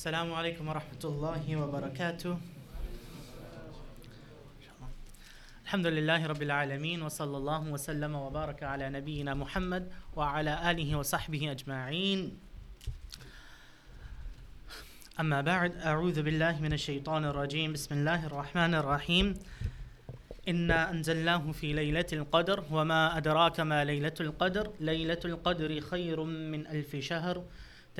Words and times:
السلام 0.00 0.32
عليكم 0.32 0.68
ورحمة 0.68 1.04
الله 1.04 1.56
وبركاته. 1.56 2.38
الحمد 5.64 5.86
لله 5.86 6.26
رب 6.26 6.42
العالمين 6.42 7.02
وصلى 7.02 7.36
الله 7.36 7.62
وسلم 7.68 8.14
وبارك 8.14 8.62
على 8.62 8.88
نبينا 8.88 9.34
محمد 9.34 9.92
وعلى 10.16 10.70
آله 10.70 10.96
وصحبه 10.96 11.50
أجمعين. 11.50 12.32
أما 15.20 15.40
بعد 15.40 15.76
أعوذ 15.76 16.22
بالله 16.22 16.60
من 16.60 16.72
الشيطان 16.72 17.24
الرجيم. 17.24 17.72
بسم 17.72 17.94
الله 17.94 18.26
الرحمن 18.26 18.74
الرحيم. 18.74 19.34
إنا 20.48 20.90
أنزلناه 20.90 21.52
في 21.52 21.72
ليلة 21.72 22.10
القدر 22.12 22.64
وما 22.70 23.16
أدراك 23.16 23.60
ما 23.60 23.84
ليلة 23.84 24.16
القدر؟ 24.20 24.70
ليلة 24.80 25.20
القدر 25.24 25.80
خير 25.80 26.24
من 26.24 26.66
ألف 26.66 26.96
شهر. 26.96 27.44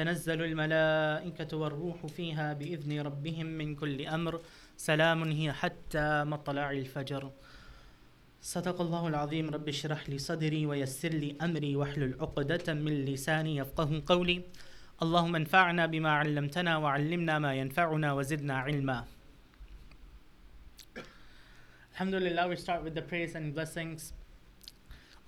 تنزل 0.00 0.42
الملائكة 0.42 1.56
والروح 1.56 2.06
فيها 2.06 2.52
بإذن 2.52 3.00
ربهم 3.00 3.46
من 3.46 3.74
كل 3.74 4.06
أمر. 4.06 4.40
سلام 4.76 5.22
هي 5.22 5.52
حتى 5.52 6.24
مطلع 6.24 6.70
الفجر. 6.70 7.30
صدق 8.42 8.80
الله 8.80 9.08
العظيم. 9.08 9.50
رب 9.50 9.68
اشرح 9.68 10.08
لي 10.08 10.18
صدري 10.18 10.66
ويسر 10.66 11.08
لي 11.08 11.36
أمري 11.42 11.76
واحلل 11.76 12.16
عقدة 12.20 12.74
من 12.74 13.04
لساني 13.04 13.56
يفقه 13.56 14.02
قولي. 14.06 14.42
اللهم 15.02 15.36
انفعنا 15.36 15.86
بما 15.86 16.10
علمتنا 16.10 16.76
وعلمنا 16.76 17.38
ما 17.38 17.54
ينفعنا 17.54 18.12
وزدنا 18.12 18.58
علما. 18.58 19.04
Alhamdulillah, 21.92 22.48
we 22.48 22.56
start 22.56 22.80
with 22.84 22.94
the 22.94 23.02
praise 23.02 23.34
and 23.34 23.54
blessings 23.54 24.14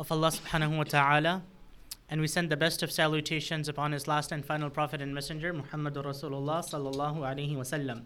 of 0.00 0.10
Allah 0.10 0.30
subhanahu 0.32 0.78
wa 0.78 0.84
ta'ala. 0.84 1.42
And 2.12 2.20
we 2.20 2.26
send 2.26 2.50
the 2.50 2.58
best 2.58 2.82
of 2.82 2.92
salutations 2.92 3.70
upon 3.70 3.92
his 3.92 4.06
last 4.06 4.32
and 4.32 4.44
final 4.44 4.68
prophet 4.68 5.00
and 5.00 5.14
messenger, 5.14 5.54
Muhammadur 5.54 6.04
Rasulullah 6.04 6.60
sallallahu 6.62 7.20
alaihi 7.20 7.56
wasallam. 7.56 8.02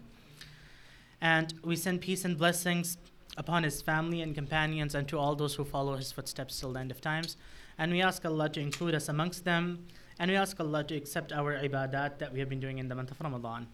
And 1.19 1.53
we 1.61 1.75
send 1.75 1.99
peace 1.99 2.23
and 2.23 2.37
blessings 2.37 2.97
upon 3.35 3.63
his 3.63 3.81
family 3.81 4.21
and 4.21 4.33
companions 4.33 4.95
and 4.95 5.09
to 5.09 5.19
all 5.19 5.35
those 5.35 5.55
who 5.55 5.65
follow 5.65 5.97
his 5.97 6.13
footsteps 6.13 6.57
till 6.57 6.71
the 6.71 6.79
end 6.79 6.89
of 6.89 7.01
times. 7.01 7.35
And 7.77 7.91
we 7.91 8.01
ask 8.01 8.23
Allah 8.23 8.47
to 8.47 8.61
include 8.61 8.95
us 8.95 9.09
amongst 9.09 9.43
them. 9.43 9.85
And 10.19 10.31
we 10.31 10.37
ask 10.37 10.57
Allah 10.57 10.85
to 10.85 10.95
accept 10.95 11.33
our 11.33 11.57
ibadat 11.57 12.17
that 12.19 12.31
we 12.31 12.39
have 12.39 12.47
been 12.47 12.61
doing 12.61 12.77
in 12.77 12.87
the 12.87 12.95
month 12.95 13.11
of 13.11 13.19
Ramadan. 13.19 13.67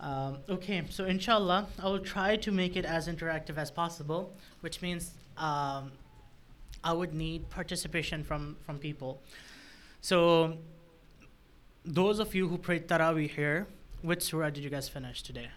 Um, 0.00 0.38
okay, 0.48 0.82
so 0.90 1.04
inshallah, 1.04 1.68
I 1.80 1.84
will 1.84 2.00
try 2.00 2.34
to 2.34 2.50
make 2.50 2.74
it 2.74 2.84
as 2.84 3.06
interactive 3.06 3.56
as 3.56 3.70
possible, 3.70 4.32
which 4.62 4.82
means 4.82 5.12
um, 5.36 5.92
I 6.82 6.92
would 6.92 7.14
need 7.14 7.50
participation 7.50 8.24
from, 8.24 8.56
from 8.62 8.78
people. 8.78 9.22
So, 10.00 10.56
those 11.84 12.18
of 12.18 12.34
you 12.34 12.48
who 12.48 12.58
prayed 12.58 12.88
Taraweeh 12.88 13.30
here, 13.30 13.66
which 14.02 14.22
surah 14.22 14.50
did 14.50 14.62
you 14.62 14.70
guys 14.70 14.88
finish 14.88 15.22
today? 15.22 15.48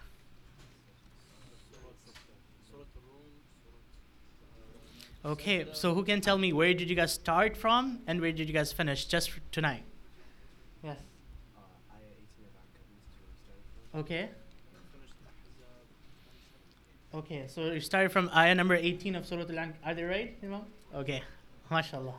Okay, 5.24 5.66
so 5.72 5.94
who 5.94 6.02
can 6.02 6.20
tell 6.20 6.36
me 6.36 6.52
where 6.52 6.74
did 6.74 6.90
you 6.90 6.96
guys 6.96 7.12
start 7.12 7.56
from 7.56 8.00
and 8.08 8.20
where 8.20 8.32
did 8.32 8.48
you 8.48 8.54
guys 8.54 8.72
finish 8.72 9.04
just 9.04 9.30
for 9.30 9.40
tonight? 9.52 9.84
Yes. 10.82 10.98
Okay. 13.94 14.30
Okay, 17.14 17.44
so 17.46 17.70
you 17.70 17.80
started 17.80 18.10
from 18.10 18.30
ayah 18.34 18.54
number 18.54 18.74
18 18.74 19.14
of 19.14 19.26
Surah 19.26 19.42
Al-Ank. 19.42 19.76
Are 19.84 19.94
they 19.94 20.02
right, 20.02 20.36
Imam? 20.42 20.62
Okay, 20.94 21.22
mashallah. 21.70 22.14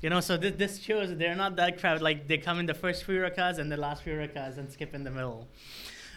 you 0.00 0.10
know, 0.10 0.20
so 0.20 0.36
this, 0.36 0.54
this 0.56 0.78
shows 0.80 1.16
they're 1.16 1.36
not 1.36 1.56
that 1.56 1.78
crowd. 1.80 2.02
Like 2.02 2.26
they 2.26 2.38
come 2.38 2.58
in 2.58 2.66
the 2.66 2.74
first 2.74 3.04
few 3.04 3.20
rakahs 3.20 3.58
and 3.58 3.70
the 3.70 3.76
last 3.76 4.02
few 4.02 4.14
rakahs 4.14 4.58
and 4.58 4.70
skip 4.70 4.94
in 4.94 5.04
the 5.04 5.10
middle. 5.10 5.46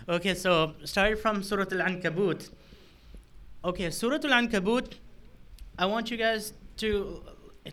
Okay, 0.07 0.33
so 0.33 0.73
started 0.85 1.19
from 1.19 1.43
Surah 1.43 1.65
Al-Ankabut. 1.71 2.49
Okay, 3.63 3.89
Surah 3.91 4.15
Al-Ankabut, 4.15 4.93
I 5.77 5.85
want 5.85 6.09
you 6.09 6.17
guys 6.17 6.53
to 6.77 7.21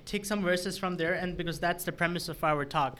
take 0.04 0.24
some 0.24 0.42
verses 0.42 0.76
from 0.76 0.96
there 0.96 1.14
and 1.14 1.36
because 1.36 1.58
that's 1.60 1.84
the 1.84 1.92
premise 1.92 2.28
of 2.28 2.42
our 2.44 2.64
talk 2.64 2.98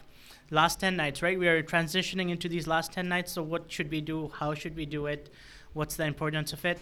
last 0.51 0.81
10 0.81 0.97
nights, 0.97 1.23
right? 1.23 1.39
We 1.39 1.49
are 1.49 1.63
transitioning 1.63 2.31
into 2.31 2.49
these 2.49 2.67
last 2.67 2.93
10 2.93 3.09
nights. 3.09 3.33
So, 3.33 3.43
what 3.43 3.71
should 3.71 3.91
we 3.91 4.01
do? 4.01 4.31
How 4.39 4.55
should 4.55 4.77
we 4.77 4.87
do 4.87 5.07
it? 5.07 5.31
What's 5.73 5.97
the 5.97 6.05
importance 6.05 6.53
of 6.53 6.65
it? 6.65 6.79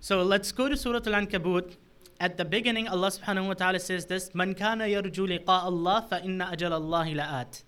So, 0.00 0.22
let's 0.22 0.52
go 0.52 0.68
to 0.68 0.76
Surah 0.76 1.00
Al 1.06 1.26
Ankabut 1.26 1.76
At 2.19 2.37
the 2.37 2.45
beginning, 2.45 2.87
Allah 2.87 3.07
subhanahu 3.07 3.47
wa 3.47 3.53
ta'ala 3.53 3.79
says 3.79 4.05
this 4.05 4.35
Man 4.35 4.53
kana 4.53 4.85
yarju 4.85 5.27
liqa 5.27 5.65
Allah 5.65 6.05
fa 6.07 6.21
inna 6.23 6.51
ajal 6.53 6.71
Allah 6.71 7.05
la'at. 7.05 7.63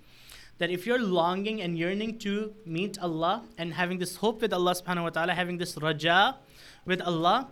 That 0.60 0.70
if 0.70 0.86
you're 0.86 1.02
longing 1.02 1.62
and 1.62 1.76
yearning 1.78 2.20
to 2.20 2.54
meet 2.66 3.00
Allah 3.00 3.44
and 3.58 3.74
having 3.74 3.98
this 3.98 4.18
hope 4.18 4.42
with 4.42 4.54
Allah 4.54 4.76
subhanahu 4.76 5.04
wa 5.04 5.10
ta'ala, 5.10 5.34
having 5.34 5.58
this 5.58 5.76
raja 5.78 6.38
with 6.86 7.02
Allah, 7.02 7.50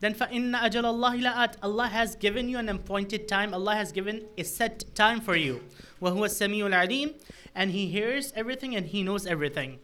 then 0.00 0.14
فَإِنَّ 0.14 0.52
أَجَلَ 0.52 0.82
اللَّهِ 0.82 1.22
لَآتٍ 1.22 1.54
Allah 1.62 1.86
has 1.86 2.16
given 2.16 2.48
you 2.48 2.58
an 2.58 2.68
appointed 2.68 3.28
time. 3.28 3.54
Allah 3.54 3.76
has 3.76 3.92
given 3.92 4.26
a 4.36 4.42
set 4.42 4.84
time 4.94 5.20
for 5.20 5.36
you. 5.36 5.62
وَهُوَ 6.02 6.26
السَّمِيعُ 6.26 6.68
الْعَلِيمُ 6.68 7.14
And 7.54 7.70
He 7.70 7.86
hears 7.86 8.32
everything 8.34 8.74
and 8.74 8.86
He 8.86 9.04
knows 9.04 9.26
everything. 9.26 9.78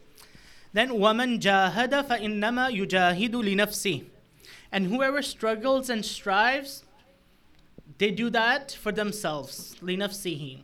Then 0.72 0.90
وَمَنْ 0.90 1.38
جَاهَدَ 1.38 2.04
فَإِنَّمَا 2.04 2.74
يُجَاهِدُ 2.76 3.30
لِنَفْسِهِ 3.30 4.11
And 4.72 4.86
whoever 4.86 5.22
struggles 5.22 5.88
and 5.90 6.04
strives, 6.04 6.84
they 7.98 8.10
do 8.10 8.30
that 8.30 8.72
for 8.72 8.92
themselves. 8.92 9.76
لِنَفْسِهِ 9.82 10.62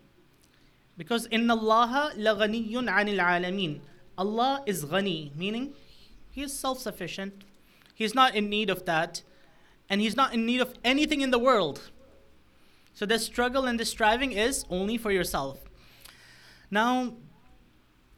Because 0.97 1.29
إِنَّ 1.29 1.47
اللَّهَ 1.47 2.17
لَغَنِيٌّ 2.17 2.73
عَنِ 2.73 3.17
الْعَالَمِينَ 3.17 3.81
Allah 4.17 4.62
is 4.67 4.85
ghani, 4.85 5.35
meaning 5.37 5.75
He 6.31 6.43
is 6.43 6.53
self-sufficient. 6.53 7.45
He's 7.95 8.15
not 8.15 8.35
in 8.35 8.49
need 8.49 8.71
of 8.71 8.85
that 8.85 9.23
and 9.89 10.01
he's 10.01 10.17
not 10.17 10.35
in 10.35 10.47
need 10.47 10.61
of 10.61 10.75
anything 10.85 11.21
in 11.21 11.31
the 11.31 11.39
world. 11.39 11.91
So 12.95 13.07
the 13.07 13.19
struggle 13.19 13.67
and 13.67 13.79
the 13.79 13.85
striving 13.85 14.33
is 14.33 14.65
only 14.71 14.97
for 14.97 15.11
yourself. 15.11 15.61
Now, 16.71 17.15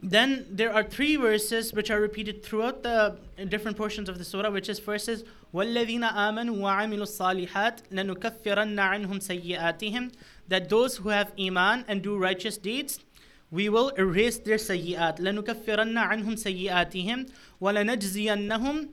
then 0.01 0.45
there 0.51 0.71
are 0.71 0.83
three 0.83 1.15
verses 1.15 1.73
which 1.73 1.89
are 1.89 1.99
repeated 1.99 2.43
throughout 2.43 2.83
the 2.83 3.17
different 3.49 3.77
portions 3.77 4.07
of 4.07 4.17
the 4.17 4.23
surah, 4.23 4.51
which 4.51 4.69
is 4.69 4.79
verses 4.79 5.23
وَالَّذِينَ 5.53 6.03
آمَنُوا 6.03 6.55
وَعَمِلُوا 6.55 7.01
الصَّالِحَاتِ 7.01 7.89
لَنُكَفِّرَنَّ 7.91 8.77
عَنْهُمْ 8.77 9.19
سَيِّئَاتِهِمْ 9.19 10.13
That 10.47 10.69
those 10.69 10.97
who 10.97 11.09
have 11.09 11.31
iman 11.39 11.83
and 11.87 12.03
do 12.03 12.15
righteous 12.15 12.57
deeds, 12.57 12.99
we 13.49 13.69
will 13.69 13.89
erase 13.97 14.37
their 14.37 14.57
sayyi'at. 14.57 15.17
لَنُكَفِّرَنَّ 15.17 15.97
عَنْهُمْ 15.97 16.35
سَيِّئَاتِهِمْ 16.35 17.31
وَلَنَجْزِيَنَّهُمْ 17.61 18.89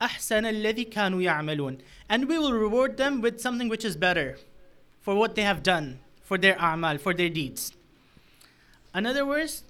أحسن 0.00 0.46
الذي 0.46 0.84
كانوا 0.84 1.20
يعملون 1.20 1.78
and 2.08 2.28
we 2.28 2.38
will 2.38 2.52
reward 2.52 2.96
them 2.96 3.20
with 3.20 3.40
something 3.40 3.68
which 3.68 3.84
is 3.84 3.96
better 3.96 4.38
for 5.00 5.16
what 5.16 5.34
they 5.34 5.42
have 5.42 5.60
done 5.60 5.98
for 6.22 6.38
their 6.38 6.54
a'mal 6.54 7.00
for 7.00 7.12
their 7.12 7.28
deeds 7.28 7.72
another 8.94 9.24
verse 9.24 9.64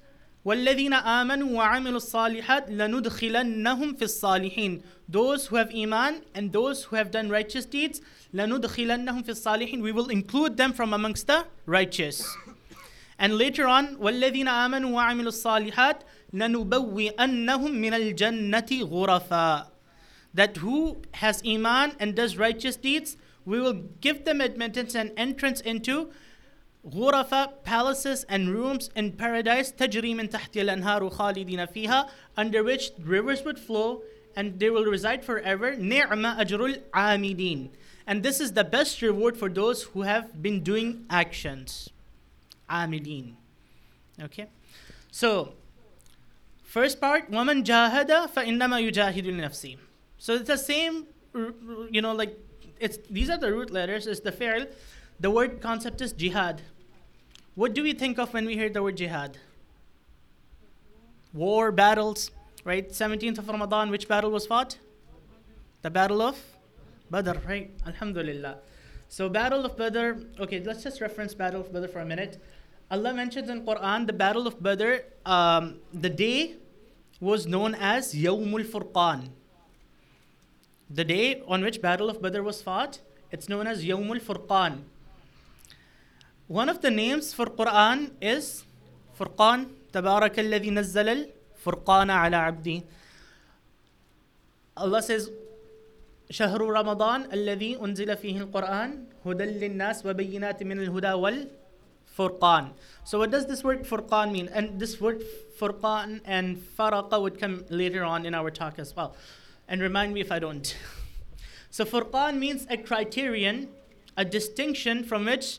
والذين 0.45 0.93
آمنوا 0.93 1.57
وعملوا 1.57 1.97
الصالحات 1.97 2.69
لندخلنهم 2.69 3.93
في 3.95 4.03
الصالحين 4.03 4.81
those 5.09 5.47
who 5.47 5.55
have 5.55 5.71
iman 5.73 6.21
and 6.35 6.51
those 6.51 6.83
who 6.83 6.95
have 6.95 7.11
done 7.11 7.29
righteous 7.29 7.65
deeds 7.65 8.01
لندخلنهم 8.33 9.23
في 9.23 9.29
الصالحين 9.29 9.81
we 9.81 9.91
will 9.91 10.09
include 10.09 10.57
them 10.57 10.73
from 10.73 10.93
amongst 10.93 11.27
the 11.27 11.45
righteous 11.65 12.37
and 13.19 13.37
later 13.37 13.67
on 13.67 13.97
والذين 13.99 14.47
آمنوا 14.47 14.91
وعملوا 14.95 15.31
الصالحات 15.31 16.03
لنبوئنهم 16.33 17.71
من 17.71 17.93
الجنة 17.93 18.69
غرفا 18.81 19.73
that 20.33 20.57
who 20.57 20.97
has 21.13 21.41
iman 21.45 21.93
and 21.99 22.15
does 22.15 22.37
righteous 22.37 22.75
deeds, 22.75 23.17
we 23.45 23.59
will 23.59 23.83
give 24.01 24.25
them 24.25 24.41
admittance 24.41 24.95
and 24.95 25.11
entrance 25.15 25.61
into 25.61 26.09
غرفة 26.86 27.62
palaces 27.64 28.24
and 28.28 28.48
rooms 28.50 28.90
in 28.96 29.12
paradise 29.12 29.70
تجري 29.70 30.14
من 30.14 30.28
تحت 30.28 30.56
الأنهار 30.56 31.10
خالدين 31.10 31.66
فيها 31.66 32.08
under 32.36 32.62
which 32.62 32.90
rivers 32.98 33.44
would 33.44 33.58
flow 33.58 34.02
and 34.36 34.58
they 34.58 34.70
will 34.70 34.84
reside 34.84 35.24
forever 35.24 35.74
نعم 35.76 36.26
أجر 36.26 36.66
العاملين 36.66 37.70
and 38.06 38.22
this 38.22 38.40
is 38.40 38.52
the 38.52 38.64
best 38.64 39.02
reward 39.02 39.36
for 39.36 39.48
those 39.48 39.82
who 39.82 40.02
have 40.02 40.42
been 40.42 40.62
doing 40.62 41.04
actions 41.10 41.90
عاملين 42.70 43.34
okay 44.22 44.46
so 45.10 45.54
first 46.62 47.00
part 47.00 47.30
ومن 47.30 47.64
جاهد 47.64 48.26
فإنما 48.26 48.80
يجاهد 48.80 49.26
لنفسه 49.26 49.76
so 50.18 50.34
it's 50.34 50.48
the 50.48 50.58
same, 50.58 51.06
you 51.90 52.02
know, 52.02 52.12
like 52.12 52.36
it's 52.80 52.98
these 53.08 53.30
are 53.30 53.38
the 53.38 53.52
root 53.52 53.70
letters. 53.70 54.06
It's 54.06 54.20
the 54.20 54.32
fi'l. 54.32 54.66
The 55.23 55.31
word 55.31 55.61
concept 55.61 56.01
is 56.01 56.11
jihad. 56.11 56.61
What 57.55 57.73
do 57.73 57.81
we 57.81 57.93
think 57.93 58.19
of 58.19 58.33
when 58.33 58.45
we 58.45 58.55
hear 58.55 58.69
the 58.69 58.83
word 58.83 58.97
jihad? 58.97 59.37
War, 61.33 61.71
battles, 61.71 62.29
right? 62.65 62.89
17th 62.89 63.37
of 63.37 63.47
Ramadan, 63.47 63.89
which 63.89 64.09
battle 64.09 64.31
was 64.31 64.45
fought? 64.45 64.77
The 65.81 65.89
battle 65.89 66.21
of 66.21 66.37
Badr, 67.09 67.39
right? 67.47 67.71
Alhamdulillah. 67.87 68.57
So, 69.07 69.29
Battle 69.29 69.63
of 69.63 69.77
Badr, 69.77 70.11
okay, 70.41 70.61
let's 70.61 70.83
just 70.83 70.99
reference 70.99 71.33
Battle 71.33 71.61
of 71.61 71.71
Badr 71.71 71.87
for 71.87 71.99
a 71.99 72.05
minute. 72.05 72.43
Allah 72.91 73.13
mentions 73.13 73.49
in 73.49 73.65
Quran 73.65 74.05
the 74.05 74.11
battle 74.11 74.45
of 74.45 74.61
Badr, 74.61 75.05
um, 75.25 75.79
the 75.93 76.09
day 76.09 76.55
was 77.21 77.47
known 77.47 77.75
as 77.75 78.13
Yawmul 78.13 78.65
Furqan. 78.65 79.29
The 80.89 81.05
day 81.05 81.41
on 81.47 81.61
which 81.61 81.81
battle 81.81 82.09
of 82.09 82.21
Badr 82.21 82.41
was 82.41 82.61
fought, 82.61 82.99
it's 83.31 83.47
known 83.47 83.67
as 83.67 83.85
Yawmul 83.85 84.19
Furqan. 84.19 84.81
One 86.52 86.68
of 86.68 86.80
the 86.80 86.90
names 86.90 87.34
for 87.34 87.46
Quran 87.46 88.12
is 88.22 88.64
Furqan, 89.18 89.66
تبارك 89.92 90.38
الذي 90.38 90.70
نزل 90.70 91.08
الفرقان 91.08 92.10
على 92.10 92.36
عبدي. 92.36 92.82
Allah 94.76 95.02
says, 95.02 95.30
شهر 96.30 96.60
رمضان 96.60 97.32
الذي 97.32 97.76
أنزل 97.80 98.16
فيه 98.16 98.40
القرآن 98.40 99.04
هدى 99.26 99.44
للناس 99.44 100.06
وبينات 100.06 100.62
من 100.62 100.80
الهدى 100.80 101.12
والفرقان. 101.12 102.72
So 103.04 103.18
what 103.18 103.30
does 103.30 103.46
this 103.46 103.64
word 103.64 103.84
furqan 103.84 104.32
mean? 104.32 104.48
And 104.52 104.78
this 104.78 105.00
word 105.00 105.22
furqan 105.58 106.20
and 106.24 106.56
faraqa 106.78 107.20
would 107.20 107.40
come 107.40 107.64
later 107.70 108.04
on 108.04 108.24
in 108.24 108.34
our 108.34 108.50
talk 108.50 108.78
as 108.78 108.94
well. 108.94 109.16
And 109.66 109.80
remind 109.80 110.14
me 110.14 110.20
if 110.20 110.30
I 110.30 110.38
don't. 110.38 110.76
so 111.70 111.84
furqan 111.84 112.38
means 112.38 112.66
a 112.70 112.76
criterion, 112.76 113.68
a 114.16 114.24
distinction 114.24 115.02
from 115.02 115.24
which 115.24 115.58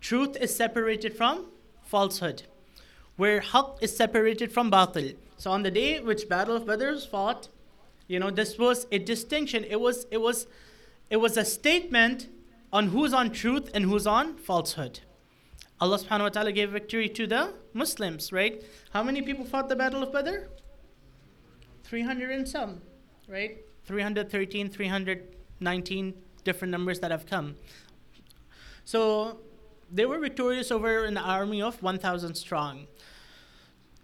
truth 0.00 0.36
is 0.40 0.54
separated 0.54 1.16
from 1.16 1.46
falsehood, 1.82 2.42
where 3.16 3.40
haqq 3.40 3.82
is 3.82 3.96
separated 3.96 4.52
from 4.52 4.70
batil. 4.70 5.16
So 5.36 5.50
on 5.50 5.62
the 5.62 5.70
day 5.70 6.00
which 6.00 6.28
Battle 6.28 6.56
of 6.56 6.66
Badr 6.66 6.90
was 6.90 7.06
fought, 7.06 7.48
you 8.06 8.18
know, 8.18 8.30
this 8.30 8.58
was 8.58 8.86
a 8.90 8.98
distinction. 8.98 9.64
It 9.64 9.80
was 9.80 10.06
it 10.10 10.20
was 10.20 10.46
it 11.10 11.16
was 11.16 11.36
a 11.36 11.44
statement 11.44 12.28
on 12.72 12.88
who's 12.88 13.12
on 13.12 13.30
truth 13.30 13.70
and 13.74 13.84
who's 13.84 14.06
on 14.06 14.36
falsehood. 14.36 15.00
Allah 15.80 15.98
subhanahu 15.98 16.22
wa 16.22 16.28
ta'ala 16.28 16.52
gave 16.52 16.70
victory 16.70 17.08
to 17.08 17.26
the 17.26 17.54
Muslims, 17.72 18.32
right? 18.32 18.62
How 18.92 19.02
many 19.02 19.22
people 19.22 19.44
fought 19.44 19.68
the 19.68 19.76
Battle 19.76 20.02
of 20.02 20.12
Badr? 20.12 20.48
300 21.84 22.30
and 22.30 22.48
some, 22.48 22.82
right? 23.26 23.58
313, 23.86 24.68
319 24.68 26.14
different 26.44 26.70
numbers 26.70 27.00
that 27.00 27.10
have 27.10 27.26
come. 27.26 27.56
So 28.84 29.40
they 29.92 30.06
were 30.06 30.18
victorious 30.18 30.70
over 30.70 31.04
an 31.04 31.16
army 31.16 31.62
of 31.62 31.82
1,000 31.82 32.34
strong. 32.34 32.86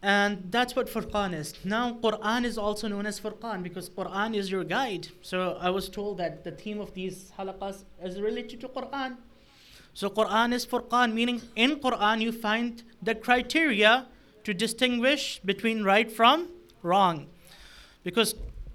And 0.03 0.49
that's 0.51 0.77
what 0.77 0.89
Furqan 0.89 1.35
is. 1.35 1.55
Now, 1.65 1.95
Quran 1.95 2.45
is 2.45 2.59
also 2.59 2.87
known 2.87 3.07
as 3.07 3.19
Furqan 3.19 3.63
because 3.63 3.89
Quran 3.89 4.37
is 4.37 4.51
your 4.51 4.63
guide. 4.63 5.09
So 5.23 5.59
I 5.61 5.71
was 5.71 5.89
told 5.89 6.19
that 6.19 6.45
the 6.45 6.53
theme 6.53 6.81
of 6.81 6.95
these 6.95 7.33
halaqas 7.39 7.85
is 8.03 8.21
related 8.21 8.61
to 8.61 8.69
Quran. 8.69 9.17
So 9.95 10.11
Quran 10.11 10.53
is 10.53 10.67
Furqan, 10.67 11.15
meaning 11.15 11.41
in 11.57 11.77
Quran 11.77 12.21
you 12.21 12.31
find 12.31 12.83
the 13.03 13.15
criteria 13.15 14.07
to 14.45 14.53
distinguish 14.53 15.41
between 15.45 15.83
right 15.83 16.13
from 16.13 16.51
wrong. 16.83 17.27
Because 18.05 18.35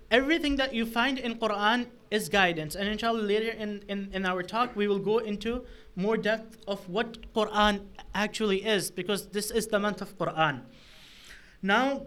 everything 0.09 0.55
that 0.57 0.73
you 0.73 0.85
find 0.85 1.17
in 1.17 1.35
Quran 1.35 1.85
is 2.09 2.27
guidance. 2.27 2.75
And 2.75 2.89
inshallah 2.89 3.21
later 3.21 3.51
in, 3.51 3.83
in, 3.87 4.09
in 4.11 4.25
our 4.25 4.43
talk 4.43 4.75
we 4.75 4.87
will 4.87 4.99
go 4.99 5.19
into 5.19 5.63
more 5.95 6.17
depth 6.17 6.57
of 6.67 6.87
what 6.89 7.33
Quran 7.33 7.81
actually 8.13 8.63
is 8.65 8.91
because 8.91 9.27
this 9.27 9.51
is 9.51 9.67
the 9.67 9.79
month 9.79 10.01
of 10.01 10.17
Quran. 10.17 10.61
Now, 11.61 12.03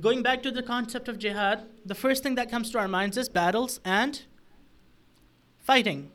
going 0.00 0.22
back 0.22 0.42
to 0.42 0.50
the 0.50 0.62
concept 0.62 1.08
of 1.08 1.18
jihad, 1.18 1.66
the 1.84 1.94
first 1.94 2.22
thing 2.22 2.34
that 2.34 2.50
comes 2.50 2.70
to 2.70 2.78
our 2.78 2.88
minds 2.88 3.16
is 3.16 3.28
battles 3.28 3.80
and 3.84 4.22
fighting. 5.58 6.10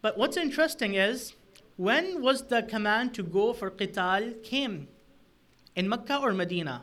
But 0.00 0.18
what's 0.18 0.36
interesting 0.36 0.94
is 0.94 1.34
when 1.76 2.22
was 2.22 2.44
the 2.44 2.62
command 2.62 3.14
to 3.14 3.22
go 3.22 3.52
for 3.52 3.70
qital 3.70 4.42
came? 4.44 4.88
In 5.74 5.88
Mecca 5.88 6.18
or 6.18 6.32
Medina? 6.32 6.82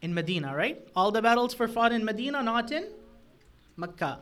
In 0.00 0.14
Medina, 0.14 0.54
right? 0.56 0.86
All 0.96 1.10
the 1.10 1.20
battles 1.20 1.58
were 1.58 1.68
fought 1.68 1.92
in 1.92 2.04
Medina, 2.04 2.42
not 2.42 2.72
in 2.72 2.86
Mecca. 3.76 4.20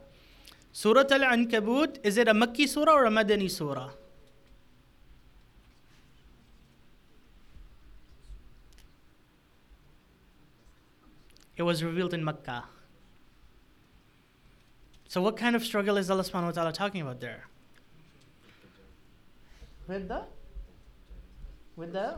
Surah 0.72 1.04
Al 1.10 1.20
Ankabut, 1.36 1.98
is 2.02 2.16
it 2.16 2.28
a 2.28 2.32
Makki 2.32 2.66
surah 2.66 2.92
or 2.92 3.04
a 3.04 3.10
Madani 3.10 3.50
surah? 3.50 3.90
It 11.56 11.62
was 11.62 11.84
revealed 11.84 12.14
in 12.14 12.24
Mecca. 12.24 12.64
So, 15.08 15.20
what 15.20 15.36
kind 15.36 15.54
of 15.54 15.62
struggle 15.62 15.98
is 15.98 16.10
Allah 16.10 16.22
subhanahu 16.22 16.46
wa 16.46 16.50
ta'ala 16.52 16.72
talking 16.72 17.02
about 17.02 17.20
there? 17.20 17.46
With 19.86 20.08
the 20.08 20.24
with 21.76 21.92
the 21.92 22.16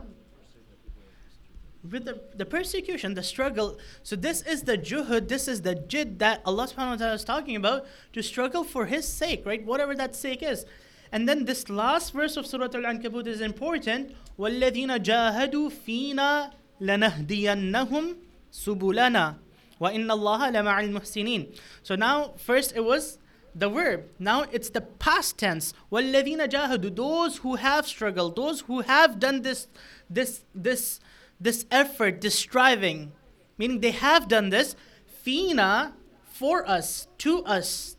with 1.88 2.04
the, 2.04 2.20
the 2.34 2.44
persecution, 2.44 3.14
the 3.14 3.22
struggle. 3.22 3.78
So 4.02 4.16
this 4.16 4.42
is 4.42 4.62
the 4.62 4.76
juhud, 4.76 5.28
this 5.28 5.48
is 5.48 5.62
the 5.62 5.74
jid 5.74 6.18
that 6.18 6.42
Allah 6.44 6.66
subhanahu 6.66 6.90
wa 6.90 6.96
ta'ala 6.96 7.14
is 7.14 7.24
talking 7.24 7.56
about 7.56 7.86
to 8.12 8.22
struggle 8.22 8.64
for 8.64 8.86
his 8.86 9.08
sake, 9.08 9.46
right? 9.46 9.64
Whatever 9.64 9.94
that 9.94 10.14
sake 10.14 10.42
is. 10.42 10.66
And 11.12 11.28
then 11.28 11.44
this 11.44 11.68
last 11.68 12.12
verse 12.12 12.36
of 12.36 12.46
Surah 12.46 12.68
Al-Ankabut 12.74 13.26
is 13.26 13.40
important. 13.40 14.14
وَالَّذِينَ 14.38 15.02
جَاهَدُوا 15.02 15.72
فِينَا 15.72 16.52
لَنَهْدِيَنَّهُمْ 16.80 18.16
سُبُلَنَا 18.52 19.34
وَإِنَّ 19.80 20.06
اللَّهَ 20.06 20.52
لَمَعَ 20.52 20.88
الْمُحْسِنِينَ 20.88 21.58
So 21.82 21.96
now, 21.96 22.34
first 22.36 22.76
it 22.76 22.84
was 22.84 23.18
the 23.54 23.68
verb. 23.68 24.04
Now 24.18 24.42
it's 24.52 24.70
the 24.70 24.82
past 24.82 25.38
tense. 25.38 25.74
وَالَّذِينَ 25.90 26.48
جَاهَدُوا 26.48 26.94
Those 26.94 27.38
who 27.38 27.56
have 27.56 27.86
struggled, 27.86 28.36
those 28.36 28.60
who 28.62 28.82
have 28.82 29.18
done 29.18 29.42
this, 29.42 29.66
this, 30.08 30.44
this, 30.54 31.00
this 31.39 31.65
effort, 31.71 32.21
this 32.21 32.37
striving, 32.37 33.11
meaning 33.57 33.79
they 33.79 33.91
have 33.91 34.27
done 34.27 34.49
this, 34.49 34.75
fina, 35.05 35.93
for 36.25 36.67
us, 36.67 37.07
to 37.19 37.43
us. 37.45 37.95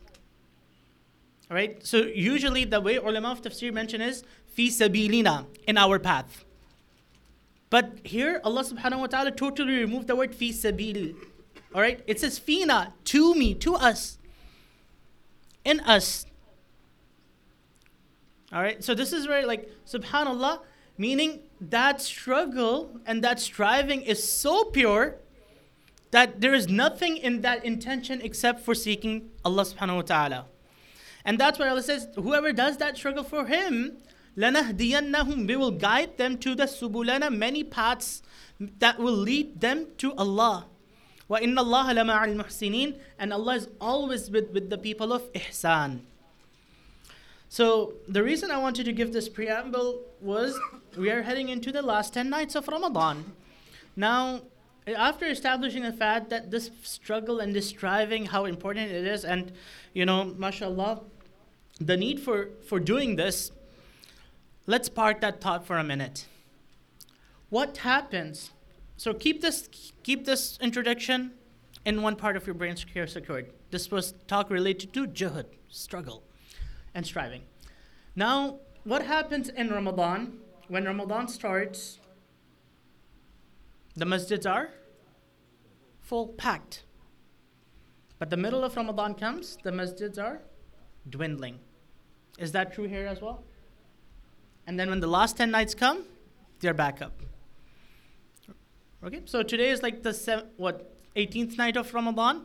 All 1.50 1.54
right? 1.54 1.84
So 1.84 1.98
usually 1.98 2.64
the 2.64 2.80
way 2.80 2.96
ulama 2.96 3.30
of 3.30 3.42
tafsir 3.42 3.72
mention 3.72 4.00
is 4.00 4.24
fi 4.52 4.68
sabilina, 4.68 5.46
in 5.66 5.78
our 5.78 5.98
path. 5.98 6.44
But 7.70 7.98
here 8.04 8.40
Allah 8.44 8.64
subhanahu 8.64 9.00
wa 9.00 9.06
ta'ala 9.06 9.32
totally 9.32 9.76
removed 9.78 10.06
the 10.06 10.16
word 10.16 10.34
fi 10.34 10.50
sabil. 10.50 11.14
All 11.74 11.80
right? 11.80 12.00
It 12.06 12.20
says 12.20 12.38
fina, 12.38 12.94
to 13.04 13.34
me, 13.34 13.54
to 13.54 13.74
us. 13.74 14.18
In 15.64 15.80
us. 15.80 16.26
All 18.52 18.62
right? 18.62 18.82
So 18.82 18.94
this 18.94 19.12
is 19.12 19.26
where 19.28 19.46
like 19.46 19.70
subhanallah 19.86 20.60
meaning 20.98 21.40
that 21.59 22.01
struggle 22.01 22.99
and 23.06 23.23
that 23.23 23.40
striving 23.40 24.01
is 24.01 24.23
so 24.23 24.66
pure 24.66 25.16
that 26.11 26.42
there 26.42 26.54
is 26.54 26.68
nothing 26.68 27.18
in 27.18 27.42
that 27.42 27.63
intention 27.63 28.21
except 28.21 28.61
for 28.61 28.75
seeking 28.75 29.30
Allah 29.45 29.63
subhanahu 29.63 29.95
wa 29.95 30.01
ta'ala. 30.01 30.45
And 31.23 31.40
that's 31.40 31.59
why 31.59 31.69
Allah 31.69 31.83
says, 31.83 32.07
whoever 32.16 32.51
does 32.51 32.78
that 32.78 32.97
struggle 32.97 33.23
for 33.23 33.45
Him, 33.45 33.97
لَنَهْدِيَنَّهُمْ 34.37 35.47
We 35.47 35.56
will 35.56 35.71
guide 35.71 36.18
them 36.18 36.37
to 36.40 36.56
the 36.56 36.66
subulana, 36.66 37.35
many 37.35 37.63
paths 37.63 38.21
that 38.80 38.99
will 38.99 39.16
lead 39.16 39.61
them 39.61 39.87
to 39.97 40.13
Allah. 40.16 40.66
وَإِنَّ 41.30 41.56
اللَّهَ 41.56 41.95
لَمَعَ 41.95 42.35
الْمُحْسِنِينَ 42.35 42.99
And 43.19 43.33
Allah 43.33 43.56
is 43.56 43.69
always 43.80 44.30
with, 44.30 44.51
with 44.51 44.69
the 44.69 44.78
people 44.78 45.13
of 45.13 45.31
ihsan. 45.33 46.01
So 47.47 47.94
the 48.07 48.23
reason 48.23 48.51
I 48.51 48.57
wanted 48.57 48.85
to 48.85 48.94
give 48.94 49.13
this 49.13 49.28
preamble 49.28 50.01
was 50.21 50.57
we 50.96 51.10
are 51.10 51.22
heading 51.22 51.48
into 51.48 51.72
the 51.72 51.82
last 51.82 52.15
10 52.15 52.31
nights 52.31 52.55
of 52.55 52.69
Ramadan. 52.69 53.32
Now, 53.94 54.43
after 54.86 55.26
establishing 55.26 55.82
the 55.82 55.93
fact 55.93 56.31
that 56.31 56.50
this 56.50 56.70
struggle 56.82 57.41
and 57.41 57.55
this 57.55 57.69
striving, 57.69 58.26
how 58.26 58.44
important 58.44 58.91
it 58.91 59.06
is, 59.06 59.24
and 59.24 59.53
you 59.93 60.06
know, 60.06 60.24
mashallah, 60.24 61.00
the 61.81 61.96
need 61.96 62.20
for, 62.20 62.50
for 62.69 62.79
doing 62.79 63.17
this, 63.17 63.50
let's 64.67 64.88
park 64.88 65.20
that 65.20 65.41
thought 65.41 65.67
for 65.67 65.76
a 65.79 65.84
minute. 65.84 66.26
What 67.50 67.79
happens? 67.79 68.50
So 68.96 69.12
keep 69.12 69.43
this 69.43 69.69
keep 70.03 70.24
this 70.24 70.58
introduction 70.60 71.32
in 71.84 72.03
one 72.03 72.17
part 72.17 72.36
of 72.36 72.46
your 72.46 72.55
brain 72.55 72.76
secure 72.76 73.06
secured. 73.06 73.53
This 73.70 73.91
was 73.91 74.15
talk 74.26 74.50
related 74.50 74.93
to 74.94 75.06
jihad, 75.06 75.46
struggle, 75.69 76.22
and 76.94 77.05
striving. 77.05 77.43
Now, 78.15 78.60
what 78.84 79.05
happens 79.05 79.48
in 79.48 79.69
Ramadan? 79.69 80.38
When 80.69 80.85
Ramadan 80.85 81.29
starts, 81.29 82.01
the 83.94 84.05
masjids 84.05 84.51
are 84.51 84.70
full 86.01 86.29
packed. 86.29 86.85
But 88.19 88.31
the 88.31 88.37
middle 88.37 88.65
of 88.65 88.77
Ramadan 88.77 89.15
comes, 89.15 89.58
the 89.63 89.70
masjids 89.70 90.19
are 90.19 90.41
dwindling. 91.08 91.58
Is 92.39 92.53
that 92.53 92.75
true 92.75 92.89
here 92.89 93.06
as 93.06 93.20
well? 93.20 93.44
And 94.67 94.79
then 94.79 94.91
when 94.91 95.01
the 95.01 95.06
last 95.06 95.37
10 95.37 95.51
nights 95.51 95.75
come, 95.75 96.05
they're 96.61 96.75
back 96.75 97.01
up. 97.01 97.13
Okay, 99.05 99.23
so 99.25 99.43
today 99.43 99.70
is 99.70 99.82
like 99.82 100.03
the 100.03 100.13
seven, 100.13 100.46
what 100.56 100.96
18th 101.17 101.56
night 101.56 101.77
of 101.77 101.93
Ramadan. 101.94 102.43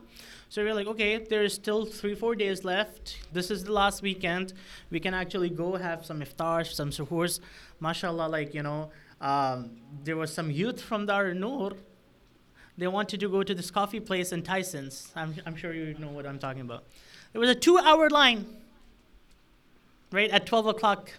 So 0.48 0.62
we're 0.62 0.74
like, 0.74 0.86
okay, 0.86 1.18
there's 1.18 1.54
still 1.54 1.86
three, 1.86 2.14
four 2.14 2.34
days 2.34 2.62
left. 2.64 3.18
This 3.32 3.50
is 3.50 3.64
the 3.64 3.72
last 3.72 4.02
weekend. 4.02 4.52
We 4.90 5.00
can 5.00 5.14
actually 5.14 5.48
go 5.48 5.76
have 5.76 6.04
some 6.04 6.20
iftar, 6.20 6.66
some 6.66 6.90
suhoors. 6.90 7.40
MashaAllah, 7.82 8.30
like, 8.30 8.54
you 8.54 8.62
know, 8.62 8.90
um, 9.20 9.70
there 10.04 10.16
was 10.16 10.32
some 10.32 10.50
youth 10.50 10.80
from 10.80 11.06
Dar 11.06 11.34
Noor. 11.34 11.72
They 12.78 12.86
wanted 12.86 13.20
to 13.20 13.28
go 13.28 13.42
to 13.42 13.54
this 13.54 13.70
coffee 13.70 14.00
place 14.00 14.32
in 14.32 14.42
Tyson's. 14.42 15.10
I'm, 15.16 15.34
I'm 15.44 15.56
sure 15.56 15.72
you 15.72 15.94
know 15.98 16.08
what 16.08 16.26
I'm 16.26 16.38
talking 16.38 16.62
about. 16.62 16.84
There 17.32 17.40
was 17.40 17.50
a 17.50 17.54
two 17.54 17.78
hour 17.78 18.08
line, 18.08 18.46
right, 20.10 20.30
at 20.30 20.46
12 20.46 20.66
o'clock, 20.66 21.10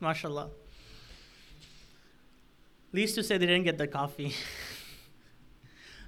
MashaAllah. 0.00 0.50
Least 2.92 3.16
to 3.16 3.24
say 3.24 3.36
they 3.36 3.46
didn't 3.46 3.64
get 3.64 3.78
the 3.78 3.88
coffee. 3.88 4.34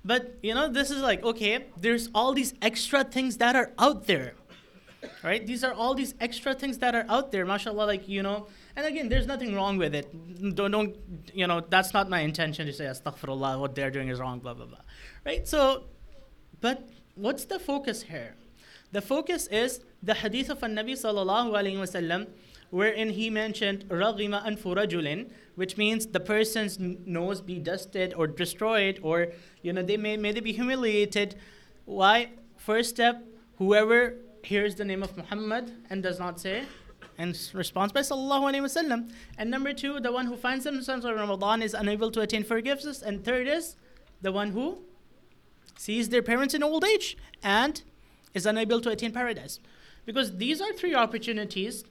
But 0.07 0.39
you 0.41 0.55
know, 0.55 0.69
this 0.69 0.93
is 0.93 1.03
like, 1.03 1.25
okay, 1.25 1.65
there's 1.77 2.09
all 2.15 2.33
these 2.33 2.55
extra 2.63 3.03
things 3.03 3.39
that 3.39 3.57
are 3.57 3.73
out 3.77 4.07
there. 4.07 4.35
Right? 5.25 5.45
These 5.45 5.65
are 5.65 5.73
all 5.73 5.95
these 5.95 6.15
extra 6.21 6.55
things 6.55 6.79
that 6.79 6.95
are 6.95 7.05
out 7.09 7.33
there, 7.33 7.45
mashallah, 7.45 7.85
like, 7.85 8.09
you 8.09 8.23
know, 8.23 8.47
and 8.77 8.85
again, 8.85 9.09
there's 9.09 9.27
nothing 9.27 9.55
wrong 9.55 9.79
with 9.79 9.95
it. 9.95 10.55
Don't, 10.55 10.71
don't 10.71 10.97
you 11.33 11.47
know, 11.47 11.63
that's 11.69 11.95
not 11.95 12.11
my 12.11 12.21
intention 12.21 12.67
to 12.67 12.73
say, 12.73 12.85
astaghfirullah, 12.85 13.59
what 13.59 13.75
they're 13.75 13.91
doing 13.91 14.09
is 14.09 14.21
wrong, 14.21 14.39
blah, 14.39 14.53
blah, 14.53 14.67
blah. 14.67 14.79
Right? 15.25 15.49
So, 15.49 15.85
but 16.61 16.87
what's 17.15 17.47
the 17.47 17.59
focus 17.59 18.03
here? 18.03 18.37
The 18.93 19.01
focus 19.01 19.47
is 19.47 19.81
the 20.03 20.15
hadith 20.15 20.51
of 20.51 20.61
Nabi 20.61 20.93
sallallahu 20.93 21.53
alayhi 21.53 21.79
wasallam, 21.79 22.29
wherein 22.71 23.11
he 23.11 23.31
mentioned 23.31 23.87
ragima 23.89 24.45
anfurajulin, 24.47 25.31
which 25.55 25.79
means 25.79 26.07
the 26.07 26.21
person's 26.21 26.79
nose 26.79 27.41
be 27.41 27.59
dusted 27.59 28.13
or 28.15 28.27
destroyed, 28.27 29.01
or 29.03 29.29
you 29.63 29.73
know 29.73 29.83
they 29.83 29.97
may 29.97 30.17
may 30.17 30.33
they 30.33 30.41
be 30.41 30.53
humiliated. 30.53 31.35
Why? 31.85 32.31
First 32.57 32.91
step: 32.91 33.25
whoever 33.57 34.17
hears 34.43 34.77
the 34.77 34.85
name 34.85 35.03
of 35.03 35.17
Muhammad 35.17 35.73
and 35.91 36.03
does 36.03 36.19
not 36.19 36.39
say 36.39 36.65
and 37.19 37.51
responds 37.55 37.93
by 37.93 38.01
sallallahu 38.01 38.53
alaihi 38.53 38.63
wasallam 38.63 39.11
and 39.39 39.51
number 39.51 39.73
two 39.73 40.01
the 40.01 40.13
one 40.13 40.27
who 40.27 40.37
finds 40.37 40.65
themselves 40.65 41.05
in 41.05 41.15
ramadan 41.15 41.63
is 41.63 41.75
unable 41.75 42.11
to 42.11 42.21
attain 42.21 42.45
forgiveness. 42.45 43.03
And 43.03 43.25
third 43.25 43.49
is 43.49 43.77
the 44.23 44.33
one 44.33 44.51
who 44.51 44.79
sees 45.77 46.09
their 46.09 46.23
parents 46.23 46.55
in 46.55 46.63
old 46.63 46.85
age 46.85 47.17
and 47.43 47.83
is 48.35 48.47
unable 48.47 48.81
to 48.81 48.91
attain 48.91 49.13
paradise. 49.13 49.61
Because 50.05 50.37
these 50.37 50.61
are 50.61 50.73
three 50.73 50.95
opportunities. 50.95 51.85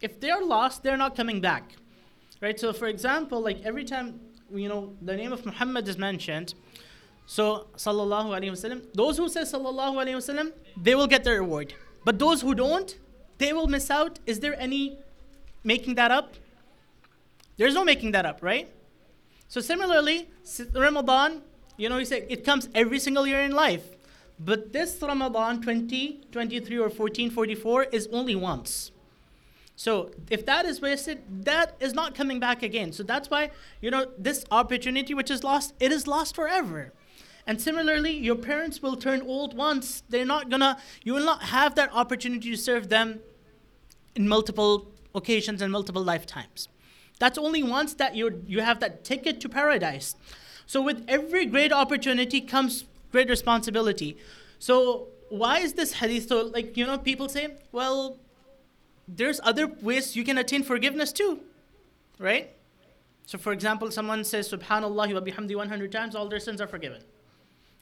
If 0.00 0.20
they're 0.20 0.44
lost 0.44 0.82
they're 0.82 0.96
not 0.96 1.16
coming 1.16 1.40
back. 1.40 1.76
Right? 2.40 2.58
So 2.58 2.72
for 2.72 2.88
example, 2.88 3.40
like 3.40 3.62
every 3.64 3.84
time 3.84 4.20
you 4.52 4.68
know 4.68 4.94
the 5.00 5.16
name 5.16 5.32
of 5.32 5.46
Muhammad 5.46 5.86
is 5.88 5.96
mentioned, 5.96 6.54
so 7.26 7.68
sallallahu 7.76 8.28
alaihi 8.36 8.50
wasallam, 8.50 8.82
those 8.94 9.16
who 9.16 9.28
say 9.28 9.42
sallallahu 9.42 9.94
alaihi 10.04 10.16
wasallam, 10.16 10.52
they 10.76 10.94
will 10.94 11.06
get 11.06 11.24
their 11.24 11.40
reward. 11.40 11.74
But 12.04 12.18
those 12.18 12.42
who 12.42 12.54
don't, 12.54 12.98
they 13.42 13.52
will 13.52 13.66
miss 13.66 13.90
out. 13.90 14.20
Is 14.24 14.38
there 14.40 14.58
any 14.58 14.96
making 15.64 15.96
that 15.96 16.10
up? 16.10 16.34
There's 17.56 17.74
no 17.74 17.84
making 17.84 18.12
that 18.12 18.24
up, 18.24 18.38
right? 18.40 18.68
So 19.48 19.60
similarly, 19.60 20.28
Ramadan, 20.74 21.42
you 21.76 21.88
know, 21.88 21.98
you 21.98 22.04
say 22.04 22.24
it 22.28 22.44
comes 22.44 22.68
every 22.74 23.00
single 23.00 23.26
year 23.26 23.40
in 23.40 23.52
life. 23.52 23.84
But 24.38 24.72
this 24.72 24.98
Ramadan 25.02 25.60
2023 25.60 26.76
or 26.76 26.82
1444 26.82 27.84
is 27.84 28.08
only 28.12 28.34
once. 28.34 28.92
So 29.74 30.10
if 30.30 30.46
that 30.46 30.64
is 30.64 30.80
wasted, 30.80 31.44
that 31.44 31.74
is 31.80 31.92
not 31.92 32.14
coming 32.14 32.38
back 32.38 32.62
again. 32.62 32.92
So 32.92 33.02
that's 33.02 33.28
why, 33.28 33.50
you 33.80 33.90
know, 33.90 34.06
this 34.16 34.44
opportunity 34.50 35.14
which 35.14 35.30
is 35.30 35.42
lost, 35.42 35.74
it 35.80 35.90
is 35.90 36.06
lost 36.06 36.36
forever. 36.36 36.92
And 37.46 37.60
similarly, 37.60 38.12
your 38.12 38.36
parents 38.36 38.80
will 38.80 38.96
turn 38.96 39.20
old 39.22 39.56
once. 39.56 40.04
They're 40.08 40.24
not 40.24 40.48
gonna, 40.48 40.78
you 41.02 41.12
will 41.14 41.24
not 41.24 41.42
have 41.42 41.74
that 41.74 41.90
opportunity 41.92 42.50
to 42.50 42.56
serve 42.56 42.88
them 42.88 43.20
in 44.14 44.28
multiple 44.28 44.88
occasions 45.14 45.62
and 45.62 45.72
multiple 45.72 46.02
lifetimes. 46.02 46.68
That's 47.18 47.38
only 47.38 47.62
once 47.62 47.94
that 47.94 48.14
you 48.16 48.42
you 48.46 48.60
have 48.60 48.80
that 48.80 49.04
ticket 49.04 49.40
to 49.40 49.48
paradise. 49.48 50.16
So 50.66 50.80
with 50.82 51.04
every 51.08 51.46
great 51.46 51.72
opportunity 51.72 52.40
comes 52.40 52.84
great 53.10 53.28
responsibility. 53.28 54.16
So 54.58 55.08
why 55.28 55.58
is 55.58 55.74
this 55.74 55.94
hadith 55.94 56.28
so 56.28 56.46
like 56.46 56.76
you 56.76 56.86
know 56.86 56.98
people 56.98 57.28
say, 57.28 57.54
well, 57.70 58.18
there's 59.06 59.40
other 59.44 59.66
ways 59.66 60.16
you 60.16 60.24
can 60.24 60.38
attain 60.38 60.62
forgiveness 60.62 61.12
too, 61.12 61.40
right? 62.18 62.50
So, 63.26 63.38
for 63.38 63.52
example, 63.52 63.90
someone 63.90 64.24
says 64.24 64.50
Subhanallah 64.50 65.14
wa 65.14 65.20
bihamdi 65.20 65.56
100 65.56 65.92
times, 65.92 66.14
all 66.14 66.28
their 66.28 66.40
sins 66.40 66.60
are 66.60 66.66
forgiven. 66.66 67.02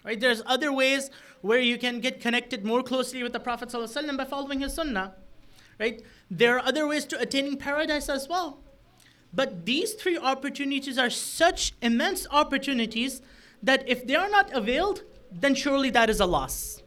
Right? 0.05 0.19
There's 0.19 0.43
other 0.47 0.73
ways 0.73 1.11
where 1.43 1.59
you 1.59 1.79
can 1.79 2.01
get 2.01 2.21
connected 2.21 2.65
more 2.65 2.83
closely 2.83 3.23
with 3.23 3.33
the 3.33 3.41
Prophet 3.41 3.69
ﷺ 3.69 4.17
by 4.17 4.25
following 4.25 4.61
his 4.61 4.75
sunnah. 4.75 5.15
Right? 5.81 6.03
There 6.31 6.57
are 6.57 6.65
other 6.65 6.87
ways 6.87 7.07
to 7.07 7.19
attaining 7.19 7.57
paradise 7.57 8.11
as 8.11 8.29
well. 8.29 8.61
But 9.33 9.65
these 9.65 9.95
three 9.95 10.19
opportunities 10.19 10.99
are 10.99 11.09
such 11.09 11.73
immense 11.81 12.27
opportunities 12.31 13.23
that 13.63 13.89
if 13.89 14.07
they 14.07 14.15
are 14.15 14.29
not 14.29 14.53
availed, 14.53 15.03
then 15.33 15.55
surely 15.55 15.89
that 15.91 16.11
is 16.11 16.21
a 16.21 16.27
loss. 16.27 16.83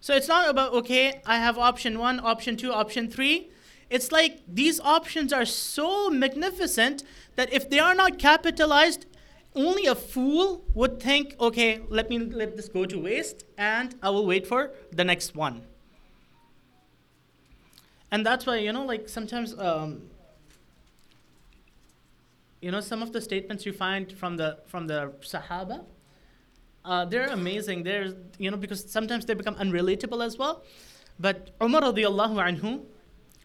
So 0.00 0.14
it's 0.14 0.28
not 0.28 0.48
about, 0.48 0.72
okay, 0.72 1.20
I 1.26 1.38
have 1.38 1.58
option 1.58 1.98
one, 1.98 2.20
option 2.20 2.56
two, 2.56 2.72
option 2.72 3.10
three. 3.10 3.50
It's 3.90 4.12
like 4.12 4.42
these 4.46 4.78
options 4.78 5.32
are 5.32 5.44
so 5.44 6.10
magnificent 6.10 7.02
that 7.34 7.52
if 7.52 7.68
they 7.68 7.80
are 7.80 7.94
not 7.94 8.18
capitalized, 8.18 9.06
only 9.56 9.86
a 9.86 9.94
fool 9.94 10.64
would 10.74 11.00
think, 11.00 11.34
okay, 11.40 11.80
let 11.88 12.08
me 12.08 12.18
let 12.18 12.56
this 12.56 12.68
go 12.68 12.84
to 12.84 12.98
waste 13.00 13.44
and 13.58 13.96
I 14.02 14.10
will 14.10 14.26
wait 14.26 14.46
for 14.46 14.72
the 14.92 15.02
next 15.02 15.34
one. 15.34 15.62
And 18.10 18.24
that's 18.24 18.46
why, 18.46 18.56
you 18.58 18.72
know, 18.72 18.84
like 18.84 19.08
sometimes, 19.08 19.58
um, 19.58 20.02
you 22.60 22.70
know, 22.70 22.80
some 22.80 23.02
of 23.02 23.12
the 23.12 23.20
statements 23.20 23.66
you 23.66 23.72
find 23.72 24.12
from 24.12 24.36
the 24.36 24.58
from 24.66 24.86
the 24.86 25.12
Sahaba, 25.20 25.84
uh, 26.84 27.04
they're 27.04 27.28
amazing. 27.28 27.82
They're, 27.82 28.14
you 28.38 28.50
know, 28.50 28.56
because 28.56 28.90
sometimes 28.90 29.26
they 29.26 29.34
become 29.34 29.56
unrelatable 29.56 30.24
as 30.24 30.38
well. 30.38 30.62
But 31.18 31.50
Umar 31.60 31.82
radiallahu 31.82 32.36
anhu, 32.48 32.84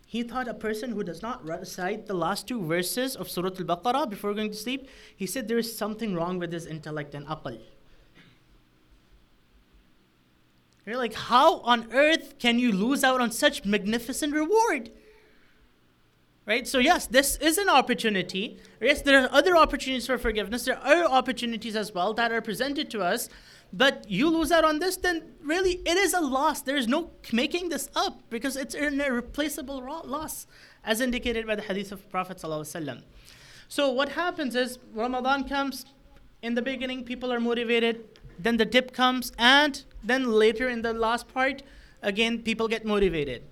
he 0.06 0.24
thought 0.24 0.48
a 0.48 0.54
person 0.54 0.92
who 0.92 1.04
does 1.04 1.22
not 1.22 1.44
recite 1.48 2.06
the 2.06 2.14
last 2.14 2.48
two 2.48 2.64
verses 2.64 3.16
of 3.16 3.30
Surah 3.30 3.50
Al-Baqarah 3.58 4.10
before 4.10 4.34
going 4.34 4.52
to 4.52 4.58
sleep, 4.58 4.88
he 5.16 5.26
said 5.26 5.48
there 5.48 5.58
is 5.58 5.76
something 5.76 6.14
wrong 6.14 6.38
with 6.38 6.52
his 6.52 6.66
intellect 6.66 7.16
and 7.16 7.26
aql. 7.28 7.60
You're 10.86 10.98
like, 10.98 11.14
how 11.14 11.60
on 11.60 11.92
earth 11.94 12.40
can 12.40 12.58
you 12.58 12.72
lose 12.72 13.04
out 13.04 13.22
on 13.22 13.32
such 13.32 13.66
magnificent 13.66 14.34
reward? 14.34 14.90
Right? 16.46 16.68
So, 16.68 16.80
yes, 16.80 17.06
this 17.06 17.36
is 17.38 17.58
an 17.60 17.70
opportunity. 17.70 18.58
Yes, 18.82 19.04
there 19.04 19.24
are 19.24 19.30
other 19.32 19.56
opportunities 19.56 20.08
for 20.08 20.18
forgiveness. 20.18 20.66
There 20.66 20.78
are 20.78 21.06
opportunities 21.06 21.76
as 21.76 21.94
well 21.94 22.14
that 22.16 22.32
are 22.32 22.42
presented 22.42 22.90
to 22.92 23.02
us. 23.02 23.30
But 23.74 24.10
you 24.10 24.30
lose 24.30 24.52
out 24.52 24.66
on 24.66 24.80
this, 24.80 24.98
then 24.98 25.34
really 25.42 25.82
it 25.86 25.98
is 25.98 26.14
a 26.14 26.20
loss. 26.20 26.62
There 26.62 26.76
is 26.76 26.88
no 26.88 27.12
making 27.32 27.70
this 27.70 27.90
up 27.96 28.22
because 28.30 28.58
it's 28.58 28.76
an 28.76 29.00
irreplaceable 29.00 29.82
loss, 30.06 30.46
as 30.84 31.00
indicated 31.00 31.48
by 31.48 31.56
the 31.56 31.62
hadith 31.62 31.92
of 31.92 32.10
Prophet. 32.10 32.38
ﷺ. 32.38 33.02
So, 33.70 33.90
what 33.90 34.10
happens 34.10 34.56
is 34.56 34.80
Ramadan 34.94 35.48
comes, 35.48 35.86
in 36.42 36.56
the 36.56 36.62
beginning, 36.62 37.06
people 37.06 37.32
are 37.32 37.40
motivated, 37.40 38.11
then 38.44 38.58
the 38.58 38.66
dip 38.66 38.94
comes, 38.94 39.32
and 39.38 39.84
then 40.04 40.32
later 40.32 40.68
in 40.68 40.82
the 40.82 40.94
last 40.94 41.28
part, 41.34 41.64
again, 42.02 42.40
people 42.40 42.68
get 42.68 42.86
motivated. 42.86 43.44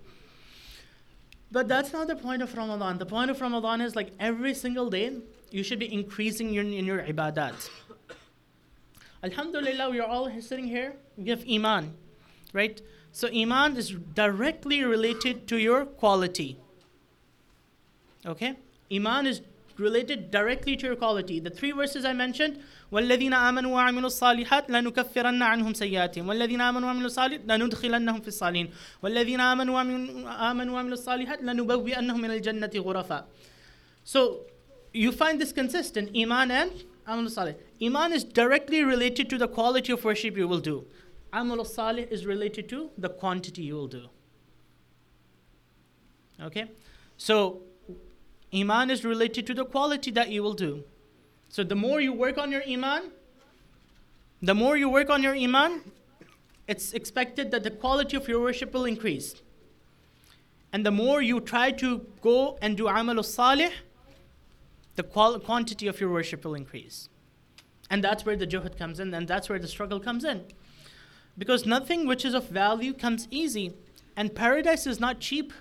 But 1.51 1.67
that's 1.67 1.93
not 1.93 2.08
the 2.08 2.15
point 2.15 2.41
of 2.41 2.55
Ramadan. 2.55 2.98
The 2.98 3.05
point 3.05 3.31
of 3.31 3.41
Ramadan 3.41 3.81
is 3.81 3.96
like 3.96 4.12
every 4.19 4.53
single 4.53 4.89
day, 4.89 5.17
you 5.51 5.63
should 5.63 5.79
be 5.79 5.91
increasing 5.91 6.53
your, 6.53 6.63
in 6.63 6.86
your 6.86 7.01
ibadat. 7.01 7.69
Alhamdulillah, 9.24 9.89
we 9.89 10.00
are 10.00 10.08
all 10.08 10.29
sitting 10.41 10.67
here. 10.67 10.93
We 11.17 11.29
have 11.29 11.43
Iman, 11.50 11.93
right? 12.53 12.81
So, 13.12 13.27
Iman 13.27 13.75
is 13.75 13.89
directly 14.13 14.84
related 14.84 15.48
to 15.48 15.58
your 15.58 15.86
quality. 15.86 16.58
Okay? 18.25 18.55
Iman 18.91 19.25
is 19.25 19.41
related 19.77 20.29
directly 20.29 20.75
to 20.77 20.86
your 20.86 20.96
quality. 20.96 21.39
The 21.39 21.50
three 21.50 21.72
verses 21.72 22.05
I 22.05 22.13
mentioned 22.13 22.60
والذين 22.93 23.35
آمنوا 23.35 23.75
وعملوا 23.75 24.07
الصالحات 24.07 24.71
لنكفرن 24.71 25.43
عنهم 25.43 25.75
سيئاتهم 25.75 26.29
والذين 26.29 26.61
آمنوا 26.61 26.87
وعملوا 26.88 27.07
الصالحات 27.07 27.41
لندخلنهم 27.49 28.21
في 28.21 28.29
الصالحين 28.29 28.71
والذين 29.03 29.41
آمنوا 29.41 29.81
آمنوا 30.50 30.75
وعملوا 30.75 30.95
الصالحات 30.95 31.43
لنبوئنهم 31.43 32.21
من 32.21 32.31
الجنة 32.31 32.71
غرفا 32.76 33.26
So 34.05 34.21
you 34.93 35.12
find 35.12 35.41
this 35.41 35.53
consistent 35.53 36.11
Iman 36.14 36.50
and 36.50 36.85
Amal 37.07 37.29
Salih. 37.29 37.55
Iman 37.83 38.12
is 38.12 38.25
directly 38.25 38.85
related 38.85 39.29
to 39.31 39.38
the 39.38 39.49
quality 39.49 39.93
of 39.93 40.05
worship 40.05 40.37
you 40.37 40.49
will 40.49 40.61
do. 40.61 40.87
Amal 41.33 41.64
Salih 41.64 42.07
is 42.11 42.26
related 42.26 42.69
to 42.69 42.91
the 42.97 43.09
quantity 43.09 43.62
you 43.62 43.75
will 43.75 43.88
do. 43.88 44.09
Okay? 46.41 46.71
So 47.17 47.62
Iman 48.55 48.91
is 48.91 49.05
related 49.05 49.47
to 49.49 49.55
the 49.55 49.64
quality 49.64 50.11
that 50.12 50.31
you 50.31 50.43
will 50.43 50.55
do. 50.55 50.85
So 51.50 51.63
the 51.63 51.75
more 51.75 52.00
you 52.00 52.13
work 52.13 52.38
on 52.38 52.51
your 52.51 52.63
iman, 52.68 53.12
the 54.41 54.56
more 54.56 54.77
you 54.77 54.89
work 54.89 55.10
on 55.10 55.22
your 55.22 55.36
iman, 55.36 55.82
it's 56.68 56.94
expected 56.94 57.51
that 57.51 57.63
the 57.63 57.72
quality 57.72 58.15
of 58.15 58.27
your 58.27 58.39
worship 58.39 58.74
will 58.74 58.86
increase. 58.86 59.36
And 60.72 60.86
the 60.86 60.91
more 60.91 61.22
you 61.22 61.39
try 61.39 61.72
to 61.72 62.06
go 62.22 62.58
and 62.62 62.77
do 62.77 62.88
amal 62.88 63.24
salih, 63.24 63.72
the 64.96 65.03
qual- 65.03 65.39
quantity 65.39 65.88
of 65.88 66.00
your 66.00 66.12
worship 66.12 66.46
will 66.46 66.53
increase. 66.53 67.10
And 67.89 68.03
that's 68.03 68.24
where 68.24 68.36
the 68.36 68.46
juhud 68.46 68.77
comes 68.77 69.00
in, 69.00 69.13
and 69.13 69.27
that's 69.27 69.50
where 69.50 69.58
the 69.58 69.68
struggle 69.68 70.00
comes 70.00 70.24
in. 70.24 70.44
Because 71.38 71.65
nothing 71.65 72.06
which 72.06 72.24
is 72.24 72.36
of 72.36 72.50
value 72.50 72.94
comes 72.94 73.27
easy. 73.32 73.74
And 74.15 74.36
paradise 74.36 74.86
is 74.86 75.00
not 75.00 75.20
cheap. 75.20 75.53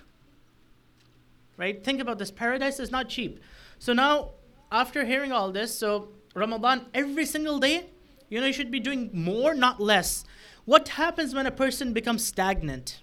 Right? 1.57 1.83
Think 1.83 1.99
about 1.99 2.19
this 2.19 2.29
paradise 2.29 2.79
is 2.79 2.91
not 2.91 3.09
cheap. 3.09 3.39
So 3.79 3.93
now, 3.93 4.31
after 4.71 5.05
hearing 5.05 5.31
all 5.31 5.51
this, 5.51 5.77
so 5.77 6.09
Ramadan 6.35 6.85
every 6.93 7.25
single 7.25 7.59
day, 7.59 7.87
you 8.29 8.39
know, 8.39 8.47
you 8.47 8.53
should 8.53 8.71
be 8.71 8.79
doing 8.79 9.09
more, 9.13 9.53
not 9.53 9.79
less. 9.79 10.23
What 10.65 10.89
happens 10.89 11.33
when 11.33 11.47
a 11.47 11.51
person 11.51 11.93
becomes 11.93 12.23
stagnant? 12.23 13.01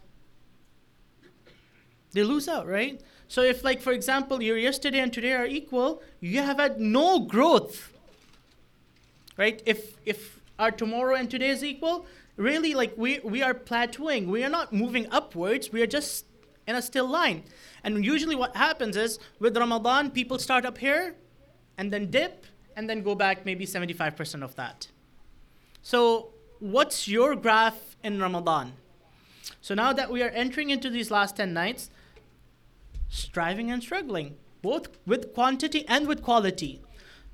They 2.12 2.22
lose 2.22 2.48
out, 2.48 2.66
right? 2.66 3.00
So 3.28 3.42
if 3.42 3.64
like 3.64 3.80
for 3.80 3.92
example 3.92 4.40
your 4.42 4.56
yesterday 4.56 5.00
and 5.00 5.12
today 5.12 5.32
are 5.32 5.46
equal, 5.46 6.02
you 6.20 6.40
have 6.42 6.58
had 6.58 6.80
no 6.80 7.20
growth. 7.20 7.92
Right? 9.36 9.62
If 9.66 9.96
if 10.06 10.40
our 10.58 10.70
tomorrow 10.70 11.16
and 11.16 11.30
today 11.30 11.50
is 11.50 11.64
equal, 11.64 12.06
really 12.36 12.74
like 12.74 12.94
we 12.96 13.18
we 13.24 13.42
are 13.42 13.52
plateauing. 13.52 14.28
We 14.28 14.44
are 14.44 14.48
not 14.48 14.72
moving 14.72 15.08
upwards. 15.10 15.72
We 15.72 15.82
are 15.82 15.86
just 15.86 16.24
in 16.66 16.76
a 16.76 16.82
still 16.82 17.08
line. 17.08 17.42
And 17.82 18.04
usually 18.04 18.36
what 18.36 18.56
happens 18.56 18.96
is 18.96 19.18
with 19.38 19.56
Ramadan, 19.56 20.10
people 20.10 20.38
start 20.38 20.64
up 20.64 20.78
here 20.78 21.16
and 21.78 21.92
then 21.92 22.10
dip 22.10 22.46
and 22.76 22.88
then 22.88 23.02
go 23.02 23.14
back 23.14 23.44
maybe 23.44 23.66
75% 23.66 24.42
of 24.42 24.54
that. 24.56 24.88
So, 25.82 26.30
what's 26.58 27.08
your 27.08 27.34
graph 27.36 27.96
in 28.02 28.20
Ramadan? 28.20 28.72
So, 29.60 29.74
now 29.74 29.92
that 29.92 30.10
we 30.10 30.22
are 30.22 30.30
entering 30.30 30.70
into 30.70 30.90
these 30.90 31.10
last 31.10 31.36
10 31.36 31.52
nights, 31.52 31.90
striving 33.08 33.70
and 33.70 33.82
struggling, 33.82 34.36
both 34.62 34.88
with 35.06 35.32
quantity 35.32 35.84
and 35.88 36.06
with 36.06 36.22
quality. 36.22 36.80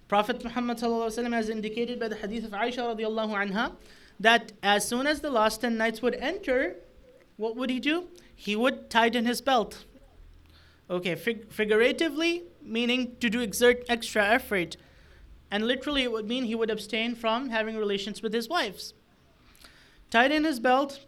Prophet 0.08 0.44
Muhammad 0.44 0.78
has 0.80 1.48
indicated 1.48 1.98
by 1.98 2.08
the 2.08 2.16
hadith 2.16 2.44
of 2.44 2.50
Aisha 2.50 2.94
radiallahu 2.94 3.32
anha 3.42 3.72
that 4.20 4.52
as 4.62 4.86
soon 4.86 5.06
as 5.06 5.20
the 5.20 5.30
last 5.30 5.62
10 5.62 5.76
nights 5.76 6.02
would 6.02 6.14
enter, 6.16 6.76
what 7.36 7.56
would 7.56 7.70
he 7.70 7.80
do? 7.80 8.08
He 8.36 8.54
would 8.54 8.90
tighten 8.90 9.24
his 9.24 9.40
belt. 9.40 9.84
Okay, 10.90 11.14
fig- 11.14 11.50
figuratively, 11.50 12.44
meaning 12.62 13.16
to 13.20 13.30
do 13.30 13.40
exert 13.40 13.84
extra 13.88 14.24
effort 14.24 14.76
and 15.52 15.66
literally, 15.66 16.02
it 16.02 16.10
would 16.10 16.26
mean 16.26 16.44
he 16.44 16.54
would 16.54 16.70
abstain 16.70 17.14
from 17.14 17.50
having 17.50 17.76
relations 17.76 18.22
with 18.22 18.32
his 18.32 18.48
wives. 18.48 18.94
Tighten 20.10 20.44
his 20.44 20.58
belt, 20.58 21.00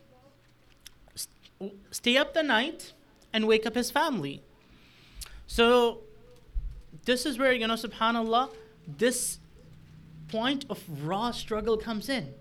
st- 1.14 1.73
stay 1.90 2.19
up 2.19 2.35
the 2.35 2.43
night, 2.43 2.93
and 3.33 3.49
wake 3.49 3.64
up 3.64 3.75
his 3.75 3.90
family. 3.90 4.43
So, 5.47 6.00
this 7.07 7.25
is 7.25 7.38
where, 7.38 7.52
you 7.52 7.66
know, 7.66 7.73
subhanAllah, 7.73 8.50
this 8.87 9.38
point 10.28 10.66
of 10.69 10.83
raw 11.02 11.31
struggle 11.31 11.78
comes 11.78 12.11
in. 12.11 12.35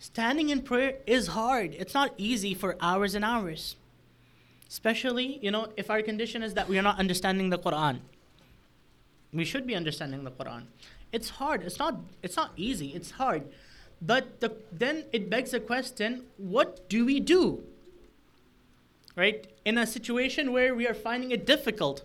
Standing 0.00 0.48
in 0.48 0.62
prayer 0.62 0.96
is 1.06 1.28
hard. 1.28 1.76
It's 1.78 1.94
not 1.94 2.12
easy 2.18 2.54
for 2.54 2.76
hours 2.80 3.14
and 3.14 3.24
hours. 3.24 3.76
Especially, 4.68 5.38
you 5.42 5.50
know, 5.50 5.68
if 5.76 5.90
our 5.90 6.02
condition 6.02 6.42
is 6.42 6.54
that 6.54 6.68
we 6.68 6.78
are 6.78 6.82
not 6.82 6.98
understanding 6.98 7.50
the 7.50 7.58
Quran. 7.58 8.00
We 9.32 9.44
should 9.44 9.66
be 9.66 9.74
understanding 9.74 10.24
the 10.24 10.30
Quran. 10.30 10.64
It's 11.12 11.30
hard. 11.30 11.62
It's 11.62 11.78
not. 11.78 12.00
It's 12.22 12.36
not 12.36 12.52
easy. 12.56 12.88
It's 12.88 13.12
hard. 13.12 13.42
But 14.02 14.40
the, 14.40 14.56
then 14.72 15.04
it 15.12 15.30
begs 15.30 15.52
the 15.52 15.60
question: 15.60 16.24
What 16.38 16.88
do 16.88 17.04
we 17.04 17.20
do? 17.20 17.62
Right 19.16 19.46
in 19.64 19.78
a 19.78 19.86
situation 19.86 20.52
where 20.52 20.74
we 20.74 20.88
are 20.88 20.94
finding 20.94 21.30
it 21.30 21.46
difficult. 21.46 22.04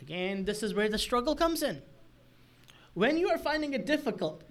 Again, 0.00 0.44
this 0.44 0.62
is 0.62 0.74
where 0.74 0.88
the 0.88 0.98
struggle 0.98 1.34
comes 1.34 1.62
in. 1.62 1.80
When 2.92 3.16
you 3.16 3.28
are 3.30 3.38
finding 3.38 3.72
it 3.72 3.86
difficult, 3.86 4.42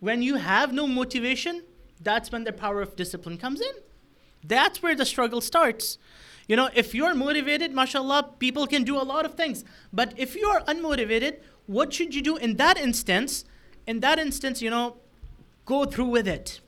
when 0.00 0.22
you 0.22 0.36
have 0.36 0.72
no 0.72 0.86
motivation, 0.86 1.62
that's 2.00 2.32
when 2.32 2.44
the 2.44 2.52
power 2.52 2.80
of 2.80 2.96
discipline 2.96 3.38
comes 3.38 3.60
in. 3.60 3.74
That's 4.46 4.82
where 4.82 4.94
the 4.94 5.06
struggle 5.06 5.40
starts. 5.40 5.98
You 6.48 6.56
know, 6.56 6.68
if 6.74 6.94
you're 6.94 7.14
motivated, 7.14 7.72
mashallah, 7.72 8.34
people 8.38 8.66
can 8.66 8.84
do 8.84 8.96
a 8.96 9.02
lot 9.02 9.24
of 9.24 9.34
things. 9.34 9.64
But 9.92 10.14
if 10.16 10.36
you 10.36 10.46
are 10.46 10.60
unmotivated, 10.62 11.38
what 11.66 11.92
should 11.92 12.14
you 12.14 12.22
do 12.22 12.36
in 12.36 12.56
that 12.56 12.78
instance? 12.78 13.44
In 13.86 14.00
that 14.00 14.18
instance, 14.18 14.62
you 14.62 14.70
know, 14.70 14.96
go 15.64 15.84
through 15.84 16.06
with 16.06 16.28
it. 16.28 16.60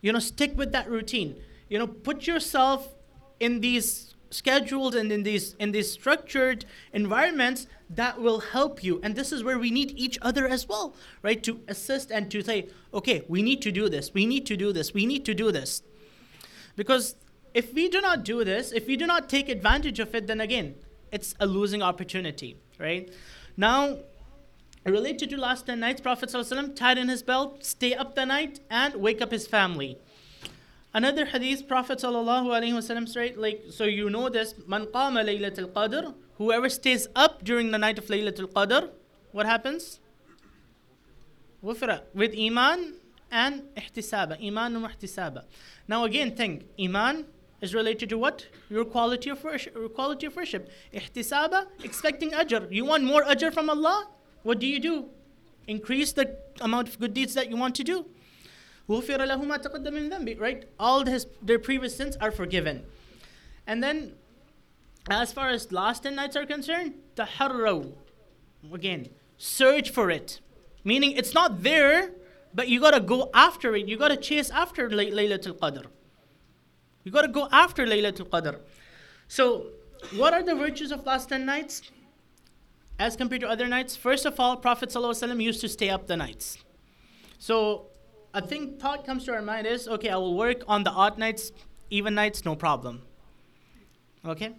You 0.00 0.12
know, 0.12 0.20
stick 0.20 0.56
with 0.56 0.72
that 0.72 0.88
routine. 0.88 1.36
You 1.68 1.78
know, 1.78 1.86
put 1.86 2.26
yourself 2.26 2.94
in 3.40 3.60
these 3.60 4.14
scheduled 4.30 4.94
and 4.94 5.10
in 5.12 5.22
these 5.22 5.54
in 5.58 5.72
these 5.72 5.90
structured 5.90 6.64
environments 6.92 7.66
that 7.88 8.20
will 8.20 8.40
help 8.40 8.82
you 8.82 9.00
and 9.04 9.14
this 9.14 9.30
is 9.30 9.44
where 9.44 9.58
we 9.58 9.70
need 9.70 9.92
each 9.96 10.18
other 10.20 10.48
as 10.48 10.68
well 10.68 10.94
right 11.22 11.44
to 11.44 11.60
assist 11.68 12.10
and 12.10 12.28
to 12.28 12.42
say 12.42 12.68
okay 12.92 13.24
we 13.28 13.40
need 13.40 13.62
to 13.62 13.70
do 13.70 13.88
this 13.88 14.12
we 14.12 14.26
need 14.26 14.44
to 14.44 14.56
do 14.56 14.72
this 14.72 14.92
we 14.92 15.06
need 15.06 15.24
to 15.24 15.32
do 15.32 15.52
this 15.52 15.82
because 16.76 17.16
if 17.54 17.72
we 17.74 17.88
do 17.88 18.00
not 18.00 18.24
do 18.24 18.44
this 18.44 18.72
if 18.72 18.86
we 18.86 18.96
do 18.96 19.06
not 19.06 19.28
take 19.28 19.48
advantage 19.48 19.98
of 19.98 20.14
it 20.14 20.26
then 20.26 20.40
again 20.40 20.74
it's 21.10 21.34
a 21.40 21.46
losing 21.46 21.82
opportunity 21.82 22.56
right 22.78 23.10
now 23.56 23.96
Related 24.86 25.30
to 25.30 25.36
last 25.36 25.66
10 25.66 25.80
nights, 25.80 26.00
Prophet 26.00 26.28
ﷺ 26.28 26.76
tied 26.76 26.96
in 26.96 27.08
his 27.08 27.20
belt, 27.20 27.64
stay 27.64 27.92
up 27.92 28.14
the 28.14 28.24
night, 28.24 28.60
and 28.70 28.94
wake 28.94 29.20
up 29.20 29.32
his 29.32 29.44
family. 29.44 29.98
Another 30.94 31.24
hadith, 31.24 31.66
Prophet 31.66 31.98
ﷺ 31.98 33.08
said, 33.08 33.36
like, 33.36 33.64
so 33.68 33.82
you 33.82 34.08
know 34.08 34.28
this, 34.28 34.54
Man 34.64 34.86
qama 34.86 35.24
laylatul 35.24 35.72
qadr, 35.72 36.14
whoever 36.38 36.68
stays 36.68 37.08
up 37.16 37.42
during 37.42 37.72
the 37.72 37.78
night 37.78 37.98
of 37.98 38.06
laylatul 38.06 38.46
qadr, 38.52 38.90
what 39.32 39.44
happens? 39.44 39.98
Wufra, 41.64 42.02
with 42.14 42.32
iman 42.38 42.94
and 43.30 43.62
ihtisaba, 43.76 44.42
iman 44.44 44.76
and 44.76 44.86
ihtisaba. 44.86 45.44
Now 45.88 46.04
again, 46.04 46.34
think, 46.34 46.64
iman 46.80 47.26
is 47.60 47.74
related 47.74 48.08
to 48.10 48.18
what? 48.18 48.46
Your 48.68 48.84
quality 48.84 49.30
of 49.30 49.42
worship. 49.42 49.94
Quality 49.94 50.26
of 50.26 50.36
worship. 50.36 50.70
Ihtisaba, 50.92 51.66
expecting 51.82 52.30
ajr. 52.30 52.70
You 52.70 52.84
want 52.84 53.04
more 53.04 53.22
ajr 53.24 53.52
from 53.52 53.70
Allah? 53.70 54.08
what 54.46 54.60
do 54.60 54.66
you 54.66 54.78
do? 54.78 55.06
Increase 55.66 56.12
the 56.12 56.38
amount 56.60 56.88
of 56.88 57.00
good 57.00 57.12
deeds 57.12 57.34
that 57.34 57.50
you 57.50 57.56
want 57.56 57.74
to 57.74 57.84
do. 57.84 58.06
Right? 58.88 60.64
All 60.78 61.04
his, 61.04 61.26
their 61.42 61.58
previous 61.58 61.96
sins 61.96 62.16
are 62.20 62.30
forgiven. 62.30 62.84
And 63.66 63.82
then, 63.82 64.12
as 65.10 65.32
far 65.32 65.48
as 65.50 65.72
last 65.72 66.04
10 66.04 66.14
nights 66.14 66.36
are 66.36 66.46
concerned, 66.46 66.94
taharraw. 67.16 67.92
Again, 68.72 69.08
search 69.36 69.90
for 69.90 70.10
it. 70.10 70.40
Meaning 70.84 71.10
it's 71.12 71.34
not 71.34 71.64
there, 71.64 72.12
but 72.56 72.68
you 72.68 72.80
gotta 72.80 73.00
go 73.14 73.30
after 73.32 73.76
it. 73.76 73.86
You 73.86 73.96
gotta 73.96 74.16
chase 74.16 74.50
after 74.50 74.90
Lay- 74.90 75.12
Laylatul 75.12 75.56
Qadr. 75.60 75.84
You 77.04 77.12
gotta 77.12 77.28
go 77.40 77.48
after 77.52 77.86
Laylatul 77.86 78.28
Qadr. 78.28 78.58
So, 79.28 79.66
what 80.16 80.34
are 80.34 80.42
the 80.42 80.56
virtues 80.56 80.90
of 80.90 81.06
last 81.06 81.28
10 81.28 81.46
nights? 81.46 81.82
as 82.98 83.16
compared 83.16 83.40
to 83.42 83.48
other 83.48 83.66
nights, 83.66 83.96
first 83.96 84.24
of 84.24 84.40
all, 84.40 84.56
Prophet 84.56 84.88
ﷺ 84.88 85.42
used 85.42 85.60
to 85.60 85.68
stay 85.68 85.90
up 85.90 86.06
the 86.06 86.16
nights. 86.16 86.58
So 87.38 87.88
a 88.32 88.40
thing 88.40 88.78
thought 88.78 89.04
comes 89.04 89.24
to 89.24 89.34
our 89.34 89.42
mind 89.42 89.66
is, 89.66 89.86
okay, 89.86 90.08
I 90.08 90.16
will 90.16 90.36
work 90.36 90.62
on 90.66 90.84
the 90.84 90.90
odd 90.90 91.18
nights, 91.18 91.52
even 91.90 92.14
nights, 92.14 92.44
no 92.44 92.56
problem. 92.56 93.02
Okay? 94.24 94.54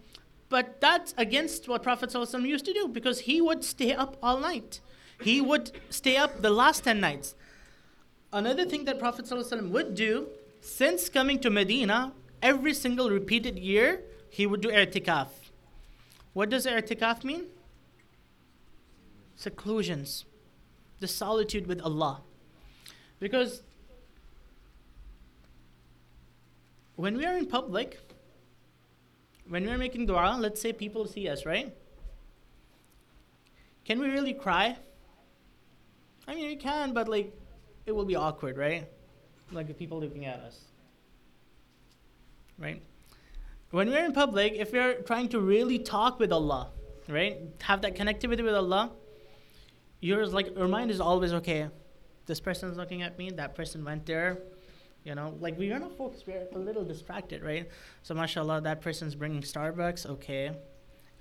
But 0.49 0.79
that's 0.79 1.13
against 1.17 1.67
what 1.67 1.83
Prophet 1.83 2.10
ﷺ 2.10 2.47
used 2.47 2.65
to 2.65 2.73
do 2.73 2.88
because 2.88 3.21
he 3.21 3.41
would 3.41 3.63
stay 3.63 3.93
up 3.93 4.17
all 4.21 4.39
night. 4.39 4.81
He 5.21 5.41
would 5.41 5.71
stay 5.89 6.15
up 6.15 6.41
the 6.41 6.51
last 6.51 6.83
10 6.83 6.99
nights. 6.99 7.36
Another 8.32 8.66
thing 8.66 8.86
that 8.86 9.00
Prophet 9.00 9.26
ﷺ 9.26 9.70
would 9.70 9.96
do, 9.96 10.28
since 10.62 11.10
coming 11.10 11.40
to 11.40 11.50
Medina, 11.50 12.13
every 12.42 12.74
single 12.74 13.10
repeated 13.10 13.58
year, 13.58 14.02
he 14.30 14.46
would 14.46 14.62
do 14.62 14.70
i'tikaf. 14.70 15.28
What 16.34 16.50
does 16.50 16.66
i'tikaf 16.66 17.24
mean? 17.24 17.46
seclusions, 19.38 20.26
the 21.00 21.08
solitude 21.08 21.68
with 21.68 21.80
Allah. 21.82 22.22
Because 23.20 23.62
when 26.96 27.16
we 27.16 27.26
are 27.26 27.38
in 27.38 27.46
public, 27.46 28.00
when 29.48 29.63
we 29.63 29.72
are 29.72 29.78
making 29.78 30.08
dua, 30.08 30.38
let's 30.40 30.60
say 30.60 30.74
people 30.74 31.06
see 31.06 31.30
us, 31.30 31.46
right? 31.46 31.74
Can 33.86 34.00
we 34.00 34.10
really 34.10 34.34
cry? 34.34 34.76
I 36.28 36.36
mean, 36.36 36.48
we 36.48 36.56
can, 36.56 36.94
but 36.94 37.08
like, 37.08 37.32
it 37.88 37.95
will 37.95 38.06
be 38.06 38.15
awkward, 38.15 38.58
right? 38.58 38.88
Like 39.52 39.67
the 39.67 39.73
people 39.73 40.00
looking 40.00 40.26
at 40.26 40.39
us, 40.41 40.60
right? 42.60 42.82
When 43.71 43.89
we're 43.89 44.06
in 44.06 44.13
public, 44.13 44.54
if 44.54 44.71
we're 44.71 45.02
trying 45.02 45.30
to 45.30 45.39
really 45.39 45.80
talk 45.80 46.19
with 46.19 46.32
Allah, 46.32 46.69
right, 47.08 47.39
have 47.62 47.82
that 47.82 47.95
connectivity 47.95 48.43
with 48.43 48.56
Allah, 48.56 48.91
yours 50.00 50.34
like 50.34 50.56
your 50.56 50.67
mind 50.67 50.91
is 50.91 51.02
always 51.02 51.34
okay 51.34 51.69
this 52.28 52.41
person's 52.41 52.78
looking 52.78 53.02
at 53.02 53.17
me, 53.17 53.32
that 53.32 53.56
person 53.56 53.84
went 53.84 54.06
there. 54.06 54.38
You 55.04 55.15
know, 55.15 55.36
like 55.39 55.58
we 55.58 55.71
are 55.71 55.80
not 55.80 55.97
focused, 55.97 56.28
we're 56.28 56.45
a 56.54 56.60
little 56.60 56.84
distracted, 56.84 57.41
right? 57.41 57.69
So, 58.04 58.13
mashallah, 58.13 58.62
that 58.62 58.82
person's 58.82 59.15
bringing 59.15 59.41
Starbucks, 59.41 60.06
okay. 60.06 60.52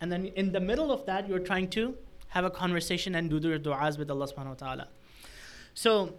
And 0.00 0.10
then 0.10 0.26
in 0.26 0.50
the 0.50 0.58
middle 0.58 0.90
of 0.90 1.06
that, 1.06 1.28
you're 1.28 1.38
trying 1.38 1.70
to 1.70 1.96
have 2.28 2.44
a 2.44 2.50
conversation 2.50 3.14
and 3.14 3.30
do 3.30 3.38
your 3.48 3.60
du'as 3.60 3.96
with 3.96 4.10
Allah 4.10 4.26
subhanahu 4.26 4.48
wa 4.48 4.54
ta'ala. 4.54 4.88
So, 5.74 6.14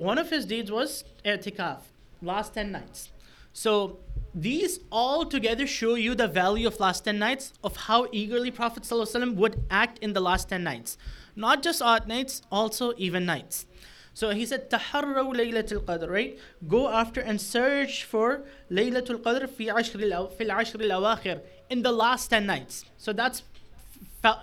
one 0.00 0.18
of 0.18 0.30
his 0.30 0.46
deeds 0.46 0.70
was 0.70 1.04
i'tikaf, 1.24 1.80
last 2.22 2.54
10 2.54 2.72
nights. 2.72 3.10
So, 3.52 3.98
these 4.34 4.80
all 4.92 5.24
together 5.24 5.66
show 5.66 5.94
you 5.94 6.14
the 6.14 6.28
value 6.28 6.66
of 6.66 6.78
last 6.78 7.04
10 7.04 7.18
nights, 7.18 7.54
of 7.64 7.76
how 7.76 8.06
eagerly 8.12 8.50
Prophet 8.50 8.82
ﷺ 8.82 9.34
would 9.36 9.64
act 9.70 9.98
in 10.00 10.12
the 10.12 10.20
last 10.20 10.50
10 10.50 10.62
nights. 10.62 10.98
Not 11.34 11.62
just 11.62 11.80
odd 11.80 12.06
nights, 12.06 12.42
also 12.52 12.92
even 12.98 13.24
nights. 13.24 13.64
So 14.12 14.30
he 14.30 14.46
said, 14.46 14.70
تحروا 14.70 15.34
ليلة 15.34 15.72
القدر, 15.72 16.08
right? 16.10 16.38
Go 16.68 16.88
after 16.88 17.20
and 17.20 17.40
search 17.40 18.04
for 18.04 18.46
ليلة 18.70 19.04
القدر 19.10 19.46
في 19.46 19.70
عشر 19.70 19.98
في 20.38 20.40
العشر 20.40 20.80
الأواخر 20.80 21.40
in 21.70 21.82
the 21.82 21.92
last 21.92 22.28
10 22.28 22.46
nights. 22.46 22.84
So 22.98 23.12
that's 23.12 23.42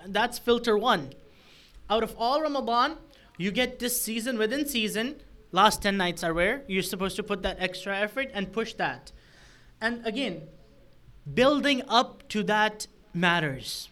that's 0.07 0.39
filter 0.39 0.77
one. 0.77 1.13
Out 1.89 2.03
of 2.03 2.15
all 2.17 2.41
Ramadan, 2.41 2.97
you 3.37 3.51
get 3.51 3.79
this 3.79 3.99
season 4.01 4.37
within 4.37 4.67
season. 4.67 5.15
Last 5.52 5.82
10 5.82 5.96
nights 5.96 6.22
are 6.22 6.34
where 6.34 6.62
you're 6.66 6.82
supposed 6.82 7.16
to 7.16 7.22
put 7.22 7.42
that 7.42 7.56
extra 7.58 7.96
effort 7.96 8.30
and 8.34 8.52
push 8.52 8.74
that. 8.74 9.12
And 9.80 10.06
again, 10.06 10.42
building 11.32 11.82
up 11.88 12.28
to 12.28 12.42
that 12.44 12.86
matters. 13.14 13.90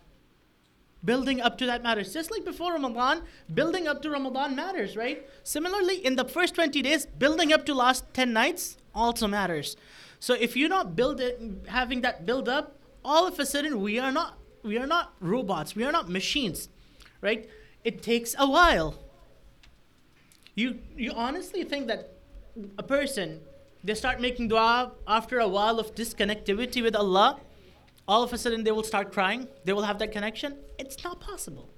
Building 1.05 1.41
up 1.41 1.57
to 1.59 1.67
that 1.67 1.83
matters. 1.83 2.13
Just 2.13 2.31
like 2.31 2.45
before 2.45 2.73
Ramadan, 2.73 3.23
building 3.53 3.87
up 3.87 4.03
to 4.03 4.11
Ramadan 4.11 4.57
matters, 4.57 4.97
right? 4.97 5.27
Similarly, 5.45 6.05
in 6.05 6.17
the 6.17 6.25
first 6.25 6.55
20 6.55 6.83
days, 6.83 7.07
building 7.07 7.53
up 7.53 7.65
to 7.67 7.75
last 7.75 8.05
10 8.13 8.33
nights 8.33 8.77
also 8.95 9.27
matters. 9.29 9.77
So 10.19 10.35
if 10.35 10.57
you're 10.57 10.69
not 10.69 10.97
building, 10.97 11.63
having 11.69 12.01
that 12.01 12.27
build 12.27 12.49
up, 12.49 12.81
all 13.05 13.27
of 13.27 13.39
a 13.39 13.47
sudden 13.47 13.81
we 13.81 13.99
are 13.99 14.11
not 14.11 14.39
we 14.67 14.79
are 14.79 14.87
not 14.87 15.15
robots. 15.21 15.77
We 15.77 15.85
are 15.85 15.93
not 15.93 16.09
machines, 16.09 16.69
right? 17.21 17.49
It 17.85 18.03
takes 18.03 18.35
a 18.37 18.51
while. 18.51 18.97
You 20.57 20.79
you 20.97 21.13
honestly 21.13 21.65
think 21.65 21.87
that 21.87 22.13
a 22.79 22.83
person 22.83 23.41
they 23.85 23.95
start 23.95 24.21
making 24.21 24.49
dua 24.49 24.93
after 25.07 25.39
a 25.39 25.47
while 25.47 25.79
of 25.79 25.95
disconnectivity 25.95 26.83
with 26.83 26.97
Allah, 26.97 27.39
all 28.09 28.23
of 28.23 28.33
a 28.33 28.39
sudden 28.39 28.65
they 28.65 28.73
will 28.73 28.83
start 28.83 29.13
crying, 29.13 29.49
they 29.65 29.73
will 29.73 29.83
have 29.83 29.99
that 29.99 30.13
connection. 30.13 30.57
It's 30.79 31.05
not 31.05 31.21
possible. 31.21 31.69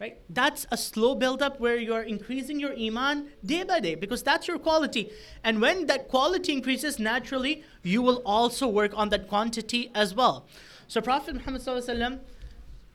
Right? 0.00 0.16
That's 0.30 0.66
a 0.72 0.78
slow 0.78 1.14
build 1.14 1.42
up 1.42 1.60
where 1.60 1.76
you 1.76 1.92
are 1.92 2.02
increasing 2.02 2.58
your 2.58 2.72
iman 2.74 3.28
day 3.44 3.64
by 3.64 3.80
day 3.80 3.94
because 3.96 4.22
that's 4.22 4.48
your 4.48 4.58
quality. 4.58 5.10
And 5.44 5.60
when 5.60 5.86
that 5.88 6.08
quality 6.08 6.54
increases 6.54 6.98
naturally, 6.98 7.62
you 7.82 8.00
will 8.00 8.22
also 8.24 8.66
work 8.66 8.92
on 8.96 9.10
that 9.10 9.28
quantity 9.28 9.90
as 9.94 10.14
well. 10.14 10.46
So 10.88 11.02
Prophet 11.02 11.34
Muhammad 11.34 11.62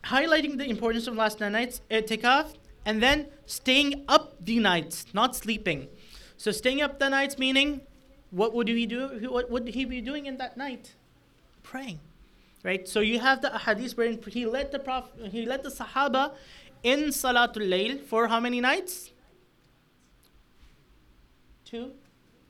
highlighting 0.06 0.58
the 0.58 0.66
importance 0.66 1.06
of 1.06 1.16
last 1.16 1.40
nine 1.40 1.52
nights, 1.52 1.82
itikaf, 1.92 2.56
and 2.86 3.02
then 3.02 3.28
staying 3.46 4.06
up 4.08 4.36
the 4.44 4.60
nights, 4.60 5.08
not 5.14 5.36
sleeping. 5.36 5.88
So 6.38 6.52
staying 6.52 6.82
up 6.82 7.00
the 7.00 7.10
nights 7.10 7.38
meaning, 7.38 7.82
what 8.32 8.54
would 8.54 8.68
he 8.68 8.86
do? 8.86 9.28
What 9.30 9.50
would 9.50 9.68
he 9.70 9.86
be 9.86 10.02
doing 10.02 10.26
in 10.26 10.38
that 10.38 10.58
night? 10.58 10.94
Praying, 11.64 12.00
right? 12.64 12.88
So 12.88 13.00
you 13.00 13.20
have 13.20 13.42
the 13.42 13.58
hadith 13.58 13.98
where 13.98 14.12
he 14.28 14.46
led 14.46 14.72
the 14.72 14.80
prophet, 14.80 15.32
he 15.32 15.46
led 15.46 15.64
the 15.64 15.70
Sahaba 15.70 16.34
in 16.84 17.06
Salatul 17.10 17.68
Layl 17.68 18.04
for 18.04 18.28
how 18.28 18.40
many 18.40 18.62
nights? 18.62 19.12
Two 21.64 21.94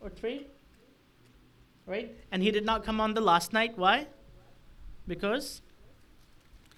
or 0.02 0.10
three, 0.10 0.48
right? 1.86 2.14
And 2.32 2.44
he 2.44 2.52
did 2.52 2.66
not 2.66 2.84
come 2.84 3.00
on 3.00 3.14
the 3.14 3.22
last 3.22 3.54
night. 3.54 3.78
Why? 3.78 4.08
Because 5.08 5.62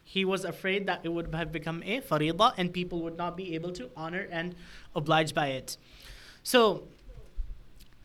he 0.08 0.24
was 0.24 0.46
afraid 0.46 0.88
that 0.88 1.02
it 1.04 1.10
would 1.10 1.36
have 1.36 1.52
become 1.52 1.84
a 1.86 2.00
farida 2.00 2.54
and 2.56 2.72
people 2.72 3.02
would 3.02 3.18
not 3.18 3.36
be 3.36 3.54
able 3.56 3.74
to 3.74 3.90
honor 3.98 4.26
and 4.32 4.56
oblige 4.96 5.34
by 5.34 5.48
it. 5.48 5.76
So 6.44 6.84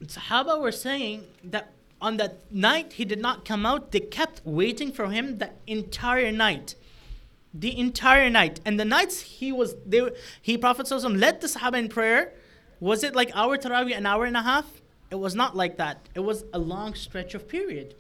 Sahaba 0.05 0.61
were 0.61 0.73
saying 0.73 1.23
that 1.45 1.71
on 2.01 2.17
that 2.17 2.39
night 2.51 2.95
he 2.95 3.05
did 3.05 3.21
not 3.21 3.45
come 3.45 3.65
out. 3.65 3.93
They 3.93 4.01
kept 4.01 4.43
waiting 4.45 4.91
for 4.91 5.11
him 5.11 5.39
the 5.39 5.51
entire 5.69 6.33
night. 6.33 6.75
The 7.55 7.79
entire 7.79 8.29
night. 8.29 8.59
And 8.65 8.81
the 8.81 8.85
nights 8.85 9.21
he 9.21 9.53
was 9.53 9.77
they 9.87 10.11
he 10.43 10.59
Prophet 10.59 10.91
led 10.91 11.41
the 11.41 11.47
Sahaba 11.47 11.79
in 11.79 11.89
prayer. 11.89 12.33
Was 12.81 13.05
it 13.05 13.15
like 13.15 13.31
our 13.37 13.57
Taraweeh 13.57 13.97
an 13.97 14.07
hour 14.07 14.25
and 14.25 14.37
a 14.37 14.43
half? 14.43 14.67
It 15.13 15.21
was 15.21 15.37
not 15.37 15.55
like 15.55 15.77
that. 15.77 16.09
It 16.17 16.25
was 16.31 16.47
a 16.53 16.59
long 16.59 16.95
stretch 16.95 17.33
of 17.37 17.47
period. 17.47 17.95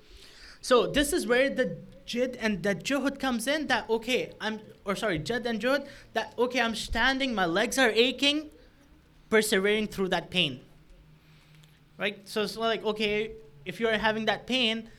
So 0.60 0.88
this 0.88 1.12
is 1.12 1.24
where 1.24 1.48
the 1.48 1.76
jid 2.12 2.36
and 2.40 2.62
that 2.62 2.84
juhud 2.84 3.18
comes 3.18 3.46
in 3.46 3.66
that 3.68 3.88
okay, 3.88 4.32
I'm 4.40 4.60
or 4.84 4.96
sorry, 4.96 5.18
jid 5.18 5.46
and 5.46 5.60
juhud, 5.60 5.86
that 6.12 6.34
okay, 6.38 6.60
I'm 6.60 6.74
standing, 6.74 7.34
my 7.34 7.46
legs 7.46 7.78
are 7.78 7.90
aching, 7.90 8.50
persevering 9.30 9.86
through 9.88 10.08
that 10.08 10.30
pain 10.30 10.60
right? 12.02 12.18
So 12.28 12.42
it's 12.42 12.56
like, 12.56 12.84
okay, 12.84 13.32
if 13.64 13.78
you're 13.78 13.96
having 13.96 14.24
that 14.26 14.46
pain, 14.46 14.90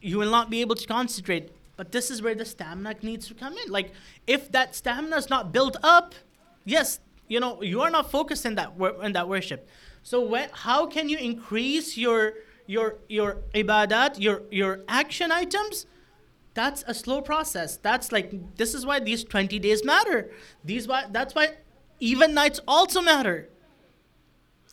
you 0.00 0.18
will 0.18 0.30
not 0.30 0.50
be 0.50 0.60
able 0.60 0.76
to 0.76 0.86
concentrate. 0.86 1.50
But 1.76 1.90
this 1.90 2.10
is 2.10 2.22
where 2.22 2.36
the 2.36 2.44
stamina 2.44 2.94
needs 3.02 3.26
to 3.28 3.34
come 3.34 3.54
in. 3.58 3.72
Like, 3.72 3.90
if 4.28 4.52
that 4.52 4.76
stamina 4.76 5.16
is 5.16 5.28
not 5.28 5.52
built 5.52 5.76
up, 5.82 6.14
yes, 6.64 7.00
you 7.26 7.40
know, 7.40 7.60
you 7.60 7.80
are 7.80 7.90
not 7.90 8.10
focused 8.10 8.46
in 8.46 8.54
that 8.54 8.76
wor- 8.78 9.02
in 9.02 9.12
that 9.12 9.28
worship. 9.28 9.66
So 10.04 10.16
how 10.52 10.86
can 10.86 11.08
you 11.08 11.18
increase 11.18 11.96
your 11.96 12.34
your 12.66 12.98
your 13.08 13.38
ibadat, 13.54 14.20
your 14.20 14.42
your 14.50 14.84
action 14.86 15.32
items? 15.32 15.86
That's 16.54 16.84
a 16.86 16.94
slow 16.94 17.20
process. 17.20 17.76
That's 17.76 18.12
like 18.12 18.56
this 18.56 18.74
is 18.74 18.86
why 18.86 19.00
these 19.00 19.24
20 19.24 19.58
days 19.58 19.84
matter. 19.84 20.30
These 20.64 20.86
why 20.86 21.06
that's 21.10 21.34
why 21.34 21.54
even 22.00 22.34
nights 22.34 22.60
also 22.66 23.00
matter. 23.00 23.48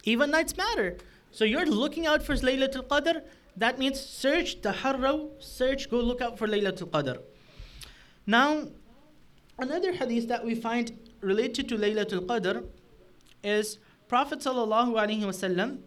Even 0.04 0.32
nights 0.32 0.56
matter. 0.56 0.98
So 1.32 1.46
you're 1.46 1.66
looking 1.66 2.06
out 2.06 2.24
for 2.24 2.36
Laylatul 2.36 2.88
Qadr. 2.88 3.22
That 3.58 3.80
means 3.80 4.00
search 4.00 4.62
taharraw, 4.62 5.30
search, 5.40 5.90
go 5.90 5.98
look 6.00 6.22
out 6.22 6.38
for 6.38 6.48
Laylatul 6.48 6.90
Qadr. 6.90 7.20
Now, 8.26 8.68
another 9.58 9.94
hadith 9.94 10.28
that 10.28 10.46
we 10.46 10.56
find 10.56 10.98
related 11.22 11.68
to 11.70 11.78
Laylatul 11.78 12.26
Qadr 12.26 12.66
is 13.44 13.78
Prophet 14.08 14.40
sallallahu 14.40 14.94
alaihi 14.94 15.22
wasallam. 15.22 15.80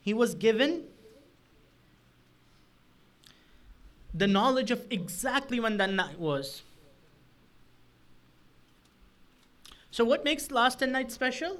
He 0.00 0.14
was 0.14 0.34
given 0.34 0.84
the 4.14 4.26
knowledge 4.26 4.70
of 4.70 4.84
exactly 4.90 5.60
when 5.60 5.76
that 5.76 5.90
night 5.90 6.18
was. 6.18 6.62
So, 9.90 10.04
what 10.04 10.24
makes 10.24 10.50
last 10.50 10.80
night 10.80 11.10
special? 11.10 11.58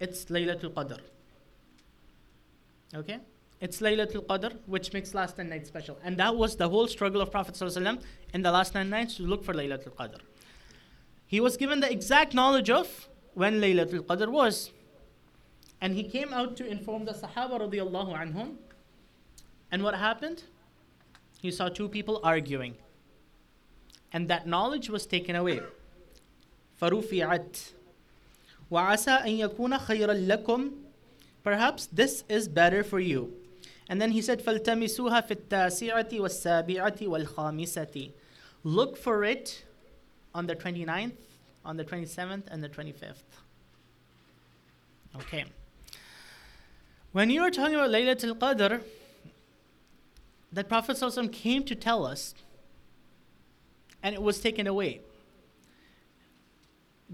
It's 0.00 0.24
Laylatul 0.26 0.72
Qadr. 0.72 0.98
Okay? 2.94 3.20
It's 3.60 3.80
Laylatul 3.80 4.26
Qadr, 4.26 4.58
which 4.66 4.92
makes 4.92 5.14
last 5.14 5.36
10 5.36 5.48
nights 5.48 5.68
special. 5.68 5.96
And 6.02 6.16
that 6.16 6.34
was 6.34 6.56
the 6.56 6.68
whole 6.68 6.88
struggle 6.88 7.20
of 7.20 7.30
Prophet 7.30 7.54
ﷺ 7.54 8.02
in 8.34 8.42
the 8.42 8.50
last 8.50 8.74
9 8.74 8.90
nights 8.90 9.14
to 9.16 9.22
look 9.22 9.44
for 9.44 9.54
Laylatul 9.54 9.94
Qadr. 9.94 10.18
He 11.26 11.38
was 11.38 11.56
given 11.56 11.78
the 11.78 11.90
exact 11.90 12.34
knowledge 12.34 12.70
of 12.70 13.08
when 13.34 13.60
Laylatul 13.60 14.00
Qadr 14.00 14.28
was. 14.28 14.72
And 15.80 15.94
he 15.94 16.02
came 16.02 16.32
out 16.32 16.56
to 16.56 16.66
inform 16.66 17.04
the 17.04 17.12
Sahaba 17.12 17.60
radiallahu 17.60 18.18
anhum. 18.18 18.56
And 19.70 19.84
what 19.84 19.94
happened? 19.94 20.42
He 21.41 21.51
saw 21.51 21.69
two 21.69 21.87
people 21.89 22.19
arguing. 22.23 22.75
And 24.11 24.27
that 24.27 24.47
knowledge 24.47 24.89
was 24.89 25.05
taken 25.05 25.35
away. 25.35 25.61
فرفعت 26.81 27.57
وعسى 28.71 29.11
أن 29.11 29.31
يكون 29.31 29.77
خيرا 29.77 30.13
لكم 30.13 30.71
Perhaps 31.43 31.87
this 31.87 32.23
is 32.27 32.49
better 32.49 32.83
for 32.83 32.99
you. 32.99 33.33
And 33.89 34.01
then 34.01 34.11
he 34.11 34.21
said, 34.21 34.43
فَالْتَمِسُوهَا 34.43 35.27
فِي 35.27 35.47
التَّاسِعَةِ 35.47 36.19
وَالسَّابِعَةِ 36.19 37.07
وَالْخَامِسَةِ 37.07 38.11
Look 38.65 38.97
for 38.97 39.23
it 39.23 39.63
on 40.35 40.45
the 40.45 40.55
29th, 40.55 41.13
on 41.63 41.77
the 41.77 41.85
27th, 41.85 42.43
and 42.51 42.61
the 42.61 42.67
25th. 42.67 43.13
Okay. 45.15 45.45
When 47.13 47.29
you 47.29 47.41
are 47.43 47.49
talking 47.49 47.75
about 47.75 47.91
Laylatul 47.91 48.37
Qadr, 48.37 48.81
that 50.52 50.68
Prophet 50.68 50.96
ﷺ 50.96 51.32
came 51.32 51.64
to 51.64 51.74
tell 51.74 52.04
us, 52.06 52.34
and 54.02 54.14
it 54.14 54.22
was 54.22 54.40
taken 54.40 54.66
away. 54.66 55.00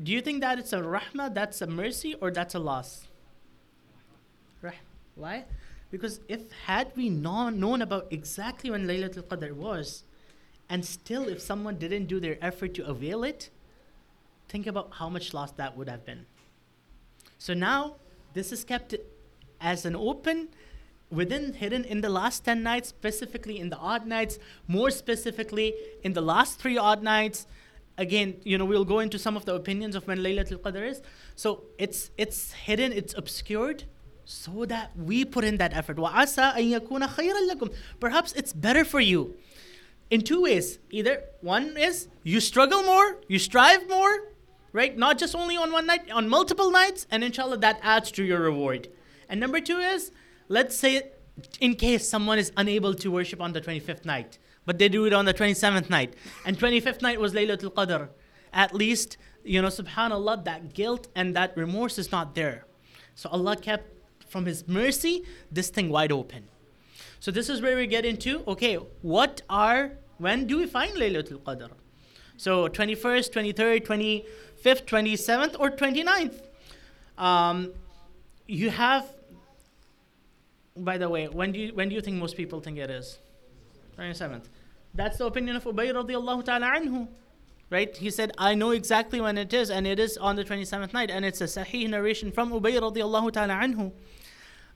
Do 0.00 0.12
you 0.12 0.20
think 0.20 0.40
that 0.40 0.58
it's 0.58 0.72
a 0.72 0.80
rahmah, 0.80 1.34
that's 1.34 1.60
a 1.60 1.66
mercy, 1.66 2.14
or 2.20 2.30
that's 2.30 2.54
a 2.54 2.58
loss? 2.58 3.06
Why? 5.18 5.44
Because 5.90 6.20
if 6.28 6.52
had 6.66 6.92
we 6.94 7.08
known, 7.08 7.58
known 7.58 7.82
about 7.82 8.06
exactly 8.10 8.70
when 8.70 8.86
Laylatul 8.86 9.24
Qadr 9.24 9.52
was, 9.52 10.04
and 10.68 10.84
still 10.84 11.28
if 11.28 11.40
someone 11.40 11.76
didn't 11.76 12.06
do 12.06 12.20
their 12.20 12.38
effort 12.40 12.74
to 12.74 12.86
avail 12.86 13.24
it, 13.24 13.50
think 14.48 14.66
about 14.66 14.92
how 14.92 15.08
much 15.08 15.34
loss 15.34 15.50
that 15.52 15.76
would 15.76 15.88
have 15.88 16.06
been. 16.06 16.26
So 17.38 17.52
now 17.52 17.96
this 18.34 18.52
is 18.52 18.62
kept 18.62 18.94
as 19.60 19.84
an 19.84 19.96
open 19.96 20.48
within 21.09 21.53
hidden 21.53 21.83
in 21.83 22.01
the 22.01 22.09
last 22.09 22.43
10 22.45 22.63
nights 22.63 22.89
specifically 22.89 23.59
in 23.59 23.69
the 23.69 23.77
odd 23.77 24.05
nights 24.05 24.39
more 24.67 24.89
specifically 24.89 25.73
in 26.03 26.13
the 26.13 26.21
last 26.21 26.59
three 26.59 26.77
odd 26.77 27.03
nights 27.03 27.45
again 27.97 28.35
you 28.43 28.57
know 28.57 28.65
we'll 28.65 28.85
go 28.85 28.99
into 28.99 29.19
some 29.19 29.37
of 29.37 29.45
the 29.45 29.53
opinions 29.53 29.95
of 29.95 30.07
when 30.07 30.17
laylatul 30.19 30.59
qadr 30.59 30.87
is 30.87 31.01
so 31.35 31.63
it's 31.77 32.09
it's 32.17 32.53
hidden 32.53 32.91
it's 32.91 33.13
obscured 33.13 33.83
so 34.25 34.65
that 34.65 34.91
we 34.97 35.25
put 35.25 35.43
in 35.43 35.57
that 35.57 35.73
effort 35.73 35.97
وَعَسَىٰ 35.97 36.55
أَن 36.55 36.79
يَكُونَ 36.79 37.07
خَيْرًا 37.15 37.51
لَكُمْ 37.51 37.73
perhaps 37.99 38.33
it's 38.33 38.53
better 38.53 38.83
for 38.83 38.99
you 38.99 39.35
in 40.09 40.21
two 40.21 40.41
ways 40.41 40.79
either 40.89 41.23
one 41.41 41.77
is 41.77 42.07
you 42.23 42.39
struggle 42.39 42.83
more 42.83 43.17
you 43.27 43.37
strive 43.37 43.87
more 43.87 44.29
right 44.71 44.97
not 44.97 45.17
just 45.17 45.35
only 45.35 45.55
on 45.57 45.71
one 45.71 45.85
night 45.85 46.09
on 46.11 46.27
multiple 46.27 46.71
nights 46.71 47.05
and 47.11 47.23
inshallah 47.23 47.57
that 47.57 47.79
adds 47.83 48.11
to 48.11 48.23
your 48.23 48.39
reward 48.39 48.87
and 49.29 49.39
number 49.39 49.59
two 49.59 49.77
is 49.77 50.11
let's 50.48 50.76
say 50.76 51.10
in 51.60 51.74
case 51.74 52.08
someone 52.08 52.38
is 52.38 52.52
unable 52.56 52.94
to 52.94 53.10
worship 53.10 53.40
on 53.40 53.52
the 53.52 53.60
25th 53.60 54.04
night, 54.04 54.38
but 54.66 54.78
they 54.78 54.88
do 54.88 55.04
it 55.06 55.12
on 55.12 55.24
the 55.24 55.34
27th 55.34 55.88
night, 55.88 56.14
and 56.44 56.58
25th 56.58 57.00
night 57.00 57.20
was 57.20 57.32
Laylatul 57.32 57.72
Qadr, 57.72 58.08
at 58.52 58.74
least, 58.74 59.16
you 59.44 59.62
know, 59.62 59.68
subhanAllah, 59.68 60.44
that 60.44 60.74
guilt 60.74 61.08
and 61.14 61.34
that 61.36 61.56
remorse 61.56 61.98
is 61.98 62.10
not 62.10 62.34
there. 62.34 62.64
So 63.14 63.28
Allah 63.30 63.56
kept 63.56 63.92
from 64.28 64.46
His 64.46 64.66
mercy 64.68 65.24
this 65.50 65.70
thing 65.70 65.88
wide 65.88 66.12
open. 66.12 66.48
So 67.20 67.30
this 67.30 67.48
is 67.48 67.60
where 67.60 67.76
we 67.76 67.86
get 67.86 68.04
into 68.04 68.42
okay, 68.46 68.74
what 69.02 69.42
are, 69.48 69.92
when 70.18 70.46
do 70.46 70.58
we 70.58 70.66
find 70.66 70.94
Laylatul 70.96 71.40
Qadr? 71.40 71.70
So 72.36 72.68
21st, 72.68 73.54
23rd, 73.54 73.86
25th, 73.86 74.84
27th, 74.84 75.56
or 75.58 75.70
29th? 75.70 76.42
Um, 77.16 77.72
you 78.46 78.70
have 78.70 79.12
by 80.84 80.98
the 80.98 81.08
way, 81.08 81.28
when 81.28 81.52
do 81.52 81.58
you 81.60 81.74
when 81.74 81.88
do 81.88 81.94
you 81.94 82.00
think 82.00 82.16
most 82.16 82.36
people 82.36 82.60
think 82.60 82.78
it 82.78 82.90
is? 82.90 83.18
27th. 83.98 84.44
That's 84.94 85.18
the 85.18 85.26
opinion 85.26 85.56
of 85.56 85.64
Ubay 85.64 85.92
radiallahu 85.92 86.44
ta'ala 86.44 86.66
anhu. 86.66 87.08
Right? 87.70 87.94
He 87.94 88.10
said, 88.10 88.32
I 88.38 88.54
know 88.54 88.70
exactly 88.70 89.20
when 89.20 89.36
it 89.36 89.52
is, 89.52 89.70
and 89.70 89.86
it 89.86 89.98
is 89.98 90.16
on 90.16 90.36
the 90.36 90.44
27th 90.44 90.94
night, 90.94 91.10
and 91.10 91.24
it's 91.24 91.40
a 91.42 91.44
sahih 91.44 91.88
narration 91.90 92.32
from 92.32 92.50
Ubay 92.50 92.80
radiallahu 92.80 93.32
ta'ala 93.32 93.54
anhu. 93.54 93.92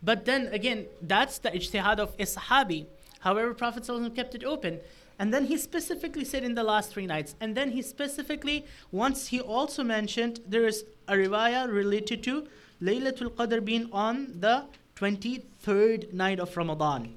But 0.03 0.25
then 0.25 0.49
again, 0.49 0.87
that's 1.01 1.39
the 1.39 1.51
ijtihad 1.51 1.99
of 1.99 2.15
a. 2.19 2.87
However, 3.21 3.55
Prophet 3.55 3.89
kept 4.15 4.35
it 4.35 4.45
open. 4.45 4.81
And 5.19 5.33
then 5.33 5.47
he 5.47 5.57
specifically 5.57 6.25
said 6.25 6.43
in 6.43 6.55
the 6.55 6.65
last 6.65 6.93
three 6.93 7.07
nights. 7.07 7.37
And 7.41 7.57
then 7.57 7.71
he 7.71 7.83
specifically, 7.83 8.67
once 8.91 9.29
he 9.29 9.41
also 9.41 9.85
mentioned 9.85 10.41
there 10.47 10.67
is 10.67 10.85
a 11.07 11.15
riwayah 11.15 11.73
related 11.73 12.25
to 12.25 12.49
Laylatul 12.83 13.31
Qadr 13.31 13.65
being 13.65 13.89
on 13.93 14.41
the 14.41 14.65
23rd 15.03 16.13
night 16.13 16.39
of 16.39 16.57
Ramadan. 16.57 17.17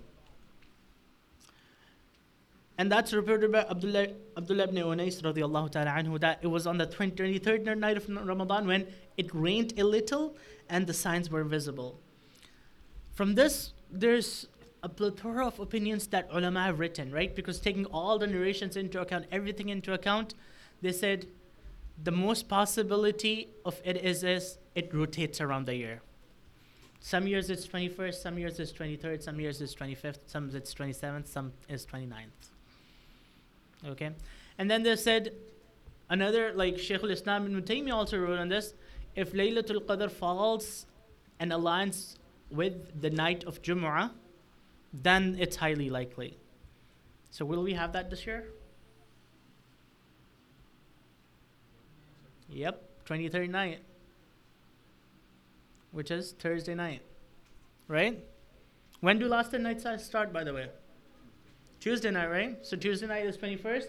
And 2.79 2.91
that's 2.91 3.13
reported 3.13 3.51
by 3.51 3.59
Abdullah, 3.59 4.07
Abdullah 4.35 4.63
ibn 4.63 4.77
Unais 4.77 5.21
radiallahu 5.21 5.71
ta'ala 5.71 5.91
anhu 5.91 6.19
that 6.19 6.39
it 6.41 6.47
was 6.47 6.65
on 6.65 6.79
the 6.79 6.87
23rd 6.87 7.77
night 7.77 7.95
of 7.95 8.09
Ramadan 8.09 8.65
when 8.65 8.87
it 9.17 9.33
rained 9.35 9.77
a 9.77 9.83
little 9.83 10.35
and 10.67 10.87
the 10.87 10.95
signs 10.95 11.29
were 11.29 11.43
visible. 11.43 11.99
From 13.13 13.35
this, 13.35 13.73
there's 13.91 14.47
a 14.81 14.89
plethora 14.89 15.45
of 15.45 15.59
opinions 15.59 16.07
that 16.07 16.27
ulama 16.31 16.63
have 16.63 16.79
written, 16.79 17.11
right? 17.11 17.35
Because 17.35 17.59
taking 17.59 17.85
all 17.85 18.17
the 18.17 18.25
narrations 18.25 18.75
into 18.75 18.99
account, 18.99 19.27
everything 19.31 19.69
into 19.69 19.93
account, 19.93 20.33
they 20.81 20.91
said 20.91 21.27
the 22.03 22.11
most 22.11 22.49
possibility 22.49 23.49
of 23.63 23.79
it 23.85 23.97
is, 23.97 24.23
is 24.23 24.57
it 24.73 24.91
rotates 24.91 25.39
around 25.39 25.67
the 25.67 25.75
year. 25.75 26.01
Some 27.05 27.27
years 27.27 27.51
it's 27.51 27.67
21st, 27.67 28.15
some 28.15 28.39
years 28.39 28.59
it's 28.59 28.71
23rd, 28.71 29.21
some 29.21 29.39
years 29.39 29.61
it's 29.61 29.75
25th, 29.75 30.21
some 30.25 30.49
it's 30.55 30.73
27th, 30.73 31.27
some 31.27 31.53
is 31.69 31.85
29th. 31.85 32.47
Okay? 33.89 34.09
And 34.57 34.71
then 34.71 34.81
they 34.81 34.95
said, 34.95 35.31
another, 36.09 36.51
like 36.55 36.79
Shaykh 36.79 37.03
al-Islam 37.03 37.45
ibn 37.45 37.61
Taymiyyah 37.61 37.93
also 37.93 38.17
wrote 38.17 38.39
on 38.39 38.49
this, 38.49 38.73
if 39.15 39.33
Laylatul 39.33 39.85
Qadr 39.85 40.09
falls 40.09 40.87
and 41.39 41.51
aligns 41.51 42.15
with 42.49 42.99
the 42.99 43.11
night 43.11 43.43
of 43.43 43.61
Jumu'ah, 43.61 44.09
then 44.91 45.37
it's 45.39 45.57
highly 45.57 45.91
likely. 45.91 46.39
So 47.29 47.45
will 47.45 47.61
we 47.61 47.73
have 47.73 47.93
that 47.93 48.09
this 48.09 48.25
year? 48.25 48.45
Yep, 52.49 52.81
23rd 53.05 53.49
night 53.51 53.81
which 55.95 56.11
is 56.11 56.33
Thursday 56.37 56.75
night. 56.75 57.01
Right? 57.87 58.21
When 58.99 59.17
do 59.17 59.27
last 59.29 59.51
10 59.51 59.63
nights 59.63 59.85
start, 60.03 60.33
by 60.33 60.43
the 60.43 60.53
way? 60.53 60.67
Tuesday 61.79 62.11
night, 62.11 62.29
right? 62.29 62.65
So 62.65 62.75
Tuesday 62.75 63.07
night 63.07 63.25
is 63.25 63.37
21st. 63.37 63.85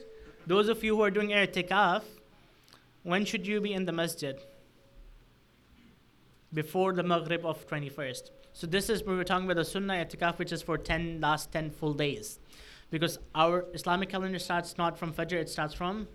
Those 0.46 0.68
of 0.68 0.84
you 0.84 0.94
who 0.94 1.02
are 1.02 1.10
doing 1.10 1.32
air 1.32 1.46
i'tikaf, 1.46 2.02
when 3.02 3.24
should 3.24 3.44
you 3.44 3.60
be 3.60 3.72
in 3.72 3.86
the 3.86 3.92
masjid? 3.92 4.38
Before 6.54 6.92
the 6.92 7.02
Maghrib 7.02 7.44
of 7.44 7.66
21st. 7.66 8.30
So 8.52 8.68
this 8.68 8.88
is 8.88 9.02
where 9.02 9.16
we're 9.16 9.24
talking 9.24 9.46
about 9.46 9.56
the 9.56 9.64
Sunnah 9.64 9.94
i'tikaf, 9.94 10.38
which 10.38 10.52
is 10.52 10.62
for 10.62 10.78
10 10.78 11.20
last 11.20 11.50
10 11.50 11.70
full 11.70 11.94
days. 11.94 12.38
Because 12.90 13.18
our 13.34 13.64
Islamic 13.74 14.10
calendar 14.10 14.38
starts 14.38 14.78
not 14.78 14.96
from 14.96 15.12
Fajr, 15.12 15.32
it 15.32 15.48
starts 15.48 15.74
from 15.74 16.06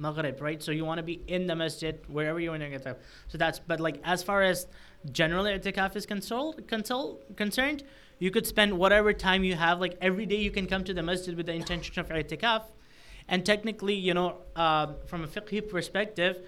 Maghrib, 0.00 0.40
right? 0.40 0.62
So 0.62 0.72
you 0.72 0.84
want 0.84 0.98
to 0.98 1.02
be 1.02 1.20
in 1.26 1.46
the 1.46 1.54
masjid 1.54 2.00
wherever 2.08 2.40
you're 2.40 2.54
in 2.54 2.62
i'tikaf. 2.62 2.96
So 3.28 3.38
that's, 3.38 3.58
but 3.58 3.80
like 3.80 4.00
as 4.04 4.22
far 4.22 4.42
as 4.42 4.66
generally 5.12 5.52
i'tikaf 5.52 5.94
is 5.94 6.06
console, 6.06 6.54
console, 6.66 7.20
concerned, 7.36 7.84
you 8.18 8.30
could 8.30 8.46
spend 8.46 8.76
whatever 8.76 9.12
time 9.12 9.44
you 9.44 9.54
have. 9.54 9.80
Like 9.80 9.96
every 10.00 10.26
day, 10.26 10.36
you 10.36 10.50
can 10.50 10.66
come 10.66 10.84
to 10.84 10.94
the 10.94 11.02
masjid 11.02 11.36
with 11.36 11.46
the 11.46 11.54
intention 11.54 11.98
of 11.98 12.08
i'tikaf. 12.08 12.62
And 13.28 13.44
technically, 13.46 13.94
you 13.94 14.14
know, 14.14 14.38
uh, 14.56 14.94
from 15.06 15.24
a 15.24 15.26
fiqh 15.26 15.68
perspective, 15.68 16.40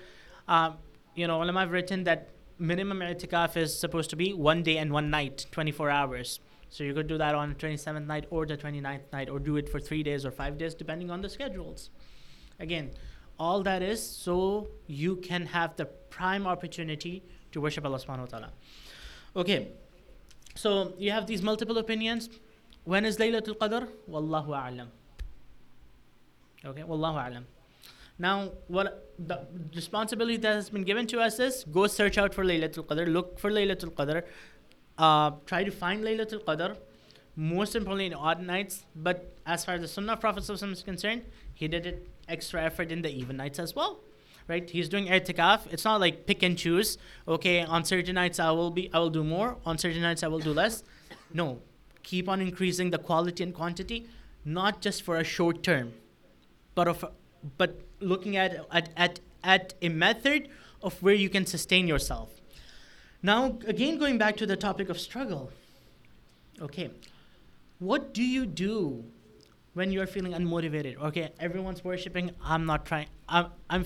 uh, 0.49 0.73
you 1.15 1.27
know, 1.27 1.43
ulama 1.43 1.61
have 1.61 1.71
written 1.71 2.05
that 2.05 2.29
minimum 2.59 3.01
i'tikaf 3.01 3.57
is 3.57 3.79
supposed 3.79 4.11
to 4.11 4.17
be 4.17 4.33
one 4.33 4.63
day 4.63 4.79
and 4.79 4.93
one 4.93 5.11
night, 5.11 5.47
24 5.51 5.91
hours. 5.91 6.41
So 6.69 6.85
you 6.85 6.95
could 6.95 7.07
do 7.07 7.19
that 7.19 7.35
on 7.35 7.51
the 7.51 7.55
27th 7.55 8.07
night 8.07 8.27
or 8.31 8.47
the 8.47 8.57
29th 8.57 9.13
night, 9.13 9.29
or 9.29 9.39
do 9.39 9.57
it 9.57 9.69
for 9.69 9.79
three 9.79 10.03
days 10.03 10.25
or 10.25 10.31
five 10.31 10.57
days, 10.57 10.75
depending 10.75 11.11
on 11.11 11.21
the 11.21 11.29
schedules. 11.29 11.91
Again, 12.59 12.93
all 13.39 13.63
that 13.63 13.83
is 13.83 14.01
so 14.03 14.69
you 14.87 15.17
can 15.17 15.47
have 15.47 15.77
the 15.77 15.87
prime 15.87 16.47
opportunity 16.47 17.23
to 17.53 17.61
worship 17.61 17.85
Allah 17.85 17.99
subhanahu 17.99 18.21
wa 18.21 18.27
ta'ala. 18.27 18.51
Okay, 19.37 19.69
so 20.55 20.93
you 20.99 21.11
have 21.11 21.27
these 21.27 21.43
multiple 21.43 21.79
opinions. 21.79 22.29
When 22.85 23.05
is 23.05 23.17
Laylatul 23.17 23.57
Qadr? 23.57 23.89
Wallahu 24.09 24.49
a'lam. 24.49 24.89
Okay, 26.65 26.83
Wallahu 26.83 27.19
a'lam. 27.27 27.45
Now, 28.19 28.51
what 28.69 29.15
the 29.19 29.47
responsibility 29.75 30.37
that 30.37 30.55
has 30.55 30.71
been 30.71 30.85
given 30.85 31.07
to 31.09 31.21
us 31.21 31.39
is 31.41 31.65
go 31.65 31.87
search 31.87 32.19
out 32.19 32.35
for 32.35 32.45
Laylatul 32.45 32.87
Qadr, 32.87 33.13
look 33.13 33.39
for 33.39 33.51
Laylatul 33.51 33.93
Qadr, 33.93 34.23
uh, 34.99 35.31
try 35.47 35.65
to 35.65 35.71
find 35.71 36.05
Laylatul 36.05 36.45
Qadr, 36.45 36.77
most 37.35 37.75
importantly 37.75 38.07
in 38.07 38.15
odd 38.15 38.41
nights. 38.41 38.85
But 38.95 39.35
as 39.47 39.65
far 39.65 39.75
as 39.77 39.81
the 39.81 39.89
Sunnah 39.89 40.17
Prophet 40.19 40.49
is 40.49 40.83
concerned, 40.83 41.25
he 41.55 41.67
did 41.67 41.87
it 41.87 42.09
extra 42.29 42.63
effort 42.63 42.93
in 42.93 43.03
the 43.03 43.11
even 43.11 43.37
nights 43.37 43.59
as 43.59 43.75
well 43.75 44.01
right? 44.49 44.69
He's 44.69 44.89
doing 44.89 45.07
i'tikaf. 45.07 45.61
It's 45.71 45.85
not 45.85 46.01
like 46.01 46.27
pick 46.27 46.43
and 46.43 46.57
choose. 46.57 46.99
Okay, 47.27 47.63
on 47.63 47.85
certain 47.85 48.15
nights 48.15 48.41
I 48.41 48.51
will 48.51 48.71
be 48.71 48.91
I 48.93 48.99
will 48.99 49.11
do 49.11 49.25
more. 49.25 49.57
On 49.65 49.79
certain 49.79 50.03
nights 50.03 50.23
I 50.23 50.29
will 50.29 50.41
do 50.41 50.53
less. 50.53 50.83
No, 51.33 51.61
keep 52.03 52.29
on 52.29 52.41
increasing 52.41 52.91
the 52.91 52.99
quality 52.99 53.43
and 53.43 53.55
quantity, 53.55 54.07
not 54.45 54.81
just 54.81 55.03
for 55.03 55.17
a 55.17 55.25
short 55.25 55.63
term, 55.63 55.93
but 56.75 56.89
of 56.89 57.05
but 57.57 57.81
looking 58.01 58.37
at 58.37 58.67
at 58.71 58.91
at, 58.97 59.21
at 59.45 59.75
a 59.83 59.89
method 59.89 60.49
of 60.83 61.01
where 61.03 61.15
you 61.15 61.29
can 61.29 61.47
sustain 61.47 61.87
yourself. 61.87 62.31
Now, 63.23 63.59
again, 63.69 63.99
going 63.99 64.19
back 64.19 64.37
to 64.39 64.47
the 64.47 64.57
topic 64.57 64.89
of 64.89 64.99
struggle. 64.99 65.53
Okay, 66.61 66.91
what 67.79 68.13
do 68.13 68.23
you 68.23 68.47
do 68.47 69.05
when 69.75 69.91
you're 69.91 70.07
feeling 70.07 70.33
unmotivated 70.33 70.97
okay? 70.99 71.31
Everyone's 71.41 71.85
worshiping. 71.85 72.31
I'm 72.45 72.67
not 72.67 72.87
trying 72.87 73.07
i'm, 73.29 73.47
I'm 73.71 73.85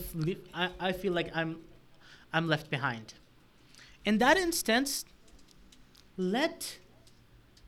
I, 0.54 0.70
I 0.80 0.92
feel 0.92 1.12
like 1.12 1.30
i'm 1.34 1.58
i'm 2.32 2.48
left 2.48 2.70
behind. 2.70 3.14
In 4.04 4.18
that 4.18 4.36
instance 4.36 5.04
let 6.16 6.78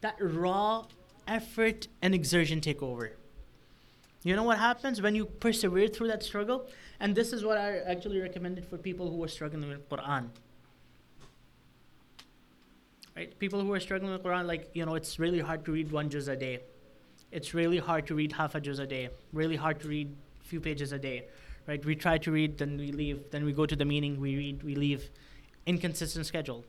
that 0.01 0.17
raw 0.21 0.87
effort 1.27 1.89
and 2.01 2.15
exertion 2.15 2.61
take 2.61 2.83
over. 2.83 3.13
You 4.25 4.35
know 4.35 4.43
what 4.43 4.59
happens 4.59 5.01
when 5.01 5.15
you 5.15 5.27
persevere 5.27 5.89
through 5.89 6.09
that 6.09 6.23
struggle? 6.23 6.67
And 7.01 7.15
this 7.15 7.33
is 7.33 7.45
what 7.45 7.59
i 7.59 7.79
actually 7.79 8.21
recommended 8.21 8.67
for 8.67 8.79
people 8.79 9.11
who 9.11 9.23
are 9.23 9.29
struggling 9.29 9.69
with 9.69 9.89
quran. 9.89 10.29
Right? 13.17 13.37
People 13.39 13.61
who 13.61 13.73
are 13.73 13.81
struggling 13.81 14.13
with 14.13 14.23
quran 14.23 14.47
like 14.47 14.71
you 14.75 14.85
know 14.85 14.97
it's 14.97 15.19
really 15.19 15.41
hard 15.41 15.65
to 15.67 15.73
read 15.73 15.93
one 15.93 16.11
juz 16.11 16.27
a 16.29 16.37
day 16.37 16.61
it's 17.31 17.55
really 17.55 17.79
hard 17.79 18.07
to 18.07 18.15
read 18.15 18.33
half 18.33 18.55
a 18.55 18.61
juz 18.61 18.79
a 18.79 18.87
day, 18.87 19.11
really 19.33 19.57
hard 19.57 19.81
to 19.81 19.89
read 19.89 20.15
few 20.43 20.61
pages 20.61 20.93
a 20.93 20.99
day, 20.99 21.27
right? 21.67 21.85
We 21.85 21.95
try 21.95 22.19
to 22.19 22.33
read, 22.33 22.59
then 22.59 22.79
we 22.79 22.91
leave, 22.93 23.31
then 23.31 23.45
we 23.45 23.53
go 23.53 23.67
to 23.67 23.77
the 23.77 23.85
meaning, 23.85 24.21
we 24.21 24.37
read, 24.37 24.63
we 24.63 24.75
leave. 24.75 25.11
inconsistent 25.67 26.25
schedule. 26.27 26.65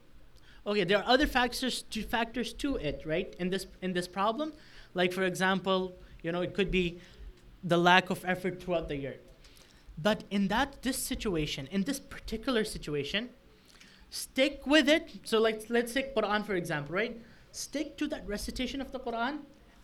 Okay, 0.67 0.83
there 0.83 0.97
are 0.97 1.07
other 1.07 1.25
factors 1.25 1.83
to 1.83 2.03
factors 2.03 2.53
to 2.53 2.75
it, 2.75 3.01
right? 3.05 3.33
In 3.39 3.49
this 3.49 3.65
in 3.81 3.93
this 3.93 4.07
problem, 4.07 4.53
like 4.93 5.13
for 5.13 5.23
example, 5.23 5.97
you 6.21 6.31
know, 6.33 6.41
it 6.41 6.53
could 6.53 6.69
be 6.69 6.99
the 7.63 7.77
lack 7.77 8.09
of 8.09 8.23
effort 8.25 8.61
throughout 8.61 8.89
the 8.89 8.97
year. 8.97 9.15
But 9.97 10.23
in 10.29 10.49
that 10.49 10.81
this 10.81 10.97
situation, 10.97 11.67
in 11.71 11.83
this 11.83 11.99
particular 11.99 12.63
situation, 12.65 13.29
stick 14.09 14.67
with 14.67 14.89
it. 14.89 15.09
So 15.23 15.39
like 15.39 15.65
let's 15.69 15.93
take 15.93 16.13
Quran 16.15 16.45
for 16.45 16.55
example, 16.55 16.95
right? 16.95 17.21
Stick 17.51 17.97
to 17.97 18.07
that 18.07 18.27
recitation 18.27 18.81
of 18.81 18.91
the 18.91 18.99
Quran 18.99 19.39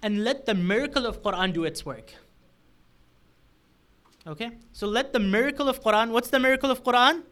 and 0.06 0.24
let 0.24 0.46
the 0.46 0.54
miracle 0.54 1.08
of 1.08 1.24
Quran 1.24 1.52
do 1.52 1.64
its 1.64 1.84
work. 1.84 2.14
Okay? 4.28 4.52
So 4.72 4.86
let 4.88 5.14
the 5.14 5.20
miracle 5.20 5.68
of 5.68 5.82
Quran, 5.82 6.12
what's 6.12 6.30
the 6.30 6.40
miracle 6.40 6.70
of 6.70 6.84
Quran? 6.84 7.24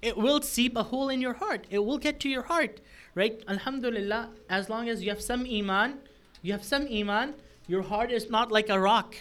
It 0.00 0.16
will 0.16 0.40
seep 0.40 0.78
a 0.78 0.84
hole 0.84 1.10
in 1.10 1.20
your 1.20 1.34
heart. 1.34 1.66
It 1.68 1.84
will 1.84 1.98
get 1.98 2.20
to 2.20 2.28
your 2.30 2.44
heart. 2.44 2.80
Right? 3.14 3.44
Alhamdulillah, 3.46 4.30
as 4.48 4.70
long 4.70 4.88
as 4.88 5.02
you 5.02 5.10
have 5.10 5.20
some 5.20 5.44
iman, 5.58 5.98
you 6.40 6.52
have 6.52 6.64
some 6.64 6.88
iman, 6.90 7.34
your 7.66 7.82
heart 7.82 8.10
is 8.10 8.30
not 8.30 8.50
like 8.50 8.70
a 8.70 8.80
rock. 8.80 9.14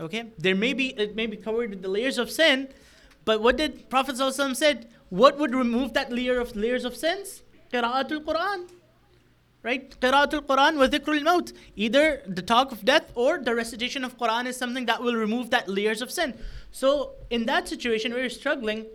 Okay? 0.00 0.24
There 0.38 0.56
may 0.56 0.72
be 0.72 0.88
it 0.98 1.14
may 1.14 1.26
be 1.26 1.36
covered 1.36 1.70
with 1.70 1.82
the 1.82 1.92
layers 1.96 2.18
of 2.18 2.32
sin, 2.32 2.68
but 3.24 3.40
what 3.40 3.58
did 3.58 3.88
Prophet 3.88 4.16
said? 4.16 4.88
What 5.08 5.38
would 5.38 5.54
remove 5.54 5.92
that 5.92 6.10
layer 6.10 6.40
of 6.40 6.56
layers 6.56 6.84
of 6.84 6.96
sins? 6.96 7.42
Qira'atul 7.72 8.24
Quran 8.24 8.68
Right? 9.63 9.99
Qira'atul 9.99 10.45
Quran 10.45 10.77
wa 10.77 10.87
dhikrul 10.87 11.23
maut. 11.23 11.51
Either 11.75 12.21
the 12.25 12.41
talk 12.41 12.71
of 12.71 12.85
death 12.85 13.11
or 13.15 13.39
the 13.39 13.53
recitation 13.53 14.03
of 14.03 14.17
Quran 14.17 14.45
is 14.45 14.55
something 14.55 14.85
that 14.85 15.01
will 15.01 15.15
remove 15.15 15.49
that 15.49 15.67
layers 15.67 16.01
of 16.01 16.11
sin. 16.11 16.35
So 16.71 17.15
in 17.29 17.45
that 17.47 17.67
situation 17.67 18.11
where 18.13 18.21
you're 18.21 18.29
struggling, 18.29 18.85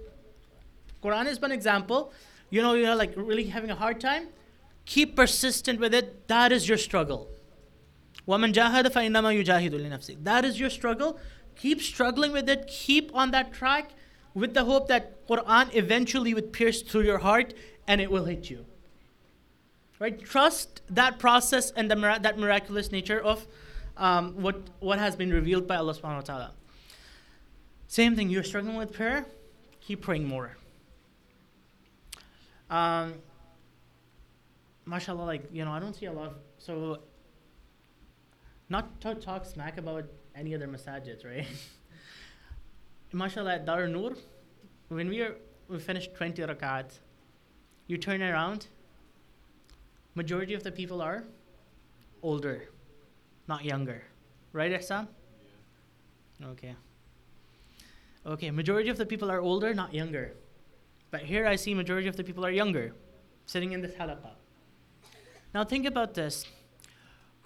Quran 1.03 1.27
is 1.27 1.41
one 1.41 1.53
example. 1.53 2.13
You 2.51 2.63
know, 2.63 2.75
you're 2.75 2.95
like 2.95 3.13
really 3.17 3.45
having 3.45 3.71
a 3.71 3.75
hard 3.75 4.01
time. 4.01 4.29
Keep 4.87 5.17
persistent 5.17 5.79
with 5.81 5.95
it. 5.95 6.29
That 6.29 6.53
is 6.53 6.69
your 6.69 6.79
struggle. 6.79 7.29
وَمَنْ 8.27 8.53
جَاهَدَ 8.53 8.87
فَإِنَّمَا 8.87 9.45
يُجَاهِدُ 9.45 9.71
لِنَفْسِهِ 9.73 10.25
That 10.25 10.45
is 10.45 10.61
your 10.61 10.71
struggle. 10.71 11.19
Keep 11.57 11.83
struggling 11.83 12.33
with 12.33 12.49
it. 12.49 12.67
Keep 12.69 13.15
on 13.15 13.31
that 13.33 13.53
track 13.53 13.91
with 14.35 14.55
the 14.55 14.65
hope 14.65 14.89
that 14.89 15.27
Quran 15.27 15.75
eventually 15.75 16.35
would 16.35 16.53
pierce 16.53 16.83
through 16.83 17.03
your 17.03 17.19
heart 17.19 17.53
and 17.87 18.01
it 18.01 18.11
will 18.11 18.25
hit 18.25 18.49
you. 18.49 18.65
Right? 20.00 20.24
Trust 20.24 20.82
that 20.90 21.18
process 21.18 21.72
and 21.72 21.90
the, 21.90 22.20
that 22.22 22.38
miraculous 22.38 22.92
nature 22.92 23.20
of 23.20 23.48
um, 23.98 24.42
what, 24.42 24.70
what 24.80 25.00
has 25.00 25.16
been 25.16 25.32
revealed 25.32 25.68
by 25.68 25.78
Allah 25.78 25.94
subhanahu 25.94 26.16
wa 26.16 26.22
ta'ala. 26.22 26.52
Same 27.88 28.16
thing, 28.16 28.30
you're 28.30 28.44
struggling 28.44 28.76
with 28.76 28.94
prayer, 28.94 29.26
keep 29.82 30.02
praying 30.02 30.28
more. 30.28 30.56
Um, 32.70 33.16
mashallah, 34.86 35.24
like, 35.24 35.50
you 35.52 35.64
know, 35.64 35.72
I 35.72 35.80
don't 35.80 35.96
see 35.96 36.06
a 36.06 36.12
lot 36.12 36.28
of, 36.28 36.34
so, 36.58 37.00
not 38.70 39.00
to 39.02 39.16
talk 39.16 39.46
smack 39.46 39.78
about 39.78 40.06
any 40.36 40.54
other 40.54 40.68
masajids, 40.68 41.26
right? 41.26 41.48
mashallah, 43.14 43.56
at 43.56 43.66
Dar 43.66 43.88
Noor, 43.88 44.14
when 44.90 45.08
we, 45.10 45.22
are, 45.22 45.36
we 45.70 45.80
finished 45.80 46.14
20 46.14 46.42
rakat, 46.42 46.92
you 47.88 47.98
turn 47.98 48.22
around, 48.22 48.68
majority 50.18 50.56
of 50.56 50.64
the 50.64 50.72
people 50.72 51.00
are 51.02 51.24
older, 52.24 52.64
not 53.48 53.64
younger. 53.64 54.04
Right? 54.52 54.72
Yeah. 54.72 55.06
Okay. 56.52 56.76
Okay, 58.26 58.52
majority 58.52 58.90
of 58.90 58.98
the 58.98 59.06
people 59.06 59.32
are 59.32 59.40
older, 59.40 59.74
not 59.74 59.94
younger. 59.94 60.34
But 61.12 61.22
here 61.22 61.46
I 61.48 61.56
see 61.56 61.74
majority 61.74 62.10
of 62.10 62.18
the 62.18 62.24
people 62.24 62.46
are 62.46 62.52
younger, 62.52 62.94
sitting 63.46 63.72
in 63.72 63.82
this 63.82 63.94
halaqah. 63.94 64.36
Now 65.54 65.64
think 65.64 65.86
about 65.86 66.16
this. 66.16 66.46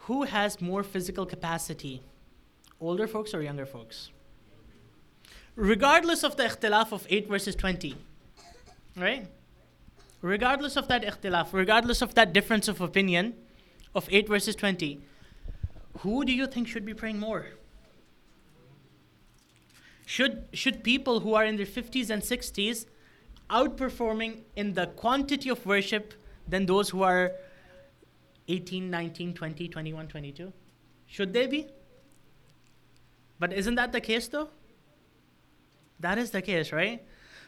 Who 0.07 0.23
has 0.23 0.59
more 0.61 0.81
physical 0.81 1.25
capacity? 1.25 2.01
Older 2.79 3.07
folks 3.07 3.35
or 3.35 3.41
younger 3.43 3.67
folks? 3.67 4.09
Regardless 5.55 6.23
of 6.23 6.37
the 6.37 6.43
ikhtilaf 6.43 6.91
of 6.91 7.05
8 7.09 7.27
versus 7.27 7.55
20. 7.55 7.95
Right? 8.97 9.27
Regardless 10.21 10.75
of 10.75 10.87
that 10.87 11.03
ikhtilaf, 11.03 11.51
regardless 11.51 12.01
of 12.01 12.13
that 12.15 12.31
difference 12.31 12.67
of 12.67 12.79
opinion 12.79 13.33
of 13.95 14.07
8 14.11 14.27
verses 14.27 14.55
20, 14.55 15.01
who 15.99 16.23
do 16.23 16.31
you 16.31 16.47
think 16.47 16.67
should 16.67 16.85
be 16.85 16.93
praying 16.93 17.19
more? 17.19 17.47
Should, 20.05 20.47
should 20.53 20.83
people 20.83 21.21
who 21.21 21.33
are 21.33 21.45
in 21.45 21.55
their 21.55 21.65
50s 21.65 22.09
and 22.09 22.21
60s 22.21 22.85
outperforming 23.49 24.41
in 24.55 24.73
the 24.73 24.87
quantity 24.87 25.49
of 25.49 25.65
worship 25.65 26.13
than 26.47 26.65
those 26.65 26.89
who 26.89 27.01
are 27.01 27.31
18, 28.47 28.89
19, 28.89 29.33
20, 29.33 29.67
21, 29.67 30.07
22? 30.07 30.53
Should 31.07 31.33
they 31.33 31.47
be? 31.47 31.67
But 33.39 33.53
isn't 33.53 33.75
that 33.75 33.91
the 33.91 34.01
case 34.01 34.27
though? 34.27 34.49
That 35.99 36.17
is 36.17 36.31
the 36.31 36.41
case, 36.41 36.71
right? 36.71 37.03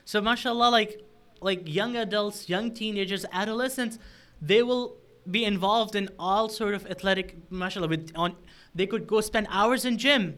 So 0.05 0.21
mashallah, 0.21 0.69
like 0.69 1.01
like 1.43 1.61
young 1.67 1.95
adults, 1.95 2.49
young 2.49 2.71
teenagers, 2.71 3.25
adolescents, 3.31 3.99
they 4.41 4.63
will 4.63 4.97
be 5.29 5.45
involved 5.45 5.95
in 5.95 6.09
all 6.19 6.49
sort 6.49 6.73
of 6.73 6.85
athletic 6.87 7.37
mashallah 7.49 7.87
with 7.87 8.11
on 8.15 8.35
they 8.75 8.87
could 8.87 9.07
go 9.07 9.21
spend 9.21 9.47
hours 9.49 9.85
in 9.85 9.97
gym. 9.97 10.37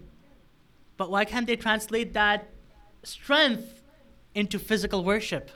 But 0.97 1.09
why 1.09 1.25
can't 1.25 1.47
they 1.47 1.55
translate 1.55 2.13
that 2.13 2.49
strength 3.05 3.81
into 4.33 4.59
physical 4.59 5.03
worship. 5.03 5.49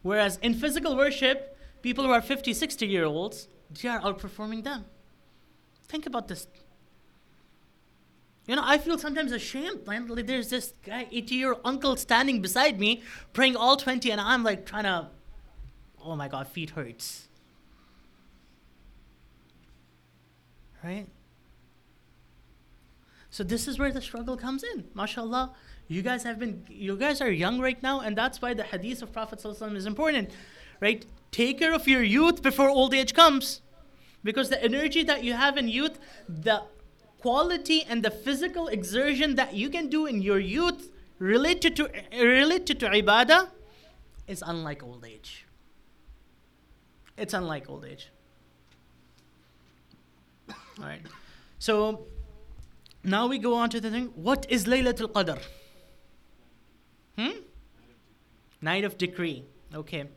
Whereas 0.00 0.38
in 0.38 0.54
physical 0.54 0.96
worship, 0.96 1.56
people 1.82 2.04
who 2.04 2.10
are 2.10 2.22
50, 2.22 2.52
60 2.54 2.86
year 2.86 3.04
olds, 3.04 3.48
they 3.70 3.88
are 3.88 4.00
outperforming 4.00 4.64
them. 4.64 4.86
Think 5.86 6.06
about 6.06 6.28
this. 6.28 6.46
You 8.46 8.56
know, 8.56 8.62
I 8.64 8.78
feel 8.78 8.98
sometimes 8.98 9.32
ashamed. 9.32 9.86
Like 9.86 10.26
there's 10.26 10.50
this 10.50 10.74
guy, 10.84 11.06
80 11.10 11.34
year 11.34 11.56
uncle 11.64 11.96
standing 11.96 12.42
beside 12.42 12.80
me 12.80 13.02
praying 13.32 13.56
all 13.56 13.76
20, 13.76 14.10
and 14.10 14.20
I'm 14.20 14.42
like 14.42 14.66
trying 14.66 14.84
to, 14.84 15.08
oh 16.04 16.16
my 16.16 16.28
God, 16.28 16.48
feet 16.48 16.70
hurts. 16.70 17.28
Right? 20.82 21.06
So 23.30 23.44
this 23.44 23.68
is 23.68 23.78
where 23.78 23.92
the 23.92 24.02
struggle 24.02 24.36
comes 24.36 24.64
in. 24.64 24.82
MashaAllah, 24.96 25.54
you 25.88 26.02
guys 26.02 26.24
have 26.24 26.38
been, 26.38 26.66
you 26.68 26.96
guys 26.96 27.20
are 27.20 27.30
young 27.30 27.60
right 27.60 27.80
now, 27.82 28.00
and 28.00 28.16
that's 28.16 28.42
why 28.42 28.54
the 28.54 28.64
hadith 28.64 29.02
of 29.02 29.12
Prophet 29.12 29.42
is 29.44 29.86
important, 29.86 30.30
right? 30.80 31.06
Take 31.30 31.60
care 31.60 31.72
of 31.72 31.86
your 31.86 32.02
youth 32.02 32.42
before 32.42 32.68
old 32.68 32.92
age 32.92 33.14
comes. 33.14 33.62
Because 34.24 34.50
the 34.50 34.62
energy 34.62 35.02
that 35.04 35.24
you 35.24 35.32
have 35.32 35.56
in 35.56 35.66
youth, 35.66 35.98
the 36.28 36.62
quality 37.22 37.84
and 37.88 38.02
the 38.02 38.10
physical 38.10 38.68
exertion 38.68 39.36
that 39.36 39.54
you 39.54 39.70
can 39.70 39.88
do 39.88 40.06
in 40.06 40.20
your 40.20 40.38
youth 40.38 40.90
related 41.18 41.76
to, 41.76 41.88
related 42.12 42.80
to 42.80 42.86
ibadah 42.88 43.48
is 44.26 44.42
unlike 44.44 44.82
old 44.82 45.06
age. 45.06 45.46
It's 47.16 47.34
unlike 47.34 47.70
old 47.70 47.84
age. 47.84 48.08
All 50.48 50.86
right. 50.86 51.02
So 51.58 52.06
now 53.04 53.26
we 53.26 53.38
go 53.38 53.54
on 53.54 53.70
to 53.70 53.80
the 53.80 53.90
thing. 53.90 54.06
What 54.14 54.46
is 54.48 54.64
Laylatul 54.64 55.12
Qadr? 55.12 55.38
Hmm? 57.18 57.38
Night 58.60 58.84
of 58.84 58.98
decree. 58.98 59.44
Okay. 59.74 60.08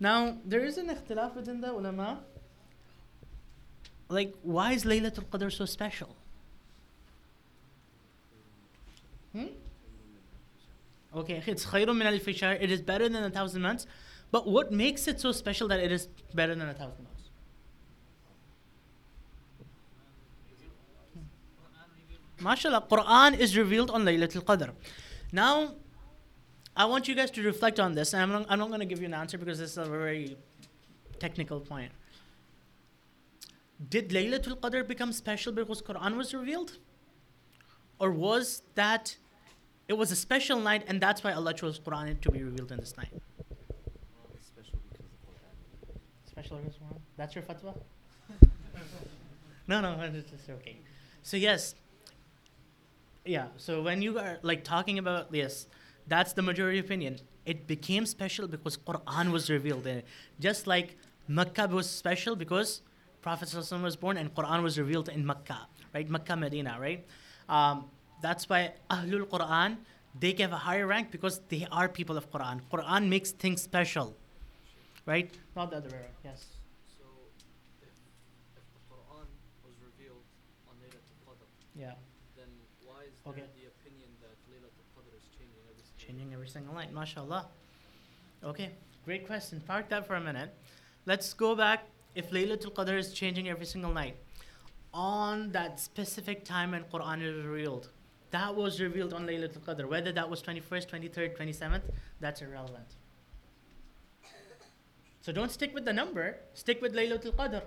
Now, 0.00 0.38
there 0.44 0.64
is 0.64 0.78
an 0.78 0.88
ikhtilaf 0.88 1.34
within 1.34 1.60
the 1.60 1.72
ulama. 1.72 2.20
Like, 4.08 4.34
why 4.42 4.72
is 4.72 4.84
Laylatul 4.84 5.26
Qadr 5.26 5.52
so 5.52 5.64
special? 5.66 6.16
Hmm? 9.32 9.46
Okay, 11.14 11.42
it's 11.46 11.66
khayrun 11.66 11.96
min 11.96 12.06
al 12.06 12.14
It 12.14 12.70
is 12.70 12.80
better 12.80 13.08
than 13.08 13.22
a 13.22 13.30
thousand 13.30 13.62
months. 13.62 13.86
But 14.30 14.46
what 14.46 14.72
makes 14.72 15.08
it 15.08 15.20
so 15.20 15.32
special 15.32 15.68
that 15.68 15.80
it 15.80 15.90
is 15.90 16.06
better 16.34 16.54
than 16.54 16.68
a 16.68 16.74
thousand 16.74 17.04
months? 17.04 17.30
MashaAllah, 22.40 22.88
Quran 22.88 23.38
is 23.38 23.56
revealed 23.56 23.90
on 23.90 24.04
Laylatul 24.04 24.42
Qadr. 24.42 24.70
Now, 25.32 25.74
I 26.76 26.84
want 26.84 27.08
you 27.08 27.14
guys 27.14 27.30
to 27.32 27.42
reflect 27.42 27.80
on 27.80 27.94
this, 27.94 28.12
and 28.14 28.22
I'm 28.22 28.30
not, 28.30 28.46
I'm 28.48 28.58
not 28.58 28.68
going 28.68 28.80
to 28.80 28.86
give 28.86 29.00
you 29.00 29.06
an 29.06 29.14
answer 29.14 29.38
because 29.38 29.58
this 29.58 29.72
is 29.72 29.78
a 29.78 29.84
very 29.86 30.36
technical 31.18 31.58
point. 31.58 31.90
Did 33.86 34.10
Laylatul 34.10 34.58
Qadr 34.58 34.86
become 34.86 35.12
special 35.12 35.52
because 35.52 35.82
the 35.82 35.94
Quran 35.94 36.16
was 36.16 36.34
revealed? 36.34 36.78
Or 37.98 38.10
was 38.10 38.62
that 38.74 39.16
it 39.86 39.94
was 39.94 40.10
a 40.10 40.16
special 40.16 40.58
night 40.60 40.84
and 40.88 41.00
that's 41.00 41.22
why 41.22 41.32
Allah 41.32 41.54
chose 41.54 41.78
Quran 41.78 42.20
to 42.20 42.30
be 42.30 42.42
revealed 42.42 42.72
in 42.72 42.78
this 42.78 42.96
night? 42.96 43.12
Special 44.42 44.78
because 44.90 45.06
of 45.06 45.20
Quran. 45.26 46.26
Special 46.26 46.56
because 46.58 46.76
Quran? 46.76 47.00
That's 47.16 47.34
your 47.34 47.44
fatwa? 47.44 47.74
no, 49.68 49.80
no, 49.80 50.00
it's 50.02 50.30
just 50.30 50.50
okay. 50.50 50.78
So 51.22 51.36
yes, 51.36 51.74
yeah. 53.24 53.46
So 53.56 53.82
when 53.82 54.02
you 54.02 54.18
are 54.18 54.38
like 54.42 54.64
talking 54.64 54.98
about 54.98 55.28
yes, 55.32 55.68
that's 56.06 56.32
the 56.32 56.42
majority 56.42 56.78
opinion. 56.78 57.18
it 57.48 57.66
became 57.66 58.04
special 58.04 58.46
because 58.46 58.76
Quran 58.76 59.32
was 59.32 59.48
revealed 59.48 59.84
there. 59.84 60.02
Just 60.38 60.66
like 60.66 60.98
Makkah 61.26 61.66
was 61.66 61.88
special 61.88 62.36
because 62.36 62.82
Prophet 63.22 63.48
ﷺ 63.48 63.82
was 63.82 63.96
born 63.96 64.16
and 64.16 64.34
Quran 64.34 64.62
was 64.62 64.78
revealed 64.78 65.08
in 65.08 65.26
Makkah, 65.26 65.66
right? 65.94 66.08
Makkah, 66.08 66.36
Medina, 66.36 66.76
right? 66.80 67.04
Um, 67.48 67.86
that's 68.22 68.48
why 68.48 68.72
Ahlul 68.90 69.26
Quran, 69.26 69.78
they 70.18 70.32
give 70.32 70.52
a 70.52 70.56
higher 70.56 70.86
rank 70.86 71.10
because 71.10 71.40
they 71.48 71.66
are 71.72 71.88
people 71.88 72.16
of 72.16 72.30
Quran. 72.30 72.60
Quran 72.72 73.08
makes 73.08 73.30
things 73.32 73.60
special, 73.62 74.16
right? 75.06 75.30
Not 75.56 75.70
the 75.70 75.78
other 75.78 75.88
way 75.90 75.96
around, 75.96 76.18
yes. 76.24 76.46
So, 76.98 77.04
if, 77.82 77.88
if 78.56 78.64
the 78.74 78.80
Quran 78.90 79.26
was 79.64 79.74
revealed 79.82 80.22
on 80.68 80.74
Laylatul 80.82 81.18
Qadr, 81.26 81.46
Yeah, 81.74 81.94
then 82.36 82.48
why 82.84 83.02
is 83.10 83.14
Okay. 83.26 83.40
there 83.40 83.50
the 83.58 83.66
opinion 83.66 84.08
that 84.22 84.34
Laylatul 84.50 84.86
Qadr 84.94 85.12
is 85.18 85.26
changing 85.36 85.62
every 85.70 85.82
single 85.82 85.98
changing 86.06 86.34
every 86.34 86.48
single 86.48 86.74
night, 86.74 86.92
mashallah. 86.92 87.46
Okay, 88.44 88.70
great 89.04 89.26
question. 89.26 89.60
Park 89.66 89.88
that 89.88 90.06
for 90.06 90.14
a 90.14 90.20
minute. 90.20 90.54
Let's 91.06 91.34
go 91.34 91.54
back. 91.56 91.86
If 92.18 92.30
Laylatul 92.30 92.72
Qadr 92.74 92.98
is 92.98 93.12
changing 93.12 93.48
every 93.48 93.64
single 93.64 93.92
night, 93.92 94.16
on 94.92 95.52
that 95.52 95.78
specific 95.78 96.44
time 96.44 96.72
when 96.72 96.82
Quran 96.92 97.22
is 97.22 97.46
revealed, 97.46 97.90
that 98.32 98.56
was 98.56 98.80
revealed 98.80 99.14
on 99.14 99.24
Laylatul 99.24 99.60
Qadr. 99.60 99.88
Whether 99.88 100.10
that 100.10 100.28
was 100.28 100.42
21st, 100.42 100.88
23rd, 100.90 101.38
27th, 101.38 101.82
that's 102.18 102.42
irrelevant. 102.42 102.96
So 105.20 105.30
don't 105.30 105.52
stick 105.52 105.72
with 105.72 105.84
the 105.84 105.92
number, 105.92 106.40
stick 106.54 106.82
with 106.82 106.92
Laylatul 106.92 107.36
Qadr. 107.36 107.62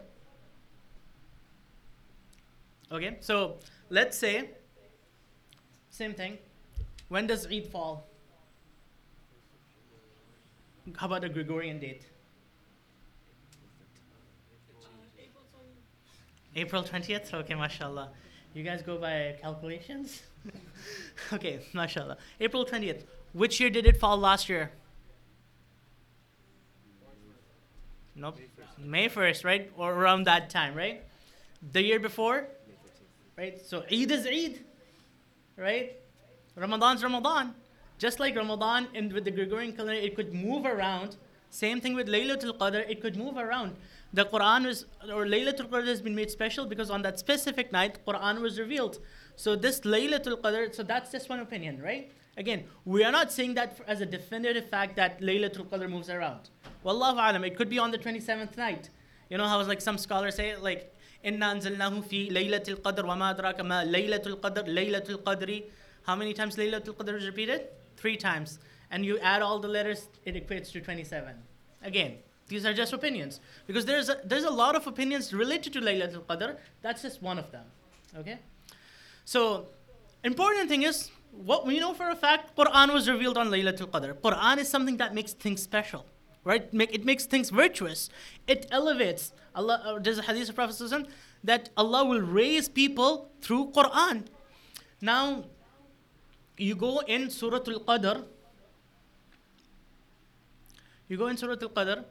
Okay, 2.91 3.17
so 3.21 3.59
let's 3.89 4.17
say, 4.17 4.49
same 5.89 6.13
thing. 6.13 6.37
When 7.07 7.25
does 7.25 7.47
Eid 7.47 7.67
fall? 7.67 8.09
How 10.97 11.05
about 11.05 11.21
the 11.21 11.29
Gregorian 11.29 11.79
date? 11.79 12.10
April 16.55 16.83
20th? 16.83 17.33
Okay, 17.33 17.55
mashallah. 17.55 18.09
You 18.53 18.63
guys 18.63 18.81
go 18.81 18.97
by 18.97 19.35
calculations? 19.41 20.21
okay, 21.33 21.61
mashallah. 21.73 22.17
April 22.39 22.65
20th. 22.65 23.03
Which 23.33 23.59
year 23.59 23.69
did 23.69 23.85
it 23.85 23.97
fall 23.97 24.17
last 24.17 24.49
year? 24.49 24.71
Nope. 28.15 28.37
May 28.77 29.07
1st, 29.07 29.45
right? 29.45 29.71
Or 29.77 29.93
around 29.93 30.25
that 30.25 30.49
time, 30.49 30.75
right? 30.75 31.03
The 31.71 31.81
year 31.81 31.99
before? 31.99 32.47
Right? 33.37 33.59
So 33.65 33.83
Eid 33.91 34.11
is 34.11 34.27
Eid, 34.27 34.59
right? 35.55 35.95
Ramadan's 36.55 37.03
Ramadan. 37.03 37.55
Just 37.97 38.19
like 38.19 38.35
Ramadan 38.35 38.87
and 38.93 39.13
with 39.13 39.25
the 39.25 39.31
Gregorian 39.31 39.73
calendar, 39.73 39.93
it 39.93 40.15
could 40.15 40.33
move 40.33 40.65
around. 40.65 41.15
Same 41.49 41.79
thing 41.79 41.93
with 41.93 42.07
Laylatul 42.07 42.57
Qadr, 42.57 42.89
it 42.89 43.01
could 43.01 43.15
move 43.15 43.37
around 43.37 43.75
The 44.12 44.24
Quran 44.24 44.66
was, 44.66 44.86
or 45.02 45.26
Laylatul 45.26 45.68
Qadr 45.68 45.86
has 45.86 46.00
been 46.00 46.14
made 46.14 46.30
special 46.30 46.66
because 46.66 46.90
on 46.90 47.02
that 47.02 47.18
specific 47.18 47.72
night, 47.72 47.98
Quran 48.06 48.40
was 48.40 48.58
revealed. 48.58 48.98
So 49.36 49.56
this 49.56 49.80
Laylatul 49.80 50.40
Qadr, 50.40 50.74
so 50.74 50.82
that's 50.82 51.12
just 51.12 51.28
one 51.28 51.40
opinion, 51.40 51.80
right? 51.82 52.10
Again, 52.36 52.64
we 52.84 53.02
are 53.02 53.12
not 53.12 53.32
saying 53.32 53.54
that 53.54 53.78
as 53.86 54.00
a 54.00 54.06
definitive 54.06 54.68
fact 54.68 54.96
that 54.96 55.20
Laylatul 55.20 55.66
Qadr 55.68 55.88
moves 55.88 56.10
around. 56.10 56.50
Wallahu 56.84 57.14
alam, 57.14 57.44
it 57.44 57.56
could 57.56 57.68
be 57.68 57.78
on 57.78 57.90
the 57.90 57.98
27th 57.98 58.56
night. 58.56 58.90
You 59.30 59.38
know 59.38 59.48
how 59.48 59.62
like 59.62 59.80
some 59.80 59.98
scholars 59.98 60.36
say, 60.36 60.56
like, 60.56 60.92
إِنَّا 61.24 61.60
أَنزَلْنَاهُ 61.60 62.04
فِي 62.08 62.30
لَيْلَةِ 62.30 62.68
الْقَدْرِ 62.76 63.04
وَمَا 63.04 63.34
أَدْرَاكَ 63.34 63.60
مَا 63.60 63.84
لَيْلَةُ 63.84 64.26
الْقَدْرِ 64.26 64.66
لَيْلَةُ 64.68 65.06
الْقَدْرِ 65.08 65.64
How 66.02 66.14
many 66.14 66.32
times 66.32 66.56
Laylatul 66.56 66.94
Qadr 66.94 67.16
is 67.16 67.26
repeated? 67.26 67.68
Three 67.96 68.16
times. 68.16 68.60
And 68.90 69.04
you 69.04 69.18
add 69.18 69.42
all 69.42 69.58
the 69.58 69.66
letters, 69.66 70.08
it 70.24 70.34
equates 70.36 70.70
to 70.72 70.80
27. 70.80 71.34
Again, 71.82 72.18
these 72.51 72.65
are 72.65 72.73
just 72.73 72.91
opinions. 72.91 73.39
Because 73.65 73.85
there's 73.85 74.09
a, 74.09 74.17
there's 74.25 74.43
a 74.43 74.49
lot 74.51 74.75
of 74.75 74.85
opinions 74.85 75.33
related 75.33 75.71
to 75.73 75.79
Laylatul 75.79 76.25
Qadr. 76.25 76.57
That's 76.81 77.01
just 77.01 77.21
one 77.21 77.39
of 77.39 77.49
them. 77.51 77.63
Okay? 78.17 78.39
So, 79.23 79.67
important 80.25 80.67
thing 80.67 80.83
is, 80.83 81.11
what 81.31 81.65
we 81.65 81.79
know 81.79 81.93
for 81.93 82.09
a 82.09 82.15
fact, 82.15 82.57
Quran 82.57 82.93
was 82.93 83.07
revealed 83.09 83.37
on 83.37 83.47
Laylatul 83.47 83.89
Qadr. 83.89 84.15
Quran 84.15 84.57
is 84.57 84.67
something 84.67 84.97
that 84.97 85.15
makes 85.15 85.31
things 85.31 85.61
special, 85.61 86.05
right? 86.43 86.71
Make, 86.73 86.93
it 86.93 87.05
makes 87.05 87.25
things 87.25 87.49
virtuous. 87.49 88.09
It 88.47 88.67
elevates. 88.69 89.31
Allah, 89.55 89.81
uh, 89.85 89.99
there's 89.99 90.17
a 90.17 90.23
hadith 90.23 90.49
of 90.49 90.55
Prophet 90.55 91.07
that 91.45 91.69
Allah 91.77 92.03
will 92.05 92.21
raise 92.21 92.67
people 92.67 93.31
through 93.41 93.71
Quran. 93.71 94.25
Now, 94.99 95.45
you 96.57 96.75
go 96.75 96.99
in 96.99 97.29
Surah 97.29 97.63
Al-Qadr. 97.75 98.25
You 101.07 101.15
go 101.15 101.27
in 101.27 101.37
Surah 101.37 101.55
Al-Qadr. 101.61 102.03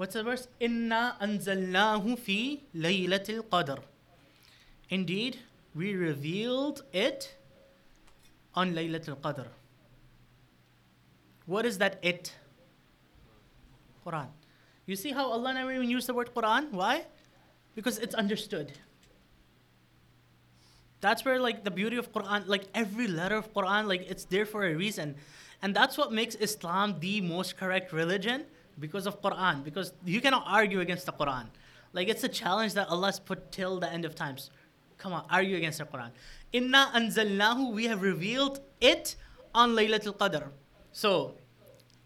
What's 0.00 0.14
the 0.14 0.22
verse? 0.22 0.48
Inna 0.60 1.14
anzalnahu 1.20 2.18
fi 2.18 2.62
laylatil 2.74 3.42
qadr. 3.52 3.80
Indeed, 4.88 5.36
we 5.74 5.94
revealed 5.94 6.84
it 6.90 7.34
on 8.54 8.72
Laylatul 8.72 9.18
Qadr. 9.18 9.44
What 11.44 11.66
is 11.66 11.76
that 11.76 11.98
it? 12.00 12.34
Quran. 14.06 14.28
You 14.86 14.96
see 14.96 15.12
how 15.12 15.26
Allah 15.30 15.52
never 15.52 15.70
even 15.70 15.90
used 15.90 16.06
the 16.06 16.14
word 16.14 16.30
Quran? 16.34 16.72
Why? 16.72 17.04
Because 17.74 17.98
it's 17.98 18.14
understood. 18.14 18.72
That's 21.02 21.26
where 21.26 21.38
like 21.38 21.62
the 21.62 21.70
beauty 21.70 21.98
of 21.98 22.10
Quran, 22.10 22.44
like 22.46 22.64
every 22.74 23.06
letter 23.06 23.36
of 23.36 23.52
Quran, 23.52 23.86
like 23.86 24.08
it's 24.08 24.24
there 24.24 24.46
for 24.46 24.64
a 24.64 24.74
reason. 24.74 25.16
And 25.60 25.76
that's 25.76 25.98
what 25.98 26.10
makes 26.10 26.36
Islam 26.36 27.00
the 27.00 27.20
most 27.20 27.58
correct 27.58 27.92
religion 27.92 28.46
because 28.80 29.06
of 29.06 29.20
Quran. 29.22 29.62
Because 29.62 29.92
you 30.04 30.20
cannot 30.20 30.44
argue 30.46 30.80
against 30.80 31.06
the 31.06 31.12
Quran. 31.12 31.46
Like 31.92 32.08
it's 32.08 32.24
a 32.24 32.28
challenge 32.28 32.74
that 32.74 32.88
Allah's 32.88 33.20
put 33.20 33.52
till 33.52 33.78
the 33.78 33.92
end 33.92 34.04
of 34.04 34.14
times. 34.14 34.50
Come 34.98 35.12
on, 35.12 35.24
argue 35.30 35.56
against 35.56 35.78
the 35.78 35.84
Quran. 35.84 36.10
Inna 36.52 36.90
anzalnahu, 36.94 37.72
we 37.72 37.86
have 37.86 38.02
revealed 38.02 38.60
it 38.80 39.16
on 39.54 39.70
Laylatul 39.70 40.16
Qadr. 40.16 40.48
So 40.92 41.34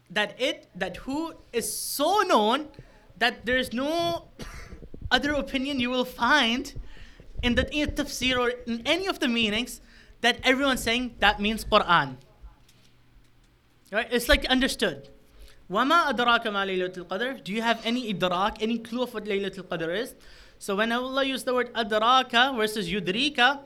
that 0.09 0.39
it, 0.39 0.67
that 0.75 0.97
who 0.97 1.33
is 1.51 1.71
so 1.77 2.21
known 2.21 2.67
that 3.17 3.45
there's 3.45 3.73
no 3.73 4.29
other 5.11 5.33
opinion 5.33 5.79
you 5.79 5.89
will 5.89 6.05
find 6.05 6.73
in 7.43 7.55
the 7.55 7.65
tafsir 7.65 8.37
or 8.37 8.49
in 8.65 8.81
any 8.85 9.07
of 9.07 9.19
the 9.19 9.27
meanings 9.27 9.81
that 10.21 10.39
everyone's 10.43 10.81
saying 10.81 11.15
that 11.19 11.39
means 11.39 11.63
Quran. 11.65 12.17
Right? 13.91 14.07
It's 14.11 14.27
like 14.27 14.45
understood. 14.45 15.09
Wama 15.69 16.13
adraka 16.13 16.51
ma 16.53 16.63
Laylatul 16.63 17.05
Qadr? 17.07 17.43
Do 17.43 17.51
you 17.51 17.61
have 17.61 17.83
any 17.83 18.13
idrak, 18.13 18.57
any 18.61 18.77
clue 18.77 19.01
of 19.03 19.13
what 19.13 19.25
Laylatul 19.25 19.63
Qadr 19.63 19.97
is? 19.97 20.15
So 20.59 20.75
when 20.75 20.91
Allah 20.91 21.23
used 21.23 21.45
the 21.45 21.53
word 21.53 21.73
adraka 21.73 22.55
versus 22.55 22.89
yudrika, 22.89 23.59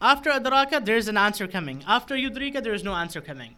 after 0.00 0.30
adraka 0.30 0.84
there 0.84 0.96
is 0.96 1.08
an 1.08 1.16
answer 1.16 1.48
coming. 1.48 1.82
After 1.86 2.14
yudrika 2.14 2.62
there 2.62 2.74
is 2.74 2.84
no 2.84 2.94
answer 2.94 3.20
coming. 3.20 3.56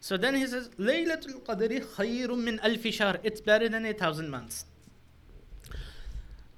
So 0.00 0.16
then 0.16 0.34
he 0.34 0.46
says, 0.46 0.68
Laylatul 0.78 1.42
Qadri 1.42 1.84
khayrun 1.84 2.42
min 2.42 2.58
alfi 2.58 2.92
shahr. 2.92 3.18
It's 3.22 3.40
better 3.40 3.68
than 3.68 3.84
a 3.86 3.92
thousand 3.92 4.30
months. 4.30 4.64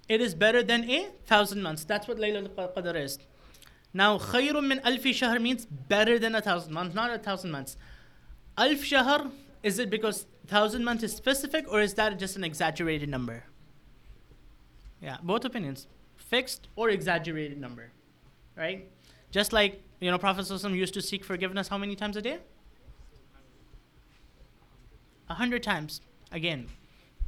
It 0.09 0.20
is 0.20 0.34
better 0.34 0.62
than 0.62 0.88
a 0.88 1.09
thousand 1.26 1.62
months. 1.62 1.84
That's 1.84 2.07
what 2.09 2.18
Laylatul 2.18 2.72
Qadr 2.74 2.97
is. 2.97 3.18
Now, 3.95 4.18
khayrun 4.18 4.66
min 4.66 4.80
alfi 4.80 5.14
shahr 5.14 5.38
means 5.38 5.66
better 5.66 6.18
than 6.18 6.34
a 6.34 6.40
thousand 6.40 6.72
months, 6.72 6.95
not 6.95 7.11
a 7.11 7.18
thousand 7.18 7.51
months. 7.51 7.76
Alf 8.57 8.84
shahr, 8.84 9.26
is 9.62 9.78
it 9.78 9.90
because 9.90 10.26
thousand 10.47 10.84
months 10.84 11.03
is 11.03 11.14
specific 11.14 11.70
or 11.70 11.80
is 11.80 11.95
that 11.95 12.18
just 12.18 12.36
an 12.36 12.45
exaggerated 12.45 13.09
number? 13.09 13.45
Yeah, 15.01 15.18
both 15.22 15.45
opinions. 15.45 15.86
Fixed 16.16 16.68
or 16.76 16.90
exaggerated 16.90 17.61
number. 17.61 17.90
Right? 18.57 18.90
Just 19.30 19.53
like, 19.53 19.82
you 20.01 20.11
know, 20.11 20.18
Prophet 20.18 20.49
used 20.74 20.95
to 20.95 21.03
seek 21.03 21.24
forgiveness 21.24 21.68
how 21.68 21.78
many 21.78 21.97
times 21.97 22.16
a 22.16 22.22
day? 22.22 22.38
A 25.28 25.34
hundred 25.34 25.62
times. 25.62 26.01
Again, 26.30 26.68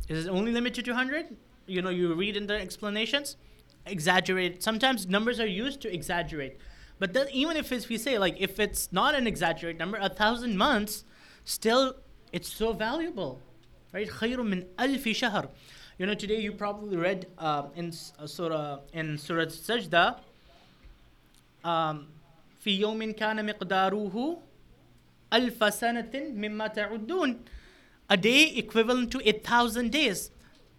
is 0.09 0.27
it 0.27 0.29
only 0.29 0.53
limited 0.53 0.85
to 0.85 0.95
hundred? 0.95 1.37
You 1.67 1.81
know, 1.83 1.91
you 1.91 2.13
read 2.15 2.37
in 2.37 2.47
the 2.47 2.55
explanations, 2.55 3.37
exaggerate. 3.87 4.63
Sometimes 4.63 5.07
numbers 5.07 5.41
are 5.41 5.47
used 5.47 5.81
to 5.83 5.93
exaggerate. 5.93 6.59
But 6.99 7.15
then 7.15 7.27
even 7.33 7.57
if 7.57 7.71
we 7.89 7.97
say 7.97 8.19
like 8.19 8.37
if 8.39 8.61
it's 8.61 8.93
not 8.93 9.15
an 9.15 9.27
exaggerated 9.27 9.79
number, 9.79 9.99
a 9.99 10.09
thousand 10.09 10.57
months, 10.59 11.05
still 11.45 11.97
it's 12.34 12.52
so 12.52 12.74
valuable. 12.74 13.40
Right? 13.94 14.08
خير 14.08 14.44
من 14.44 14.66
ألف 14.80 15.08
شهر. 15.08 15.50
You 15.98 16.06
know, 16.06 16.14
today 16.14 16.40
you 16.40 16.54
probably 16.54 16.96
read 16.96 17.28
uh, 17.38 17.64
in 17.76 17.88
s- 17.90 18.14
uh, 18.20 18.28
Surah 18.28 18.80
in 18.94 19.18
Surah 19.18 19.46
Sajda. 19.46 20.20
Um, 21.64 22.08
في 22.64 22.80
يوم 22.80 23.12
كان 23.12 23.46
مقداره 23.46 24.38
ألف 25.34 25.74
سنة 25.74 26.12
مما 26.14 26.68
تعدون. 26.68 27.40
A 28.10 28.18
day 28.18 28.56
equivalent 28.56 29.12
to 29.12 29.22
a 29.28 29.34
thousand 29.34 29.92
days. 29.92 30.32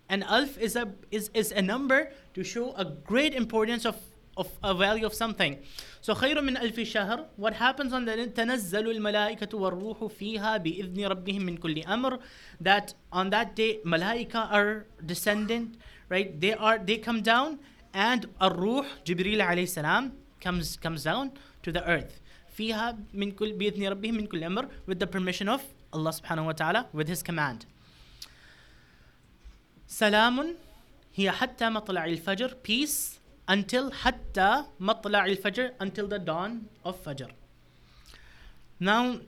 And 0.09 0.25
alf 0.25 0.59
is 0.59 0.75
a 0.75 0.93
is, 1.11 1.31
is 1.35 1.53
a 1.53 1.63
number 1.63 2.11
to 2.35 2.43
show 2.43 2.73
a 2.75 2.85
great 2.85 3.33
importance 3.35 3.85
of 3.85 3.97
of 4.37 4.49
a 4.63 4.75
value 4.75 5.07
of 5.07 5.15
something. 5.15 5.59
So 6.01 6.15
خير 6.15 6.41
من 6.41 6.57
ألف 6.57 6.81
شهر. 6.81 7.27
What 7.37 7.55
happens 7.55 7.93
on 7.93 8.05
the 8.05 8.27
تنزل 8.35 8.91
الملائكة 8.91 9.59
والروح 9.59 10.05
فيها 10.05 10.57
بإذن 10.57 11.07
ربهم 11.07 11.43
من 11.43 11.57
كل 11.57 11.83
أمر. 11.83 12.21
That 12.61 12.95
on 13.13 13.31
that 13.31 13.55
day 13.55 13.81
malaika 13.85 14.51
are 14.51 14.87
descendant, 15.05 15.77
right? 16.09 16.41
They 16.41 16.55
are 16.55 16.79
they 16.79 16.99
come 16.99 17.23
down 17.23 17.59
and 17.95 18.27
الروح 18.43 18.87
جبريل 19.07 19.43
عليه 19.43 19.63
السلام 19.63 20.13
comes 20.41 20.77
comes 20.77 21.05
down 21.05 21.31
to 21.63 21.73
the 21.73 21.85
earth. 21.87 22.21
فيها 22.57 22.99
من 23.15 23.31
كل 23.33 23.53
بإذن 23.53 23.89
ربهم 23.89 24.15
من 24.15 24.27
كل 24.27 24.45
أمر 24.45 24.69
with 24.87 24.99
the 24.99 25.07
permission 25.07 25.49
of 25.49 25.63
Allah 25.93 26.13
subhanahu 26.13 26.47
wa 26.47 26.53
ta'ala 26.53 26.87
with 26.93 27.09
his 27.09 27.23
command. 27.23 27.67
سلام 29.87 30.55
هي 31.15 31.31
حتى 31.31 31.69
مطلع 31.71 32.05
الفجر 32.05 32.57
peace 32.69 33.14
until 33.48 33.92
hatta 33.92 34.66
matla' 34.80 35.22
al-fajr 35.30 35.72
until 35.80 36.08
the 36.08 36.20
dawn 36.20 36.68
of 36.84 37.02
fajr. 37.04 37.30
Now 38.80 39.20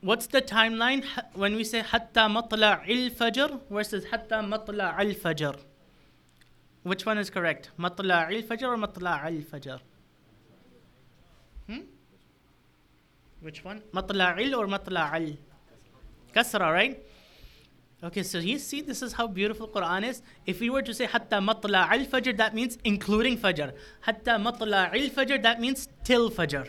what's 0.00 0.26
the 0.26 0.40
timeline? 0.40 1.04
When 1.34 1.56
we 1.56 1.64
say 1.64 1.80
hatta 1.80 2.20
matla' 2.20 2.80
al-fajr 2.96 3.60
versus 3.70 4.04
hatta 4.04 4.36
matla' 4.36 4.98
al-fajr. 4.98 5.56
Which 6.82 7.04
one 7.04 7.18
is 7.18 7.30
correct? 7.30 7.70
Matla' 7.78 8.26
al-fajr 8.32 8.68
or 8.74 8.76
matla' 8.76 9.24
al-fajr? 9.24 9.80
Hmm? 11.66 11.80
which 13.40 13.64
one? 13.64 13.82
Matla' 13.92 14.38
al 14.38 14.54
or 14.54 14.66
matla' 14.66 15.12
al 15.12 15.36
kasra 16.34 16.72
right? 16.72 17.02
Okay, 18.00 18.22
so 18.22 18.38
you 18.38 18.58
see, 18.60 18.80
this 18.80 19.02
is 19.02 19.12
how 19.14 19.26
beautiful 19.26 19.66
Quran 19.66 20.08
is. 20.08 20.22
If 20.46 20.60
we 20.60 20.70
were 20.70 20.82
to 20.82 20.94
say 20.94 21.06
hatta 21.06 21.38
matla 21.38 21.88
al 21.90 22.06
fajr, 22.06 22.36
that 22.36 22.54
means 22.54 22.78
including 22.84 23.36
fajr. 23.36 23.72
Hatta 24.02 24.32
matla 24.32 24.92
al 24.92 25.08
fajr, 25.10 25.42
that 25.42 25.60
means 25.60 25.88
till 26.04 26.30
fajr. 26.30 26.68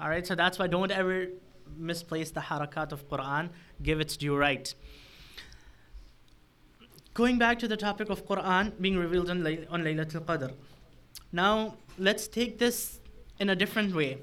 All 0.00 0.08
right, 0.08 0.26
so 0.26 0.34
that's 0.34 0.58
why 0.58 0.66
don't 0.66 0.90
ever 0.90 1.28
misplace 1.76 2.30
the 2.30 2.40
harakat 2.40 2.92
of 2.92 3.08
Quran. 3.10 3.50
Give 3.82 4.00
its 4.00 4.16
due 4.16 4.34
right. 4.34 4.74
Going 7.12 7.38
back 7.38 7.58
to 7.58 7.68
the 7.68 7.76
topic 7.76 8.08
of 8.08 8.26
Quran 8.26 8.72
being 8.80 8.96
revealed 8.96 9.28
on, 9.28 9.44
Lay- 9.44 9.66
on 9.70 9.82
Laylatul 9.82 10.24
Qadr. 10.24 10.54
Now, 11.30 11.76
let's 11.98 12.26
take 12.26 12.58
this 12.58 13.00
in 13.38 13.50
a 13.50 13.56
different 13.56 13.94
way. 13.94 14.18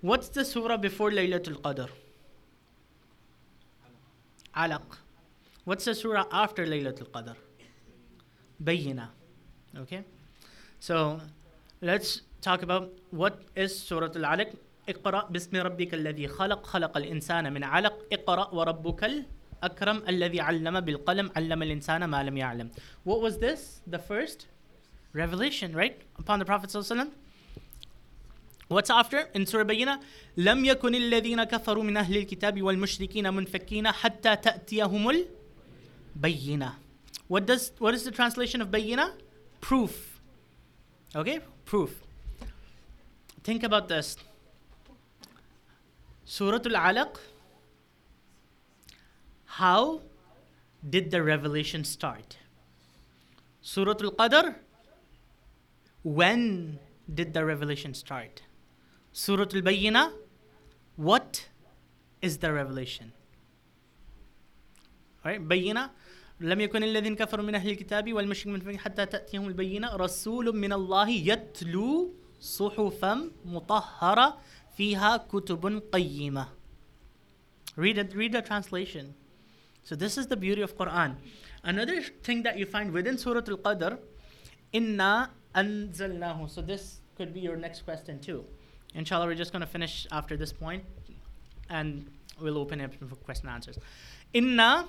What's 0.00 0.30
the 0.30 0.46
surah 0.46 0.78
before 0.78 1.10
Laylatul 1.10 1.60
Qadr? 1.60 1.90
Alaq. 4.55 4.97
What's 5.65 5.85
the 5.85 5.95
surah 5.95 6.25
after 6.31 6.65
Laylatul 6.65 7.09
Qadr? 7.09 7.35
Bayyina. 8.63 9.09
Okay? 9.77 10.03
So 10.79 11.21
let's 11.81 12.21
talk 12.41 12.63
about 12.63 12.89
what 13.11 13.41
is 13.55 13.77
Surah 13.77 14.07
Al 14.15 14.37
Alaq. 14.37 14.55
اقرأ 14.89 15.29
باسم 15.29 15.55
ربك 15.57 15.93
الذي 15.93 16.27
خلق 16.27 16.65
خلق 16.65 16.97
الإنسان 16.97 17.53
من 17.53 17.63
علق 17.63 17.95
اقرأ 18.13 18.53
وربك 18.53 19.03
الأكرم 19.03 20.03
الذي 20.07 20.41
علم 20.41 20.79
بالقلم 20.79 21.31
علم 21.35 21.63
الإنسان 21.63 22.03
ما 22.05 22.23
لم 22.23 22.37
يعلم 22.37 22.71
What 23.03 23.21
was 23.21 23.37
this? 23.37 23.81
The 23.87 23.99
first 23.99 24.47
revelation, 25.13 25.75
right? 25.75 26.01
Upon 26.19 26.39
the 26.39 26.45
Prophet 26.45 26.69
صلى 26.69 26.81
الله 26.81 26.91
عليه 26.91 27.01
وسلم. 27.01 27.11
What's 28.67 28.89
after? 28.89 29.27
In 29.33 29.45
Surah 29.45 29.65
Bayyina, 29.65 29.99
لم 30.37 30.65
يكن 30.65 30.95
الذين 30.95 31.43
كفروا 31.43 31.83
من 31.83 31.97
أهل 31.97 32.17
الكتاب 32.17 32.61
والمشركين 32.61 33.33
منفكين 33.33 33.91
حتى 33.91 34.35
تأتيهم 34.35 35.25
البينة. 36.15 36.73
What 37.27 37.45
does 37.45 37.71
what 37.79 37.93
is 37.93 38.05
the 38.05 38.11
translation 38.11 38.61
of 38.61 38.69
Bayyina? 38.69 39.11
Proof. 39.59 40.21
Okay? 41.15 41.39
Proof. 41.65 42.01
Think 43.43 43.63
about 43.63 43.89
this. 43.89 44.15
Surah 46.23 46.59
Al-Alaq. 46.65 47.17
How 49.45 50.01
did 50.89 51.11
the 51.11 51.21
revelation 51.21 51.83
start? 51.83 52.37
Surah 53.61 53.95
Al-Qadr. 53.99 54.55
When 56.03 56.79
did 57.13 57.33
the 57.33 57.43
revelation 57.43 57.93
start? 57.93 58.41
Surah 59.15 59.47
Al 59.53 59.61
Bayyina, 59.61 60.11
what 60.95 61.47
is 62.21 62.37
the 62.37 62.51
revelation? 62.51 63.11
Right? 65.25 65.41
Bayyina, 65.41 65.89
لم 66.41 66.61
يكن 66.61 66.83
الذين 66.83 67.15
كفروا 67.15 67.45
من 67.45 67.55
أهل 67.55 67.69
الكتاب 67.69 68.13
والمشركين 68.13 68.65
من 68.65 68.79
حتى 68.79 69.05
تأتيهم 69.05 69.47
البينة 69.47 69.95
رسول 69.95 70.55
من 70.55 70.73
الله 70.73 71.09
يتلو 71.09 72.13
صحفا 72.39 73.31
مطهرة 73.45 74.37
فيها 74.77 75.17
كتب 75.17 75.83
قيمة. 75.91 76.47
Read 77.75 77.97
it, 77.99 78.15
read 78.15 78.31
the 78.33 78.41
translation. 78.41 79.13
So 79.83 79.95
this 79.95 80.17
is 80.17 80.27
the 80.27 80.35
beauty 80.35 80.61
of 80.61 80.75
Quran. 80.77 81.15
Another 81.63 82.01
thing 82.01 82.41
that 82.43 82.57
you 82.57 82.65
find 82.65 82.91
within 82.91 83.17
Surah 83.17 83.41
Al-Qadr, 83.47 83.99
inna 84.73 85.29
anzalnahu. 85.53 86.49
So 86.49 86.61
this 86.61 87.01
could 87.15 87.33
be 87.33 87.39
your 87.39 87.55
next 87.55 87.83
question 87.83 88.19
too. 88.19 88.45
Inshallah, 88.96 89.26
we're 89.26 89.34
just 89.34 89.52
going 89.52 89.60
to 89.60 89.66
finish 89.66 90.06
after 90.10 90.36
this 90.36 90.52
point 90.52 90.82
and 91.68 92.10
we'll 92.40 92.58
open 92.58 92.80
it 92.80 92.92
for 92.94 93.14
question 93.16 93.46
and 93.46 93.54
answers. 93.56 93.78
Inna 94.32 94.86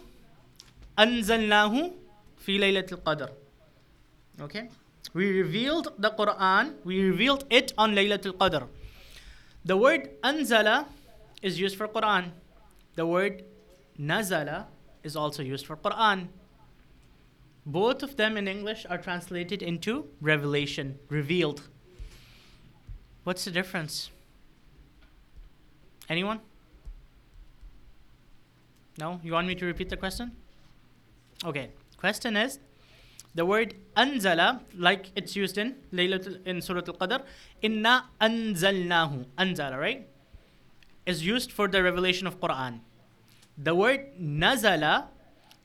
anzalnahu 0.98 1.94
fi 2.38 2.58
laylatul 2.58 3.02
qadr. 3.02 3.30
Okay? 4.42 4.70
We 5.14 5.32
revealed 5.42 5.94
the 5.98 6.12
Quran, 6.12 6.74
we 6.84 7.02
revealed 7.02 7.46
it 7.50 7.74
on 7.78 7.96
Laylatul 7.96 8.34
Qadr. 8.34 8.68
The 9.66 9.76
word 9.76 10.10
anzala 10.22 10.86
is 11.42 11.60
used 11.60 11.76
for 11.76 11.88
Quran. 11.88 12.32
The 12.96 13.06
word 13.06 13.44
nazala 14.00 14.66
is 15.04 15.16
also 15.16 15.44
used 15.44 15.66
for 15.66 15.76
Quran. 15.76 16.28
Both 17.66 18.04
of 18.04 18.16
them 18.16 18.38
in 18.38 18.48
English 18.48 18.86
are 18.90 18.98
translated 18.98 19.62
into 19.62 20.08
revelation, 20.22 21.00
revealed. 21.10 21.62
What's 23.28 23.44
the 23.44 23.52
difference? 23.52 24.10
Anyone? 26.08 26.40
No? 28.98 29.20
You 29.22 29.34
want 29.34 29.48
me 29.48 29.56
to 29.56 29.66
repeat 29.66 29.90
the 29.90 29.98
question? 29.98 30.32
Okay. 31.44 31.72
Question 31.98 32.38
is 32.38 32.60
the 33.36 33.46
word 33.46 33.74
anzala, 33.98 34.62
like 34.78 35.12
it's 35.18 35.36
used 35.36 35.58
in 35.58 35.76
Laylatul 35.92 36.38
in 36.48 36.62
Surah 36.62 36.84
Al-Qadr, 36.88 37.24
inna 37.62 38.06
anzalnahu, 38.22 39.26
anzala, 39.38 39.78
right? 39.78 40.08
Is 41.06 41.26
used 41.26 41.52
for 41.52 41.68
the 41.68 41.84
revelation 41.84 42.28
of 42.28 42.40
Quran. 42.40 42.80
The 43.58 43.76
word 43.76 44.06
nazala, 44.22 45.08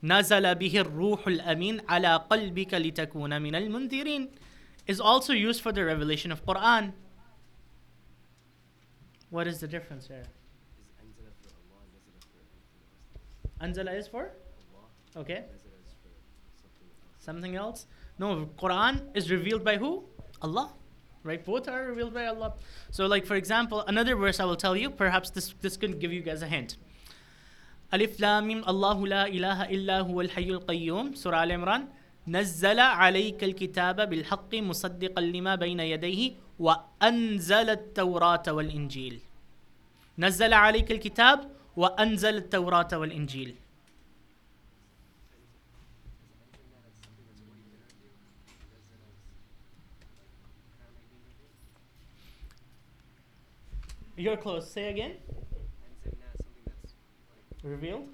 nazala 0.02 0.56
bihi 0.60 0.82
ruhul 0.82 1.40
amin 1.46 1.80
ala 1.88 2.26
qalbika 2.28 2.82
litakuna 2.84 3.40
min 3.40 3.54
al 3.54 4.26
is 4.88 5.00
also 5.00 5.32
used 5.32 5.60
for 5.60 5.70
the 5.70 5.84
revelation 5.84 6.32
of 6.32 6.44
Quran. 6.44 6.92
What 9.31 9.47
is 9.47 9.59
the 9.59 9.67
difference 9.67 10.07
here? 10.07 10.23
Is 10.23 10.89
Anzala 11.03 11.31
for 11.41 11.49
Allah, 11.59 11.79
Nazala 11.93 12.21
for 12.31 12.39
anything 12.43 12.73
else? 12.87 13.77
Anzala 13.77 13.99
is 13.99 14.07
for? 14.07 14.23
Allah, 14.23 15.21
Okay. 15.21 15.39
Nazala 15.51 15.79
is 15.85 15.93
for 16.01 16.11
something 16.61 16.89
else. 16.95 17.25
Something 17.29 17.55
else? 17.55 17.85
No, 18.19 18.49
Quran 18.57 19.01
is 19.15 19.29
revealed 19.29 19.63
by 19.63 19.77
who? 19.77 20.03
Allah. 20.41 20.71
Right? 21.23 21.43
Both 21.43 21.67
are 21.67 21.83
revealed 21.87 22.13
by 22.13 22.25
Allah. 22.27 22.53
So, 22.91 23.05
like 23.05 23.25
for 23.25 23.35
example, 23.35 23.83
another 23.87 24.15
verse 24.15 24.39
I 24.39 24.45
will 24.45 24.55
tell 24.55 24.77
you, 24.77 24.89
perhaps 24.89 25.29
this 25.29 25.53
this 25.61 25.75
could 25.75 25.99
give 25.99 26.13
you 26.13 26.21
guys 26.21 26.41
a 26.41 26.47
hint. 26.47 26.77
Alif 27.91 28.19
Lam 28.19 28.47
Mim 28.47 28.63
Allahu 28.67 29.05
la 29.05 29.25
ilaha 29.25 29.67
illa 29.69 30.03
huwa 30.03 30.23
al-hayyul 30.27 30.63
qayyum 30.65 31.15
Surah 31.17 31.41
Al 31.41 31.49
Imran 31.49 31.87
نزل 32.29 32.79
عليك 32.79 33.43
الكتاب 33.43 34.09
بالحق 34.09 34.55
مصدقا 34.55 35.21
لما 35.21 35.55
بين 35.55 35.79
يديه 35.79 36.31
وأنزل 36.62 37.70
التوراة 37.70 38.42
والإنجيل 38.48 39.20
نزل 40.18 40.52
عليك 40.52 40.92
الكتاب 40.92 41.50
وأنزل 41.76 42.36
التوراة 42.36 42.88
والإنجيل 42.92 43.54
You're 54.14 54.36
close. 54.36 54.70
Say 54.70 54.88
again. 54.90 55.14
Revealed. 57.64 58.06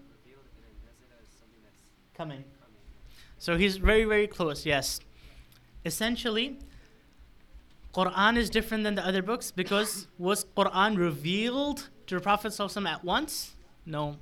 coming. 2.19 2.45
So 3.39 3.57
he's 3.57 3.77
very, 3.77 4.05
very 4.05 4.27
close, 4.27 4.67
yes. 4.67 5.01
Essentially, 5.85 6.59
Quran 7.95 8.37
is 8.37 8.51
different 8.51 8.85
than 8.85 8.95
the 8.95 9.07
other 9.07 9.23
books 9.23 9.51
because 9.51 10.07
was 10.19 10.45
Quran 10.57 10.97
revealed 10.99 11.89
to 12.07 12.15
the 12.17 12.21
Prophet 12.21 12.59
at 12.61 13.05
once? 13.05 13.57
No. 13.87 14.17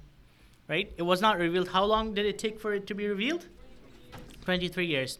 Right? 0.68 0.92
It 0.96 1.02
was 1.02 1.20
not 1.20 1.38
revealed. 1.38 1.68
How 1.68 1.84
long 1.84 2.14
did 2.14 2.26
it 2.26 2.38
take 2.38 2.60
for 2.60 2.74
it 2.74 2.86
to 2.86 2.94
be 2.94 3.06
revealed? 3.08 3.46
23 4.44 4.86
years. 4.86 5.18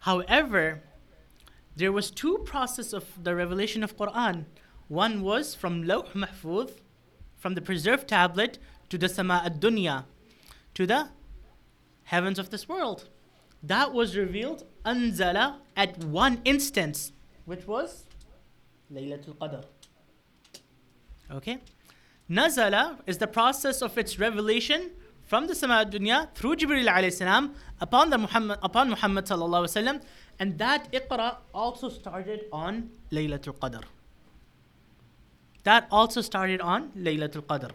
However, 0.00 0.82
there 1.76 1.92
was 1.92 2.10
two 2.10 2.38
process 2.44 2.92
of 2.92 3.04
the 3.22 3.34
revelation 3.34 3.82
of 3.82 3.96
Quran. 3.96 4.44
One 4.88 5.22
was 5.22 5.54
from 5.54 5.82
Lawh 5.82 6.04
Mahfuz, 6.14 6.70
from 7.36 7.54
the 7.54 7.62
preserved 7.62 8.08
tablet, 8.08 8.58
to 8.90 8.98
the 8.98 9.08
Sama 9.08 9.42
ad-Dunya, 9.44 10.04
to 10.74 10.86
the 10.86 11.08
heavens 12.04 12.38
of 12.38 12.50
this 12.50 12.68
world. 12.68 13.08
That 13.62 13.92
was 13.92 14.16
revealed, 14.16 14.64
anzala, 14.84 15.56
at 15.74 15.98
one 16.04 16.40
instance, 16.44 17.12
which 17.44 17.66
was 17.66 18.04
Laylatul 18.92 19.36
Qadr. 19.36 19.64
Okay? 21.30 21.58
Nazala 22.30 22.98
is 23.06 23.18
the 23.18 23.26
process 23.26 23.82
of 23.82 23.96
its 23.98 24.18
revelation 24.18 24.90
from 25.24 25.46
the 25.46 25.54
Sama 25.54 25.84
dunya 25.84 26.32
through 26.34 26.56
Jibril 26.56 26.86
alayhi 26.88 27.12
salam 27.12 27.54
upon 27.80 28.10
the 28.10 28.18
Muhammad 28.18 28.58
upon 28.62 28.90
Muhammad 28.90 29.24
sallallahu 29.26 29.64
wasallam, 29.68 30.02
and 30.38 30.58
that 30.58 30.90
Iqra 30.92 31.36
also 31.52 31.88
started 31.88 32.46
on 32.52 32.90
Laylatul 33.10 33.58
Qadr. 33.58 33.82
That 35.64 35.86
also 35.90 36.20
started 36.20 36.60
on 36.60 36.90
Laylatul 36.90 37.42
Qadr. 37.42 37.70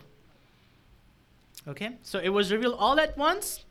Okay, 1.67 1.97
so 2.03 2.19
it 2.19 2.29
was 2.29 2.51
revealed 2.51 2.75
all 2.77 2.99
at 2.99 3.17
once 3.17 3.65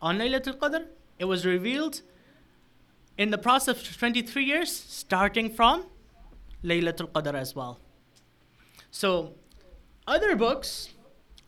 on 0.00 0.18
Laylatul 0.18 0.58
Qadr. 0.58 0.86
It 1.18 1.24
was 1.24 1.46
revealed 1.46 2.02
in 3.17 3.31
the 3.31 3.37
process 3.37 3.87
of 3.87 3.97
23 3.97 4.43
years, 4.43 4.71
starting 4.71 5.49
from 5.49 5.85
Laylatul 6.63 7.11
Qadr 7.11 7.33
as 7.33 7.55
well. 7.55 7.79
So, 8.89 9.33
other 10.07 10.35
books, 10.35 10.89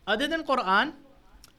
other 0.06 0.26
than 0.26 0.44
Quran, 0.44 0.92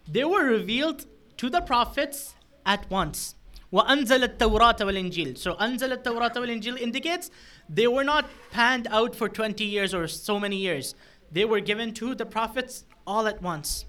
they 0.07 0.23
were 0.23 0.43
revealed 0.43 1.05
to 1.37 1.49
the 1.49 1.61
prophets 1.61 2.35
at 2.65 2.89
once. 2.89 3.35
وأنزل 3.73 4.23
التوراة 4.23 4.77
والإنجيل. 4.77 5.37
So 5.37 5.55
أنزل 5.55 5.91
التوراة 5.91 6.33
والإنجيل 6.33 6.77
indicates 6.79 7.29
they 7.67 7.87
were 7.87 8.03
not 8.03 8.25
panned 8.51 8.87
out 8.89 9.15
for 9.15 9.27
20 9.27 9.65
years 9.65 9.93
or 9.93 10.07
so 10.07 10.39
many 10.39 10.55
years. 10.55 10.95
They 11.31 11.43
were 11.45 11.59
given 11.59 11.93
to 11.95 12.15
the 12.15 12.25
prophets 12.25 12.85
all 13.05 13.27
at 13.27 13.41
once. 13.41 13.85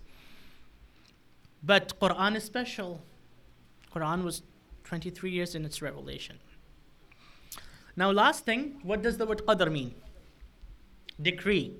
But 1.62 1.98
Quran 2.00 2.36
is 2.36 2.44
special. 2.44 3.02
Quran 3.94 4.24
was 4.24 4.42
23 4.91 5.31
years 5.31 5.55
in 5.55 5.63
its 5.63 5.81
revelation. 5.81 6.37
Now, 7.95 8.11
last 8.11 8.43
thing, 8.43 8.81
what 8.83 9.01
does 9.01 9.15
the 9.17 9.25
word 9.25 9.41
qadr 9.47 9.71
mean? 9.71 9.95
Decree. 11.21 11.71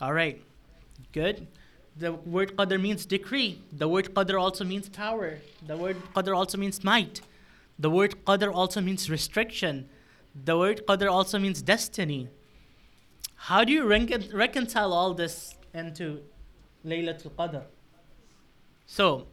All 0.00 0.12
right, 0.12 0.40
good. 1.10 1.48
The 1.96 2.12
word 2.12 2.56
qadr 2.56 2.80
means 2.80 3.04
decree. 3.04 3.60
The 3.72 3.88
word 3.88 4.14
qadr 4.14 4.40
also 4.40 4.64
means 4.64 4.88
power. 4.88 5.38
The 5.66 5.76
word 5.76 5.96
qadr 6.14 6.36
also 6.36 6.56
means 6.56 6.84
might. 6.84 7.20
The 7.80 7.90
word 7.90 8.14
qadr 8.24 8.54
also 8.54 8.80
means 8.80 9.10
restriction. 9.10 9.88
The 10.44 10.56
word 10.56 10.86
qadr 10.86 11.10
also 11.10 11.36
means 11.40 11.62
destiny. 11.62 12.28
How 13.48 13.64
do 13.64 13.72
you 13.72 13.82
recon- 13.82 14.30
reconcile 14.32 14.92
all 14.92 15.14
this 15.14 15.56
into 15.74 16.20
Laylatul 16.86 17.32
Qadr? 17.32 17.64
So, 18.86 19.26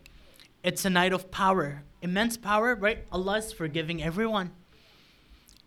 it's 0.63 0.83
a 0.83 0.89
night 0.89 1.13
of 1.13 1.29
power, 1.29 1.83
immense 2.01 2.37
power, 2.37 2.75
right? 2.75 3.05
Allah 3.11 3.37
is 3.37 3.51
forgiving 3.51 4.03
everyone. 4.03 4.51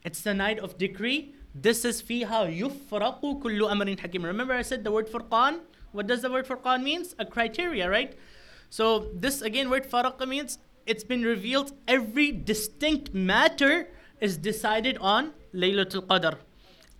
It's 0.04 0.22
the 0.22 0.34
night 0.34 0.58
of 0.58 0.78
decree. 0.78 1.34
This 1.54 1.84
is 1.84 2.02
fiha 2.02 2.48
yufraqu 2.56 3.42
kullu 3.42 3.68
amrin 3.70 3.98
hakim. 3.98 4.24
Remember 4.24 4.54
I 4.54 4.62
said 4.62 4.84
the 4.84 4.92
word 4.92 5.08
furqan? 5.08 5.60
What 5.92 6.06
does 6.06 6.22
the 6.22 6.30
word 6.30 6.46
furqan 6.46 6.82
means? 6.82 7.14
A 7.18 7.24
criteria, 7.24 7.90
right? 7.90 8.16
So 8.70 9.10
this 9.12 9.42
again 9.42 9.68
word 9.68 9.90
faraqa 9.90 10.26
means 10.26 10.58
it's 10.86 11.04
been 11.04 11.22
revealed 11.22 11.72
every 11.88 12.30
distinct 12.30 13.12
matter 13.12 13.88
is 14.20 14.36
decided 14.36 14.96
on 14.98 15.32
Laylatul 15.52 16.06
Qadr. 16.06 16.36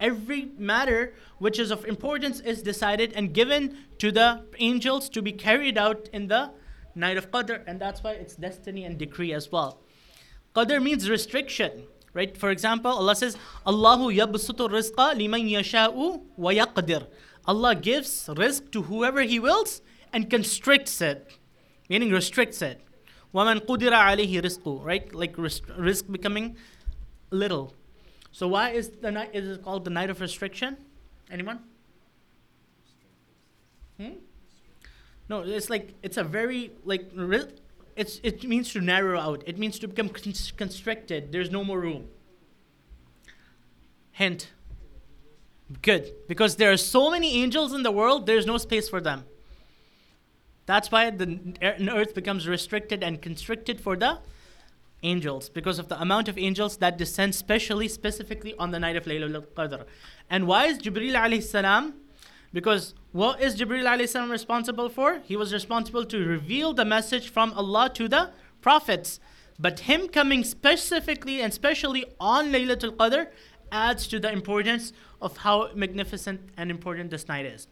Every 0.01 0.49
matter 0.59 1.15
which 1.39 1.59
is 1.59 1.71
of 1.71 1.85
importance 1.85 2.41
is 2.41 2.63
decided 2.63 3.13
and 3.15 3.33
given 3.33 3.77
to 3.99 4.11
the 4.11 4.43
angels 4.59 5.09
to 5.11 5.23
be 5.23 5.33
carried 5.33 5.79
out 5.79 6.09
in 6.13 6.27
the 6.29 6.51
night 6.95 7.17
of 7.17 7.31
Qadr, 7.31 7.63
and 7.67 7.81
that's 7.81 8.03
why 8.03 8.13
it's 8.13 8.35
destiny 8.37 8.85
and 8.85 8.99
decree 8.99 9.33
as 9.33 9.51
well. 9.51 9.81
Qadr 10.55 10.83
means 10.83 11.09
restriction, 11.09 11.85
right? 12.13 12.37
For 12.37 12.51
example, 12.51 12.91
Allah 12.91 13.15
says, 13.15 13.37
Allahu 13.67 14.13
yabsutu 14.13 14.69
rizqa 14.69 15.17
liman 15.17 15.43
yasha'u 15.43 16.23
wa 16.37 16.51
yaqdir. 16.51 17.07
Allah 17.47 17.75
gives 17.75 18.27
rizq 18.27 18.71
to 18.73 18.83
whoever 18.83 19.23
He 19.23 19.39
wills 19.39 19.83
and 20.13 20.29
constricts 20.29 21.01
it, 21.01 21.33
meaning 21.89 22.11
restricts 22.11 22.63
it. 22.63 22.81
وَمَنْ 23.35 23.67
قُدِرَ 23.67 23.93
عَلَيْهِ 23.93 24.43
رِزْقُ 24.43 24.85
Right? 24.85 25.15
Like 25.15 25.37
rizq, 25.37 26.11
becoming 26.11 26.57
little. 27.31 27.75
So 28.33 28.49
why 28.49 28.71
is 28.71 28.91
the 28.91 29.11
night 29.11 29.31
is 29.33 29.59
it 29.59 29.63
called 29.63 29.85
the 29.85 29.91
night 29.91 30.11
of 30.11 30.21
restriction? 30.21 30.77
Anyone? 31.31 31.61
Hmm? 33.99 34.15
No, 35.31 35.43
it's 35.43 35.71
like 35.71 35.95
it's 36.03 36.17
a 36.17 36.25
very 36.25 36.73
like 36.85 37.13
it's 37.95 38.19
it 38.25 38.43
means 38.43 38.73
to 38.73 38.81
narrow 38.81 39.19
out. 39.19 39.45
It 39.47 39.59
means 39.59 39.79
to 39.79 39.87
become 39.87 40.09
cons- 40.09 40.53
constricted. 40.57 41.31
There's 41.31 41.53
no 41.53 41.63
more 41.63 41.79
room. 41.81 42.09
Hint. 44.11 44.51
Good, 45.83 46.13
because 46.27 46.57
there 46.57 46.73
are 46.73 46.77
so 46.77 47.13
many 47.13 47.41
angels 47.41 47.73
in 47.73 47.85
the 47.85 47.93
world. 47.93 48.27
There's 48.27 48.45
no 48.45 48.59
space 48.59 48.89
for 48.89 49.01
them. 49.01 49.25
That's 50.67 50.91
why 50.91 51.11
the 51.11 51.39
er, 51.63 51.77
earth 51.89 52.13
becomes 52.13 52.49
restricted 52.49 53.05
and 53.05 53.23
constricted 53.23 53.81
for 53.81 53.95
the 53.95 54.19
angels 55.05 55.49
because 55.49 55.79
of 55.79 55.87
the 55.87 56.01
amount 56.01 56.27
of 56.27 56.39
angels 56.39 56.79
that 56.79 56.99
descend 56.99 57.37
specially 57.37 57.87
specifically 57.87 58.57
on 58.59 58.73
the 58.73 58.81
night 58.81 58.97
of 58.97 59.05
Laylatul 59.05 59.47
Qadr. 59.57 59.85
And 60.29 60.49
why 60.49 60.67
is 60.67 60.79
Jibril 60.79 61.15
alayhi 61.15 61.45
salam? 61.45 61.95
Because 62.53 62.95
what 63.13 63.41
is 63.41 63.57
Jibril 63.59 63.85
alayhi 63.85 64.31
responsible 64.31 64.89
for? 64.89 65.21
He 65.25 65.37
was 65.37 65.53
responsible 65.53 66.05
to 66.05 66.25
reveal 66.25 66.73
the 66.73 66.85
message 66.85 67.29
from 67.29 67.53
Allah 67.55 67.91
to 67.95 68.09
the 68.09 68.31
prophets. 68.61 69.19
But 69.59 69.81
him 69.81 70.09
coming 70.09 70.45
specifically 70.45 71.43
and 71.43 71.53
specially 71.53 72.05
on 72.19 72.53
Laylatul 72.53 72.97
Qadr 72.97 73.27
adds 73.73 74.07
to 74.09 74.21
the 74.21 74.33
importance 74.33 74.93
of 75.21 75.39
how 75.39 75.71
magnificent 75.75 76.41
and 76.57 76.71
important 76.71 77.11
this 77.11 77.29
night 77.29 77.47
is. 77.47 77.67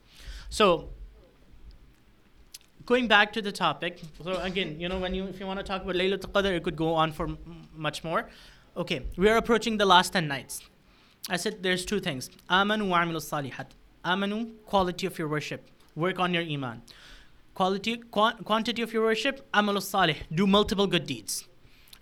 So 0.51 0.91
going 2.85 3.07
back 3.07 3.33
to 3.35 3.43
the 3.43 3.53
topic 3.53 4.01
so 4.25 4.37
again 4.41 4.81
you 4.81 4.89
know 4.89 4.99
when 4.99 5.15
you 5.15 5.25
if 5.33 5.39
you 5.39 5.47
want 5.47 5.59
to 5.61 5.65
talk 5.71 5.83
about 5.83 5.95
laylatul 5.95 6.31
qadr 6.37 6.53
it 6.59 6.63
could 6.69 6.79
go 6.83 6.95
on 6.95 7.13
for 7.13 7.27
m- 7.27 7.37
much 7.87 8.03
more 8.03 8.21
okay 8.83 9.03
we 9.19 9.29
are 9.33 9.37
approaching 9.37 9.77
the 9.83 9.85
last 9.91 10.15
10 10.15 10.27
nights 10.27 10.63
i 11.29 11.37
said 11.43 11.63
there's 11.67 11.85
two 11.91 12.01
things 12.07 12.31
amanu 12.61 12.89
wa 12.93 13.03
amilu 13.03 13.21
salihat 13.27 13.77
amanu 14.13 14.39
quality 14.73 15.11
of 15.11 15.19
your 15.19 15.29
worship 15.35 15.71
work 16.05 16.19
on 16.27 16.35
your 16.39 16.47
iman 16.57 16.83
quality 17.61 17.97
qua- 18.17 18.37
quantity 18.51 18.83
of 18.87 18.93
your 18.97 19.05
worship 19.11 19.45
amalu 19.61 19.83
salih 19.91 20.17
do 20.41 20.47
multiple 20.57 20.89
good 20.95 21.07
deeds 21.13 21.37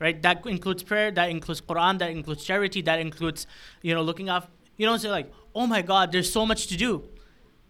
right 0.07 0.23
that 0.29 0.47
includes 0.55 0.83
prayer 0.93 1.11
that 1.19 1.31
includes 1.37 1.61
quran 1.73 1.99
that 2.05 2.11
includes 2.19 2.45
charity 2.51 2.83
that 2.91 3.05
includes 3.09 3.47
you 3.83 3.95
know 3.99 4.03
looking 4.11 4.29
after 4.29 4.51
you 4.77 4.87
don't 4.87 5.05
say 5.07 5.13
like 5.19 5.33
oh 5.55 5.67
my 5.75 5.83
god 5.93 6.13
there's 6.13 6.33
so 6.39 6.45
much 6.53 6.67
to 6.73 6.77
do 6.87 6.91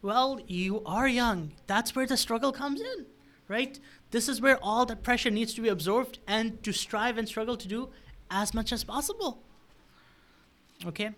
well, 0.06 0.38
you 0.46 0.82
are 0.86 1.08
young. 1.08 1.52
That's 1.66 1.96
where 1.96 2.06
the 2.06 2.16
struggle 2.16 2.52
comes 2.52 2.80
in, 2.80 3.06
right? 3.48 3.80
This 4.12 4.28
is 4.28 4.40
where 4.40 4.56
all 4.62 4.86
that 4.86 5.02
pressure 5.02 5.30
needs 5.30 5.52
to 5.54 5.60
be 5.60 5.68
absorbed 5.68 6.20
and 6.28 6.62
to 6.62 6.72
strive 6.72 7.18
and 7.18 7.26
struggle 7.26 7.56
to 7.56 7.66
do 7.66 7.88
as 8.30 8.54
much 8.54 8.72
as 8.72 8.84
possible. 8.84 9.42
Okay? 10.86 11.10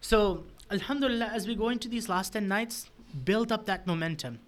So, 0.00 0.44
Alhamdulillah, 0.70 1.26
as 1.26 1.46
we 1.46 1.54
go 1.54 1.68
into 1.68 1.88
these 1.88 2.08
last 2.08 2.32
10 2.32 2.48
nights, 2.48 2.90
build 3.24 3.52
up 3.52 3.66
that 3.66 3.86
momentum, 3.86 4.40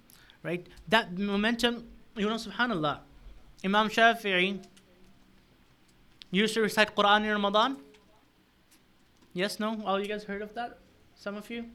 right? 0.42 0.66
That 0.88 1.16
momentum, 1.16 1.86
you 2.16 2.28
know, 2.28 2.34
subhanAllah, 2.34 2.98
Imam 3.64 3.88
Shafi'i 3.88 4.62
used 6.30 6.54
to 6.54 6.60
recite 6.60 6.94
Quran 6.94 7.24
in 7.24 7.30
Ramadan. 7.30 7.76
Yes, 9.32 9.60
no? 9.60 9.80
All 9.84 10.00
you 10.00 10.06
guys 10.06 10.24
heard 10.24 10.42
of 10.42 10.54
that? 10.54 10.78
Some 11.14 11.36
of 11.36 11.48
you? 11.50 11.66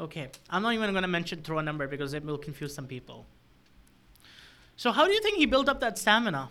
Okay, 0.00 0.30
I'm 0.48 0.62
not 0.62 0.72
even 0.72 0.90
going 0.92 1.02
to 1.02 1.08
mention 1.08 1.42
throw 1.42 1.58
a 1.58 1.62
number 1.62 1.86
because 1.86 2.14
it 2.14 2.24
will 2.24 2.38
confuse 2.38 2.74
some 2.74 2.86
people. 2.86 3.26
So, 4.76 4.90
how 4.90 5.06
do 5.06 5.12
you 5.12 5.20
think 5.20 5.36
he 5.36 5.46
built 5.46 5.68
up 5.68 5.80
that 5.80 5.98
stamina? 5.98 6.48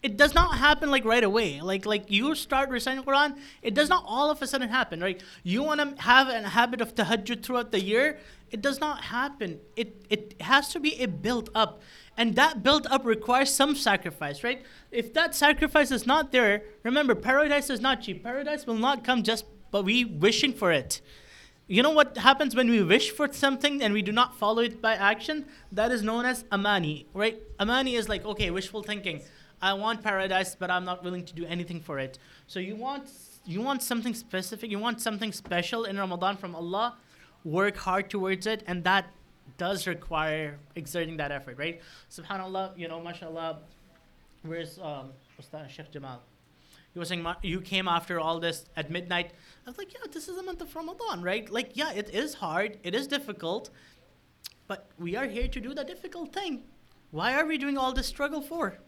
It 0.00 0.16
does 0.16 0.32
not 0.32 0.58
happen 0.58 0.90
like 0.90 1.04
right 1.04 1.24
away. 1.24 1.60
Like 1.60 1.84
like 1.84 2.10
you 2.10 2.34
start 2.34 2.70
reciting 2.70 3.02
Quran, 3.02 3.36
it 3.62 3.74
does 3.74 3.88
not 3.88 4.04
all 4.06 4.30
of 4.30 4.40
a 4.40 4.46
sudden 4.46 4.68
happen, 4.68 5.00
right? 5.00 5.20
You 5.42 5.64
want 5.64 5.80
to 5.80 6.02
have 6.02 6.28
a 6.28 6.48
habit 6.48 6.80
of 6.80 6.94
tahajjud 6.94 7.42
throughout 7.42 7.72
the 7.72 7.80
year, 7.80 8.18
it 8.50 8.62
does 8.62 8.78
not 8.80 9.02
happen. 9.02 9.58
It 9.74 10.06
it 10.08 10.40
has 10.40 10.68
to 10.68 10.80
be 10.80 11.02
a 11.02 11.06
built 11.06 11.50
up, 11.54 11.82
and 12.16 12.36
that 12.36 12.62
built 12.62 12.86
up 12.90 13.04
requires 13.04 13.52
some 13.52 13.74
sacrifice, 13.74 14.44
right? 14.44 14.62
If 14.92 15.12
that 15.14 15.34
sacrifice 15.34 15.90
is 15.90 16.06
not 16.06 16.30
there, 16.30 16.62
remember 16.84 17.16
paradise 17.16 17.68
is 17.68 17.80
not 17.80 18.00
cheap. 18.02 18.22
Paradise 18.22 18.66
will 18.66 18.78
not 18.78 19.02
come 19.02 19.22
just 19.24 19.44
but 19.70 19.84
we 19.84 20.04
wishing 20.04 20.52
for 20.52 20.72
it. 20.72 21.00
You 21.66 21.82
know 21.82 21.90
what 21.90 22.16
happens 22.16 22.56
when 22.56 22.70
we 22.70 22.82
wish 22.82 23.10
for 23.10 23.30
something 23.30 23.82
and 23.82 23.92
we 23.92 24.00
do 24.00 24.12
not 24.12 24.38
follow 24.38 24.62
it 24.62 24.80
by 24.80 24.94
action? 24.94 25.44
That 25.70 25.92
is 25.92 26.02
known 26.02 26.24
as 26.24 26.46
amani, 26.50 27.06
right? 27.12 27.42
Amani 27.60 27.94
is 27.94 28.08
like, 28.08 28.24
okay, 28.24 28.50
wishful 28.50 28.82
thinking. 28.82 29.20
I 29.60 29.74
want 29.74 30.02
paradise, 30.02 30.54
but 30.54 30.70
I'm 30.70 30.84
not 30.84 31.02
willing 31.02 31.24
to 31.24 31.34
do 31.34 31.44
anything 31.46 31.80
for 31.80 31.98
it. 31.98 32.18
So 32.46 32.60
you 32.60 32.76
want 32.76 33.10
you 33.44 33.62
want 33.62 33.82
something 33.82 34.14
specific, 34.14 34.70
you 34.70 34.78
want 34.78 35.00
something 35.00 35.32
special 35.32 35.84
in 35.84 35.96
Ramadan 35.96 36.36
from 36.36 36.54
Allah, 36.54 36.96
work 37.44 37.76
hard 37.78 38.10
towards 38.10 38.46
it, 38.46 38.62
and 38.66 38.84
that 38.84 39.06
does 39.56 39.86
require 39.86 40.58
exerting 40.76 41.16
that 41.16 41.32
effort, 41.32 41.56
right? 41.56 41.80
Subhanallah, 42.10 42.76
you 42.76 42.88
know, 42.88 43.00
mashallah, 43.00 43.58
where's 44.42 44.78
um, 44.80 45.12
Sheikh 45.68 45.90
Jamal? 45.90 46.22
He 46.92 46.98
was 46.98 47.08
saying, 47.08 47.26
you 47.42 47.60
came 47.60 47.88
after 47.88 48.20
all 48.20 48.38
this 48.38 48.66
at 48.76 48.90
midnight. 48.90 49.32
I 49.66 49.70
was 49.70 49.78
like, 49.78 49.94
yeah, 49.94 50.00
this 50.12 50.28
is 50.28 50.36
a 50.36 50.42
month 50.42 50.60
of 50.60 50.74
Ramadan, 50.74 51.22
right? 51.22 51.48
Like, 51.50 51.70
yeah, 51.74 51.92
it 51.92 52.10
is 52.10 52.34
hard, 52.34 52.78
it 52.82 52.94
is 52.94 53.06
difficult, 53.06 53.70
but 54.66 54.90
we 54.98 55.16
are 55.16 55.26
here 55.26 55.48
to 55.48 55.60
do 55.60 55.72
the 55.72 55.84
difficult 55.84 56.32
thing. 56.34 56.64
Why 57.12 57.32
are 57.34 57.46
we 57.46 57.56
doing 57.56 57.78
all 57.78 57.92
this 57.92 58.06
struggle 58.06 58.42
for? 58.42 58.78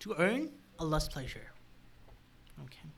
To 0.00 0.14
earn 0.18 0.50
Allah's 0.78 1.08
pleasure. 1.08 1.52
Okay. 2.64 2.88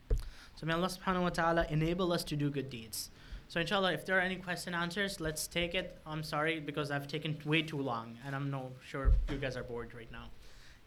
So 0.57 0.67
may 0.67 0.75
Allah 0.75 0.89
subhanahu 0.89 1.23
wa 1.23 1.31
ta'ala 1.31 1.67
enable 1.71 2.13
us 2.13 2.23
to 2.25 2.37
do 2.37 2.51
good 2.51 2.69
deeds. 2.69 3.11
So 3.49 3.59
inshallah, 3.61 3.95
if 3.95 4.05
there 4.07 4.17
are 4.17 4.21
any 4.21 4.37
question 4.37 4.75
answers, 4.75 5.21
let's 5.21 5.49
take 5.49 5.75
it. 5.75 5.99
I'm 6.07 6.23
sorry 6.23 6.61
because 6.61 6.91
I've 6.91 7.09
taken 7.09 7.37
way 7.45 7.63
too 7.63 7.81
long 7.81 8.17
and 8.25 8.37
I'm 8.37 8.51
not 8.51 8.67
sure 8.87 9.13
you 9.29 9.39
guys 9.39 9.57
are 9.57 9.65
bored 9.65 9.93
right 9.95 10.11
now. 10.13 10.27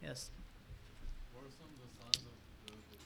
Yes. 0.02 0.30
What 1.34 1.44
are 1.44 1.52
some 1.52 1.68
of 1.68 1.80
the 1.82 1.90
signs 2.00 2.26
of 2.26 2.32
Laylatul 2.68 3.00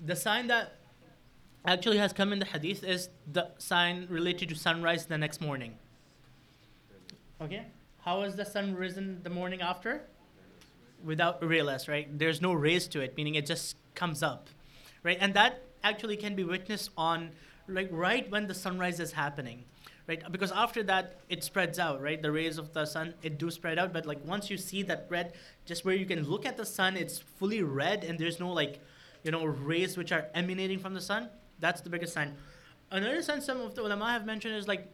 Qadr? 0.00 0.06
The 0.06 0.16
sign 0.16 0.46
that 0.48 0.78
actually 1.64 1.98
has 1.98 2.12
come 2.12 2.32
in 2.32 2.38
the 2.40 2.46
hadith 2.46 2.82
is 2.82 3.08
the 3.30 3.50
sign 3.58 4.06
related 4.10 4.48
to 4.48 4.56
sunrise 4.56 5.06
the 5.06 5.18
next 5.18 5.40
morning. 5.40 5.78
Okay? 7.42 7.64
How 8.04 8.22
is 8.22 8.36
the 8.36 8.44
sun 8.44 8.74
risen 8.74 9.20
the 9.22 9.30
morning 9.30 9.60
after? 9.60 10.02
Without 11.04 11.40
rayless, 11.40 11.88
right? 11.88 12.06
There's 12.18 12.40
no 12.40 12.52
rays 12.52 12.86
to 12.88 13.00
it, 13.00 13.16
meaning 13.16 13.34
it 13.34 13.46
just 13.46 13.76
comes 13.94 14.22
up. 14.22 14.48
Right? 15.02 15.18
And 15.20 15.34
that 15.34 15.62
actually 15.82 16.16
can 16.16 16.34
be 16.34 16.44
witnessed 16.44 16.90
on 16.96 17.30
like 17.68 17.88
right 17.90 18.30
when 18.30 18.46
the 18.46 18.54
sunrise 18.54 19.00
is 19.00 19.12
happening. 19.12 19.64
Right? 20.06 20.22
Because 20.30 20.52
after 20.52 20.82
that 20.84 21.20
it 21.28 21.44
spreads 21.44 21.78
out, 21.78 22.00
right? 22.00 22.20
The 22.20 22.30
rays 22.30 22.58
of 22.58 22.72
the 22.72 22.86
sun 22.86 23.14
it 23.22 23.38
do 23.38 23.50
spread 23.50 23.78
out, 23.78 23.92
but 23.92 24.06
like 24.06 24.24
once 24.24 24.50
you 24.50 24.56
see 24.56 24.82
that 24.84 25.06
red, 25.08 25.34
just 25.64 25.84
where 25.84 25.94
you 25.94 26.06
can 26.06 26.24
look 26.28 26.44
at 26.44 26.56
the 26.56 26.66
sun, 26.66 26.96
it's 26.96 27.18
fully 27.18 27.62
red 27.62 28.04
and 28.04 28.18
there's 28.18 28.40
no 28.40 28.52
like 28.52 28.80
you 29.22 29.30
know, 29.30 29.44
rays 29.44 29.96
which 29.96 30.12
are 30.12 30.26
emanating 30.34 30.78
from 30.78 30.94
the 30.94 31.00
sun. 31.00 31.28
That's 31.60 31.80
the 31.80 31.90
biggest 31.90 32.12
sign. 32.12 32.36
Another 32.90 33.22
sign 33.22 33.40
some 33.40 33.60
of 33.60 33.74
the 33.74 33.82
ulama 33.82 34.10
have 34.10 34.26
mentioned 34.26 34.54
is 34.54 34.68
like 34.68 34.88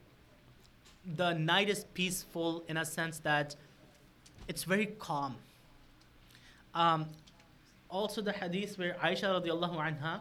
the 1.17 1.33
night 1.33 1.69
is 1.69 1.85
peaceful 1.95 2.65
in 2.69 2.77
a 2.77 2.85
sense 2.85 3.19
that 3.21 3.57
it's 4.47 4.65
very 4.65 4.87
calm. 4.87 5.37
Um, 6.75 7.07
also 7.89 8.21
the 8.21 8.33
hadith 8.33 8.79
where 8.79 8.95
Aisha 9.03 9.41
radiallahu 9.41 9.77
anha, 9.77 10.21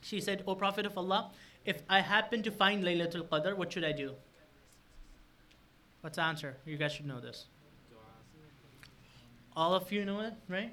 she 0.00 0.20
said, 0.20 0.44
O 0.46 0.54
Prophet 0.54 0.86
of 0.86 0.98
Allah, 0.98 1.30
if 1.64 1.82
I 1.88 2.00
happen 2.00 2.42
to 2.42 2.50
find 2.50 2.84
Laylatul 2.84 3.26
Qadr, 3.28 3.56
what 3.56 3.72
should 3.72 3.84
I 3.84 3.92
do? 3.92 4.12
What's 6.02 6.16
the 6.16 6.22
answer? 6.22 6.56
You 6.66 6.76
guys 6.76 6.92
should 6.92 7.06
know 7.06 7.20
this. 7.20 7.46
All 9.56 9.72
of 9.74 9.90
you 9.90 10.04
know 10.04 10.20
it, 10.20 10.34
right? 10.48 10.72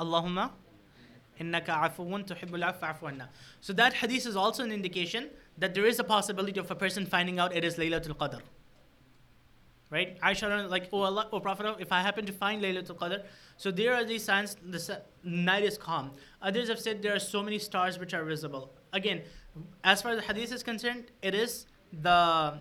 Allahumma 0.00 0.50
innaka 1.40 1.66
afuwun 1.66 2.26
tuhibbul 2.26 2.72
afu. 2.72 3.28
So 3.60 3.72
that 3.74 3.92
hadith 3.92 4.26
is 4.26 4.34
also 4.34 4.64
an 4.64 4.72
indication 4.72 5.28
that 5.58 5.74
there 5.74 5.86
is 5.86 5.98
a 5.98 6.04
possibility 6.04 6.58
of 6.58 6.70
a 6.70 6.74
person 6.74 7.06
finding 7.06 7.38
out 7.38 7.54
it 7.54 7.64
is 7.64 7.76
Laylatul 7.76 8.16
Qadr. 8.16 8.40
Right? 9.90 10.16
I 10.22 10.32
Aisha 10.32 10.70
like, 10.70 10.88
oh 10.92 11.02
Allah, 11.02 11.28
oh 11.32 11.40
Prophet, 11.40 11.76
if 11.78 11.92
I 11.92 12.00
happen 12.00 12.24
to 12.24 12.32
find 12.32 12.62
Laylatul 12.62 12.96
Qadr, 12.96 13.22
so 13.58 13.70
there 13.70 13.94
are 13.94 14.04
these 14.04 14.24
signs, 14.24 14.56
the 14.64 15.02
night 15.22 15.64
is 15.64 15.76
calm. 15.76 16.12
Others 16.40 16.68
have 16.70 16.80
said 16.80 17.02
there 17.02 17.14
are 17.14 17.18
so 17.18 17.42
many 17.42 17.58
stars 17.58 17.98
which 17.98 18.14
are 18.14 18.24
visible. 18.24 18.72
Again, 18.94 19.20
as 19.84 20.00
far 20.00 20.12
as 20.12 20.18
the 20.20 20.32
hadith 20.32 20.52
is 20.52 20.62
concerned, 20.62 21.10
it 21.20 21.34
is 21.34 21.66
the 21.92 22.54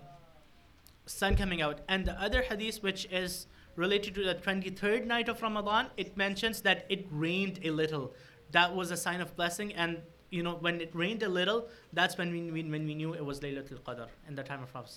sun 1.05 1.35
coming 1.35 1.61
out. 1.61 1.79
And 1.87 2.05
the 2.05 2.21
other 2.21 2.41
hadith, 2.41 2.83
which 2.83 3.05
is 3.05 3.47
related 3.75 4.13
to 4.15 4.23
the 4.23 4.35
23rd 4.35 5.05
night 5.05 5.29
of 5.29 5.41
Ramadan, 5.41 5.87
it 5.97 6.17
mentions 6.17 6.61
that 6.61 6.85
it 6.89 7.05
rained 7.11 7.59
a 7.63 7.71
little. 7.71 8.13
That 8.51 8.75
was 8.75 8.91
a 8.91 8.97
sign 8.97 9.21
of 9.21 9.35
blessing. 9.35 9.73
And, 9.73 10.01
you 10.31 10.41
know, 10.43 10.55
when 10.55 10.81
it 10.81 10.89
rained 10.93 11.21
a 11.23 11.29
little, 11.29 11.67
that's 11.93 12.17
when 12.17 12.31
we, 12.31 12.49
when 12.49 12.71
we 12.71 12.95
knew 12.95 13.13
it 13.13 13.23
was 13.23 13.39
Laylatul 13.41 13.79
Qadr 13.81 14.07
in 14.27 14.35
the 14.35 14.43
time 14.43 14.63
of 14.63 14.71
Prophet. 14.71 14.91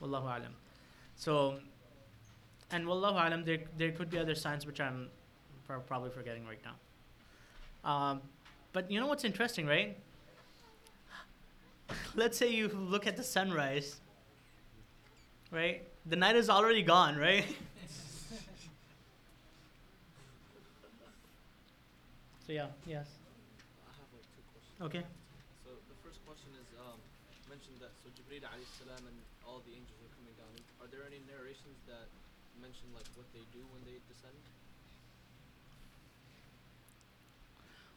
Wallahu 0.00 0.24
alam. 0.24 0.54
So, 1.16 1.58
and 2.70 2.86
Wallahu 2.86 3.26
alam, 3.26 3.44
there, 3.44 3.58
there 3.76 3.92
could 3.92 4.10
be 4.10 4.18
other 4.18 4.34
signs 4.34 4.66
which 4.66 4.80
I'm 4.80 5.08
pro- 5.66 5.80
probably 5.80 6.10
forgetting 6.10 6.46
right 6.46 6.60
now. 6.64 6.74
Um, 7.90 8.20
but 8.72 8.90
you 8.90 9.00
know 9.00 9.06
what's 9.06 9.24
interesting, 9.24 9.66
right? 9.66 9.96
Let's 12.14 12.38
say 12.38 12.50
you 12.50 12.68
look 12.68 13.06
at 13.06 13.16
the 13.16 13.22
sunrise, 13.22 14.00
right? 15.50 15.82
The 16.06 16.16
night 16.16 16.36
is 16.36 16.48
already 16.50 16.82
gone, 16.82 17.16
right? 17.16 17.44
so 22.46 22.52
yeah, 22.52 22.66
yes. 22.86 23.06
I 23.86 23.92
have 23.98 24.06
like 24.12 24.22
two 24.34 24.42
questions. 24.52 24.71
Okay. 24.82 25.06
So 25.62 25.70
the 25.86 25.94
first 26.02 26.18
question 26.26 26.50
is 26.58 26.66
um, 26.82 26.98
mentioned 27.46 27.78
that 27.78 27.94
so 28.02 28.10
Jibreel 28.18 28.42
alayhi 28.42 28.66
salam 28.82 28.98
and 29.06 29.14
all 29.46 29.62
the 29.62 29.70
angels 29.70 29.94
are 30.02 30.10
coming 30.18 30.34
down. 30.34 30.50
Are 30.82 30.90
there 30.90 31.06
any 31.06 31.22
narrations 31.30 31.78
that 31.86 32.10
mention 32.58 32.90
like 32.90 33.06
what 33.14 33.30
they 33.30 33.46
do 33.54 33.62
when 33.70 33.78
they 33.86 34.02
descend? 34.10 34.34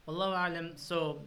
Wallahu 0.07 0.37
alam. 0.37 0.77
So, 0.77 1.25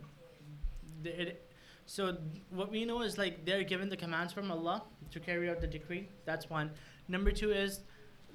the, 1.02 1.22
it, 1.22 1.50
so 1.86 2.16
what 2.50 2.70
we 2.70 2.84
know 2.84 3.02
is 3.02 3.18
like 3.18 3.44
they're 3.44 3.64
given 3.64 3.88
the 3.88 3.96
commands 3.96 4.32
from 4.32 4.52
Allah 4.52 4.84
to 5.10 5.18
carry 5.18 5.50
out 5.50 5.60
the 5.60 5.66
decree. 5.66 6.08
That's 6.24 6.48
one. 6.48 6.70
Number 7.08 7.32
two 7.32 7.50
is 7.50 7.80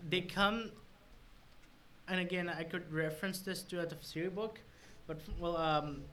they 0.10 0.20
come, 0.20 0.72
and 2.10 2.20
again 2.20 2.50
I 2.50 2.64
could 2.64 2.92
reference 2.92 3.40
this 3.40 3.64
to 3.72 3.80
a 3.80 3.86
tafsir 3.86 4.28
book, 4.28 4.60
but 5.08 5.22
well, 5.40 5.56
um, 5.56 6.04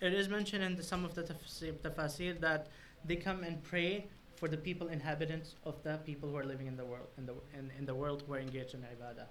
it 0.00 0.12
is 0.14 0.28
mentioned 0.28 0.62
in 0.64 0.76
the, 0.76 0.82
some 0.82 1.04
of 1.04 1.14
the 1.14 1.22
tafsir, 1.22 1.72
tafsir 1.74 2.38
that 2.40 2.68
they 3.04 3.16
come 3.16 3.42
and 3.44 3.62
pray 3.62 4.06
for 4.36 4.48
the 4.48 4.56
people 4.56 4.88
inhabitants 4.88 5.54
of 5.64 5.82
the 5.82 5.98
people 6.06 6.28
who 6.30 6.36
are 6.36 6.44
living 6.44 6.66
in 6.66 6.76
the 6.76 6.84
world 6.84 7.08
in 7.18 7.26
the 7.26 7.34
in, 7.58 7.70
in 7.78 7.84
the 7.84 7.94
world 7.94 8.22
who 8.26 8.32
are 8.34 8.38
engaged 8.40 8.74
in 8.74 8.80
ibadah. 8.80 9.26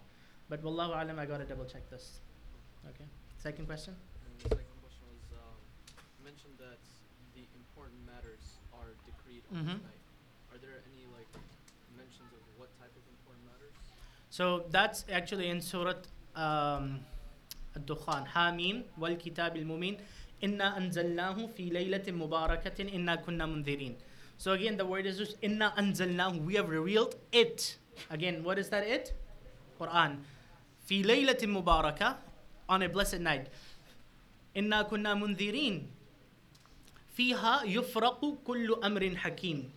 But 0.49 0.63
wallahu 0.63 0.93
alam, 1.01 1.17
I 1.19 1.25
gotta 1.25 1.45
double 1.45 1.65
check 1.65 1.89
this. 1.89 2.19
Okay. 2.89 3.05
Second 3.37 3.65
question. 3.65 3.95
And 4.25 4.33
the 4.37 4.49
second 4.55 4.77
question 4.81 5.05
was 5.09 5.23
um, 5.41 5.57
mentioned 6.23 6.53
that 6.59 6.77
the 7.35 7.43
important 7.57 7.99
matters 8.05 8.57
are 8.73 8.93
decreed 9.05 9.43
on 9.51 9.57
Mhm. 9.57 9.65
this 9.65 9.83
night. 9.89 10.03
Are 10.53 10.57
there 10.61 10.77
any 10.89 11.05
like 11.17 11.29
mentions 11.97 12.29
of 12.33 12.41
what 12.57 12.69
type 12.79 12.93
of 12.93 13.03
important 13.17 13.45
matters? 13.51 13.73
So 14.29 14.65
that's 14.69 15.05
actually 15.11 15.49
in 15.49 15.61
Surah 15.61 15.97
um, 16.35 16.99
Ad-Dukhan. 17.75 18.27
Hamim 18.27 18.83
wal 18.97 19.15
kitab 19.15 19.57
al-mubin. 19.57 19.97
Inna 20.41 20.75
anzalnahu 20.77 21.49
fi 21.53 21.69
laylatin 21.69 22.17
mubarakatin 22.17 22.93
inna 22.93 23.17
kunna 23.17 23.45
mundhirin. 23.47 23.95
So 24.37 24.53
again, 24.53 24.77
the 24.77 24.85
word 24.85 25.05
is 25.05 25.17
just 25.17 25.35
inna 25.41 25.73
anzalnahu. 25.77 26.45
We 26.45 26.55
have 26.55 26.69
revealed 26.69 27.15
it. 27.31 27.77
Again, 28.09 28.43
what 28.43 28.57
is 28.57 28.69
that 28.69 28.87
it? 28.87 29.13
Quran. 29.79 30.17
Fi 30.85 31.03
laylatin 31.03 31.51
mubaraka. 31.51 32.15
On 32.69 32.81
a 32.81 32.89
blessed 32.89 33.19
night. 33.19 33.47
Inna 34.55 34.85
kunna 34.85 35.15
mundhirin. 35.15 35.87
فيها 37.19 37.67
يفرق 37.67 38.21
كل 38.47 38.79
أمر 38.83 39.03
حكيم 39.15 39.71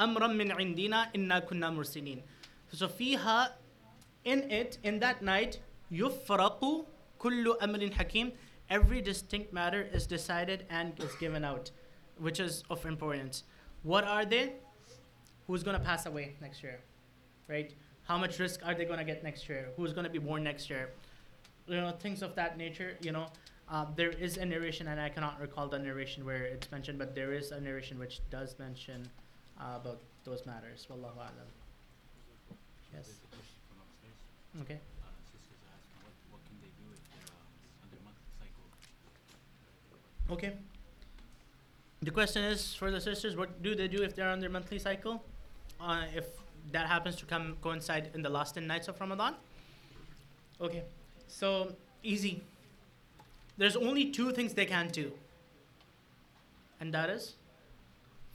أمرا 0.00 0.26
من 0.26 0.52
عندنا 0.52 1.16
إنا 1.16 1.38
كنا 1.48 1.70
مرسلين 1.72 2.20
so 2.76 2.84
فيها 2.88 3.56
in 4.28 4.44
it 4.52 4.76
in 4.84 5.00
that 5.00 5.24
night 5.24 5.56
يفرق 5.90 6.60
كل 7.18 7.56
أمر 7.62 7.90
حكيم 7.90 8.32
every 8.78 9.00
distinct 9.00 9.52
matter 9.52 9.82
is 9.98 10.06
decided 10.06 10.64
and 10.70 10.98
is 11.06 11.14
given 11.24 11.44
out 11.44 11.70
which 12.18 12.40
is 12.40 12.62
of 12.70 12.84
importance. 12.86 13.44
What 13.82 14.04
are 14.04 14.24
they? 14.24 14.54
Who's 15.46 15.62
going 15.62 15.78
to 15.78 15.84
pass 15.84 16.06
away 16.06 16.36
next 16.40 16.62
year 16.62 16.80
right? 17.48 17.72
How 18.04 18.18
much 18.18 18.38
rizq 18.38 18.66
are 18.66 18.74
they 18.74 18.84
going 18.84 18.98
to 18.98 19.04
get 19.04 19.22
next 19.22 19.48
year? 19.48 19.68
Who's 19.76 19.92
going 19.92 20.04
to 20.04 20.10
be 20.10 20.18
born 20.18 20.42
next 20.42 20.70
year? 20.70 20.90
You 21.66 21.80
know 21.80 21.92
things 21.92 22.22
of 22.22 22.34
that 22.34 22.56
nature 22.58 22.96
you 23.00 23.12
know. 23.12 23.26
Uh, 23.68 23.86
there 23.96 24.10
is 24.10 24.36
a 24.36 24.44
narration 24.44 24.88
and 24.88 25.00
i 25.00 25.08
cannot 25.08 25.40
recall 25.40 25.66
the 25.66 25.78
narration 25.78 26.26
where 26.26 26.42
it's 26.42 26.70
mentioned 26.70 26.98
but 26.98 27.14
there 27.14 27.32
is 27.32 27.52
a 27.52 27.60
narration 27.60 27.98
which 27.98 28.20
does 28.28 28.58
mention 28.58 29.08
uh, 29.58 29.76
about 29.80 30.00
those 30.24 30.44
matters. 30.44 30.86
Wallahu 30.90 31.16
alam. 31.16 31.48
Yes. 32.92 33.06
There's 33.06 33.22
a 33.24 33.30
question 33.32 33.58
from 33.68 33.78
upstairs. 33.84 34.18
okay 34.62 34.78
Uh, 35.00 35.08
sisters 35.32 35.60
are 35.64 35.72
asking 35.78 35.98
what, 36.04 36.14
what 36.34 36.42
can 36.48 36.56
they 36.60 36.72
do 36.82 36.86
if 36.92 37.00
they're 37.08 37.30
um, 37.32 37.46
on 37.82 37.88
their 37.94 38.02
monthly 38.04 38.28
cycle? 38.42 38.66
Okay 40.32 40.52
the 42.02 42.10
question 42.10 42.42
is 42.42 42.74
for 42.74 42.90
the 42.90 43.00
sisters, 43.00 43.36
what 43.36 43.62
do 43.62 43.76
they 43.76 43.86
do 43.86 44.02
if 44.02 44.16
they're 44.16 44.28
on 44.28 44.40
their 44.40 44.50
monthly 44.50 44.80
cycle? 44.80 45.24
Uh, 45.80 46.02
if 46.14 46.26
that 46.72 46.88
happens 46.88 47.14
to 47.16 47.24
come 47.24 47.56
coincide 47.62 48.10
in 48.12 48.22
the 48.22 48.28
last 48.28 48.54
10 48.54 48.66
nights 48.66 48.88
of 48.88 49.00
Ramadan? 49.00 49.36
Okay, 50.60 50.82
so 51.28 51.74
easy. 52.02 52.42
There's 53.56 53.76
only 53.76 54.10
two 54.10 54.32
things 54.32 54.52
they 54.54 54.66
can 54.66 54.88
do, 54.88 55.12
and 56.80 56.92
that 56.92 57.08
is 57.08 57.34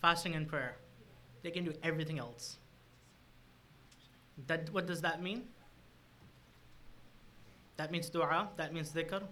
fasting 0.02 0.36
and 0.36 0.48
prayer. 0.48 0.78
They 1.44 1.52
can 1.52 1.66
do 1.66 1.74
everything 1.84 2.20
else. 2.20 2.58
That 4.48 4.72
what 4.72 4.88
does 4.88 5.02
that 5.02 5.22
mean? 5.22 5.44
That 7.76 7.92
means 7.92 8.10
dua, 8.10 8.50
that 8.56 8.74
means 8.74 8.92
dhikr, 8.92 9.24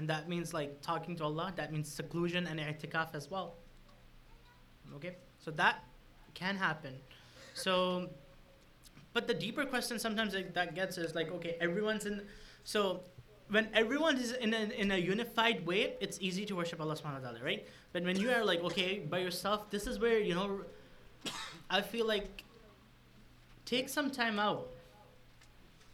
and 0.00 0.08
that 0.08 0.30
means 0.30 0.54
like 0.54 0.80
talking 0.80 1.14
to 1.16 1.24
Allah, 1.24 1.52
that 1.56 1.74
means 1.74 1.92
seclusion 1.92 2.46
and 2.46 2.58
i'tikaf 2.58 3.14
as 3.14 3.30
well. 3.30 3.56
Okay? 4.96 5.16
So 5.38 5.50
that 5.50 5.84
can 6.32 6.56
happen. 6.56 6.94
So 7.52 8.08
but 9.12 9.28
the 9.28 9.34
deeper 9.34 9.66
question 9.66 9.98
sometimes 9.98 10.34
that 10.54 10.74
gets 10.74 10.96
is 10.96 11.14
like 11.14 11.30
okay, 11.32 11.58
everyone's 11.60 12.06
in 12.06 12.22
so 12.64 13.02
when 13.50 13.68
everyone 13.74 14.16
is 14.16 14.32
in 14.32 14.54
a, 14.54 14.62
in 14.84 14.90
a 14.90 14.96
unified 14.96 15.66
way, 15.66 15.96
it's 16.00 16.16
easy 16.22 16.46
to 16.46 16.56
worship 16.56 16.80
Allah 16.80 16.94
subhanahu 16.94 17.20
wa 17.20 17.30
ta'ala, 17.32 17.44
right? 17.44 17.66
But 17.92 18.04
when 18.04 18.16
you 18.16 18.30
are 18.30 18.44
like, 18.44 18.60
okay, 18.60 19.00
by 19.00 19.18
yourself, 19.18 19.68
this 19.70 19.88
is 19.88 19.98
where, 19.98 20.20
you 20.20 20.36
know, 20.36 20.60
I 21.70 21.80
feel 21.82 22.06
like 22.06 22.44
take 23.64 23.88
some 23.88 24.08
time 24.08 24.38
out. 24.38 24.68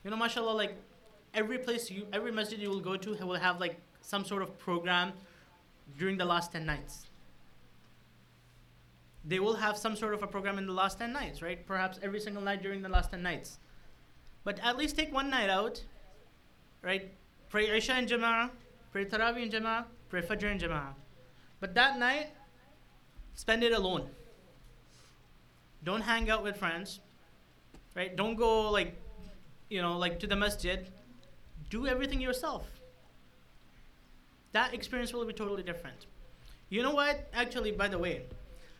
You 0.04 0.10
know, 0.10 0.18
mashallah, 0.18 0.52
like 0.52 0.74
every 1.32 1.56
place 1.56 1.90
you, 1.90 2.06
every 2.12 2.30
masjid 2.30 2.58
you 2.58 2.68
will 2.68 2.80
go 2.80 2.98
to 2.98 3.16
will 3.24 3.34
have 3.48 3.58
like 3.58 3.80
some 4.06 4.24
sort 4.24 4.40
of 4.40 4.56
program 4.56 5.12
during 5.98 6.16
the 6.16 6.24
last 6.24 6.52
10 6.52 6.64
nights. 6.64 7.06
They 9.24 9.40
will 9.40 9.56
have 9.56 9.76
some 9.76 9.96
sort 9.96 10.14
of 10.14 10.22
a 10.22 10.28
program 10.28 10.58
in 10.58 10.66
the 10.66 10.72
last 10.72 11.00
10 11.00 11.12
nights, 11.12 11.42
right? 11.42 11.66
Perhaps 11.66 11.98
every 12.02 12.20
single 12.20 12.42
night 12.42 12.62
during 12.62 12.82
the 12.82 12.88
last 12.88 13.10
10 13.10 13.20
nights. 13.20 13.58
But 14.44 14.60
at 14.60 14.76
least 14.76 14.96
take 14.96 15.12
one 15.12 15.28
night 15.28 15.50
out, 15.50 15.82
right? 16.82 17.12
Pray 17.48 17.68
Isha 17.76 17.98
in 17.98 18.06
Jama'ah, 18.06 18.50
pray 18.92 19.06
Taraweeh 19.06 19.42
in 19.42 19.50
Jama'ah, 19.50 19.84
pray 20.08 20.22
Fajr 20.22 20.52
in 20.52 20.58
Jama'ah. 20.58 20.94
But 21.58 21.74
that 21.74 21.98
night, 21.98 22.28
spend 23.34 23.64
it 23.64 23.72
alone. 23.72 24.08
Don't 25.82 26.02
hang 26.02 26.30
out 26.30 26.44
with 26.44 26.56
friends, 26.56 27.00
right? 27.96 28.14
Don't 28.14 28.36
go 28.36 28.70
like, 28.70 28.94
you 29.68 29.82
know, 29.82 29.98
like 29.98 30.20
to 30.20 30.28
the 30.28 30.36
masjid. 30.36 30.86
Do 31.70 31.88
everything 31.88 32.20
yourself. 32.20 32.75
That 34.56 34.72
experience 34.72 35.12
will 35.12 35.26
be 35.26 35.34
totally 35.34 35.62
different. 35.62 36.06
You 36.70 36.82
know 36.82 36.94
what? 36.94 37.28
Actually, 37.34 37.72
by 37.72 37.88
the 37.88 37.98
way, 37.98 38.22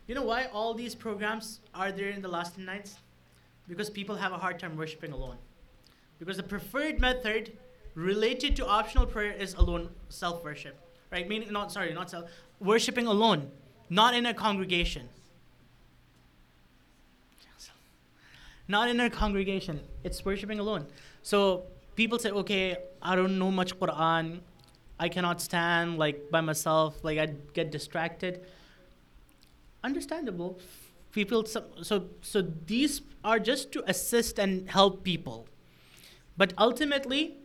you 0.07 0.14
know 0.14 0.22
why 0.22 0.47
all 0.47 0.72
these 0.72 0.95
programs 0.95 1.61
are 1.74 1.93
there 1.93 2.09
in 2.09 2.22
the 2.22 2.29
last 2.29 2.55
10 2.55 2.64
nights? 2.64 2.97
Because 3.68 3.91
people 3.91 4.16
have 4.16 4.33
a 4.33 4.39
hard 4.39 4.59
time 4.59 4.74
worshiping 4.74 5.12
alone. 5.12 5.37
Because 6.18 6.39
the 6.39 6.43
preferred 6.43 6.99
method 6.99 7.59
related 7.95 8.57
to 8.57 8.66
optional 8.66 9.05
prayer 9.05 9.33
is 9.33 9.53
alone 9.53 9.91
self 10.09 10.43
worship, 10.43 10.81
right? 11.12 11.29
Meaning, 11.29 11.53
not 11.53 11.70
sorry, 11.70 11.93
not 11.93 12.09
self 12.09 12.24
worshiping 12.59 13.07
alone, 13.07 13.51
not 13.91 14.14
in 14.14 14.24
a 14.24 14.33
congregation. 14.33 15.11
Not 18.66 18.89
in 18.89 18.99
a 18.99 19.11
congregation. 19.11 19.81
It's 20.05 20.24
worshiping 20.24 20.59
alone. 20.59 20.87
So 21.22 21.64
people 21.97 22.18
say, 22.18 22.31
okay, 22.31 22.79
I 23.03 23.14
don't 23.14 23.39
know 23.39 23.51
much 23.51 23.79
Quran. 23.79 24.41
I 24.99 25.09
cannot 25.09 25.41
stand 25.41 25.99
like 25.99 26.31
by 26.31 26.41
myself. 26.41 27.03
Like 27.05 27.19
I 27.19 27.27
get 27.53 27.71
distracted. 27.71 28.45
Understandable. 29.85 30.59
People. 31.13 31.45
So 31.45 31.65
so, 31.83 32.09
so 32.23 32.43
these 32.43 33.03
are 33.25 33.39
just 33.39 33.73
to 33.73 33.89
assist 33.89 34.39
and 34.39 34.69
help 34.71 35.03
people. 35.03 35.49
But 36.37 36.53
ultimately, 36.59 37.37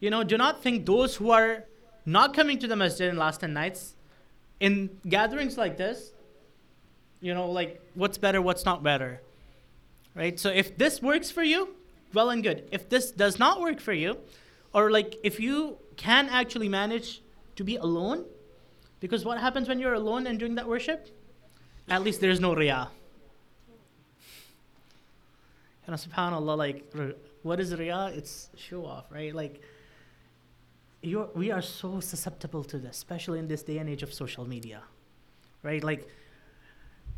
you 0.00 0.10
know, 0.10 0.22
do 0.22 0.36
not 0.36 0.62
think 0.62 0.86
those 0.86 1.16
who 1.16 1.30
are 1.30 1.64
not 2.04 2.34
coming 2.34 2.58
to 2.60 2.68
the 2.68 2.76
masjid 2.76 3.08
in 3.08 3.16
last 3.16 3.40
10 3.40 3.52
nights, 3.52 3.94
in 4.60 4.90
gatherings 5.08 5.58
like 5.58 5.76
this, 5.76 6.12
you 7.20 7.34
know, 7.34 7.50
like 7.50 7.80
what's 7.94 8.18
better, 8.18 8.40
what's 8.40 8.64
not 8.64 8.82
better. 8.82 9.20
Right? 10.14 10.38
So 10.38 10.48
if 10.48 10.78
this 10.78 11.02
works 11.02 11.30
for 11.30 11.42
you, 11.42 11.74
well 12.14 12.30
and 12.30 12.42
good. 12.42 12.68
If 12.70 12.88
this 12.88 13.10
does 13.10 13.38
not 13.38 13.60
work 13.60 13.80
for 13.80 13.92
you, 13.92 14.18
or 14.72 14.90
like 14.90 15.16
if 15.22 15.40
you 15.40 15.78
can 15.96 16.28
actually 16.28 16.68
manage 16.68 17.22
to 17.56 17.64
be 17.64 17.76
alone, 17.76 18.24
because 19.00 19.24
what 19.24 19.38
happens 19.38 19.68
when 19.68 19.78
you're 19.78 19.94
alone 19.94 20.26
and 20.26 20.38
doing 20.38 20.54
that 20.56 20.68
worship? 20.68 21.08
At 21.88 22.02
least 22.02 22.20
there's 22.20 22.40
no 22.40 22.54
riyah. 22.54 22.88
And 25.86 25.96
subhanAllah, 25.96 26.56
like, 26.56 26.92
what 27.42 27.60
is 27.60 27.72
riyah? 27.72 28.16
It's 28.16 28.50
show 28.56 28.84
off, 28.84 29.06
right? 29.10 29.34
Like, 29.34 29.62
you're, 31.06 31.28
we 31.34 31.50
are 31.50 31.62
so 31.62 32.00
susceptible 32.00 32.64
to 32.64 32.78
this, 32.78 32.96
especially 32.96 33.38
in 33.38 33.48
this 33.48 33.62
day 33.62 33.78
and 33.78 33.88
age 33.88 34.02
of 34.02 34.12
social 34.12 34.44
media, 34.46 34.82
right? 35.62 35.82
Like 35.82 36.08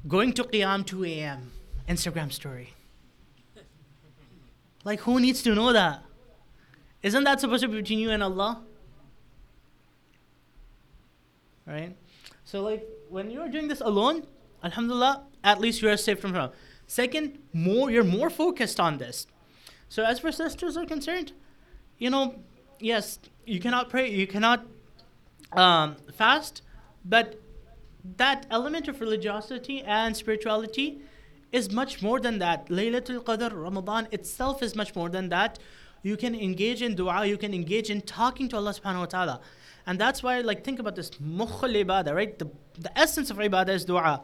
going 0.07 0.33
to 0.35 0.45
Qiyam 0.45 0.85
2 0.85 1.05
a.m. 1.05 1.51
Instagram 1.89 2.31
story. 2.31 2.75
Like 4.85 5.01
who 5.01 5.19
needs 5.21 5.43
to 5.43 5.55
know 5.55 5.73
that? 5.73 6.03
Isn't 7.03 7.25
that 7.25 7.41
supposed 7.41 7.63
to 7.63 7.69
be 7.69 7.81
between 7.81 7.99
you 7.99 8.11
and 8.11 8.23
Allah? 8.23 8.63
Right? 11.69 11.95
So 12.45 12.63
like 12.63 12.87
when 13.09 13.31
you're 13.31 13.49
doing 13.49 13.69
this 13.69 13.81
alone, 13.81 14.27
Alhamdulillah, 14.65 15.25
at 15.45 15.61
least 15.61 15.83
you 15.83 15.89
are 15.91 15.97
safe 15.97 16.19
from 16.19 16.35
harm. 16.35 16.51
Second, 16.87 17.39
more 17.53 17.91
you're 17.91 18.05
more 18.05 18.31
focused 18.31 18.81
on 18.81 18.99
this. 18.99 19.27
So 19.89 20.05
as 20.05 20.21
for 20.21 20.33
sisters 20.33 20.77
are 20.77 20.87
concerned, 20.87 21.33
you 21.99 22.11
know, 22.11 22.37
yes, 22.79 23.19
you 23.45 23.61
cannot 23.61 23.91
pray, 23.91 24.11
you 24.11 24.27
cannot 24.27 24.67
um, 25.53 25.97
fast, 26.15 26.63
but 27.05 27.41
that 28.17 28.47
element 28.51 28.89
of 28.89 29.01
religiosity 29.01 29.83
and 29.83 30.17
spirituality 30.17 31.01
is 31.53 31.71
much 31.71 32.03
more 32.03 32.21
than 32.21 32.39
that. 32.39 32.69
Laylatul 32.69 33.25
Qadr, 33.25 33.51
Ramadan 33.53 34.09
itself 34.13 34.63
is 34.63 34.75
much 34.75 34.95
more 34.95 35.09
than 35.09 35.29
that. 35.31 35.59
You 36.03 36.17
can 36.17 36.35
engage 36.35 36.83
in 36.83 36.95
dua, 36.95 37.27
you 37.27 37.37
can 37.37 37.53
engage 37.53 37.91
in 37.91 38.01
talking 38.03 38.49
to 38.51 38.57
Allah 38.57 38.73
subhanahu 38.73 39.01
wa 39.01 39.07
ta'ala. 39.07 39.41
And 39.89 39.99
that's 39.99 40.23
why, 40.23 40.41
like, 40.43 40.63
think 40.63 40.79
about 40.79 40.95
this 40.95 41.11
mukhul 41.13 41.75
ibadah, 41.85 42.15
right? 42.15 42.39
The, 42.39 42.49
the 42.79 42.97
essence 42.97 43.31
of 43.31 43.39
ibadah 43.39 43.71
is 43.71 43.85
dua. 43.85 44.21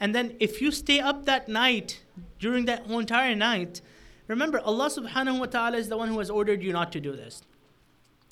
And 0.00 0.14
then 0.14 0.36
if 0.40 0.60
you 0.60 0.72
stay 0.72 0.98
up 0.98 1.24
that 1.26 1.48
night, 1.48 2.02
during 2.38 2.64
that 2.66 2.86
whole 2.86 2.98
entire 2.98 3.34
night, 3.34 3.80
remember 4.26 4.58
Allah 4.60 4.90
subhanahu 4.90 5.38
wa 5.38 5.46
ta'ala 5.46 5.78
is 5.78 5.88
the 5.88 5.96
one 5.96 6.08
who 6.08 6.18
has 6.18 6.30
ordered 6.30 6.62
you 6.62 6.72
not 6.72 6.90
to 6.92 7.00
do 7.00 7.12
this. 7.14 7.42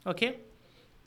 Okay? 0.04 0.40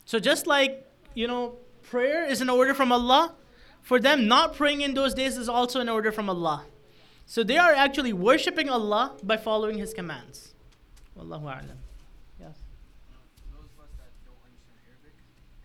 So 0.06 0.18
just 0.18 0.46
like, 0.46 0.90
you 1.14 1.28
know, 1.28 1.56
prayer 1.82 2.24
is 2.24 2.40
an 2.40 2.48
order 2.48 2.74
from 2.74 2.90
Allah, 2.90 3.34
for 3.82 4.00
them 4.00 4.26
not 4.26 4.56
praying 4.56 4.80
in 4.80 4.94
those 4.94 5.14
days 5.14 5.36
is 5.36 5.48
also 5.48 5.80
an 5.80 5.88
order 5.88 6.10
from 6.10 6.30
Allah. 6.30 6.64
So 7.26 7.42
they 7.44 7.58
are 7.58 7.74
actually 7.74 8.12
worshipping 8.12 8.68
Allah 8.70 9.14
by 9.22 9.36
following 9.36 9.78
His 9.78 9.92
commands. 9.92 10.54
Wallahu 11.18 11.44
a'lam. 11.44 11.78
Yes. 12.38 12.56
For 13.38 13.50
those 13.56 13.66
of 13.74 13.82
us 13.82 13.90
that 13.98 14.10
don't 14.22 14.38
understand 14.46 14.78
Arabic, 14.86 15.14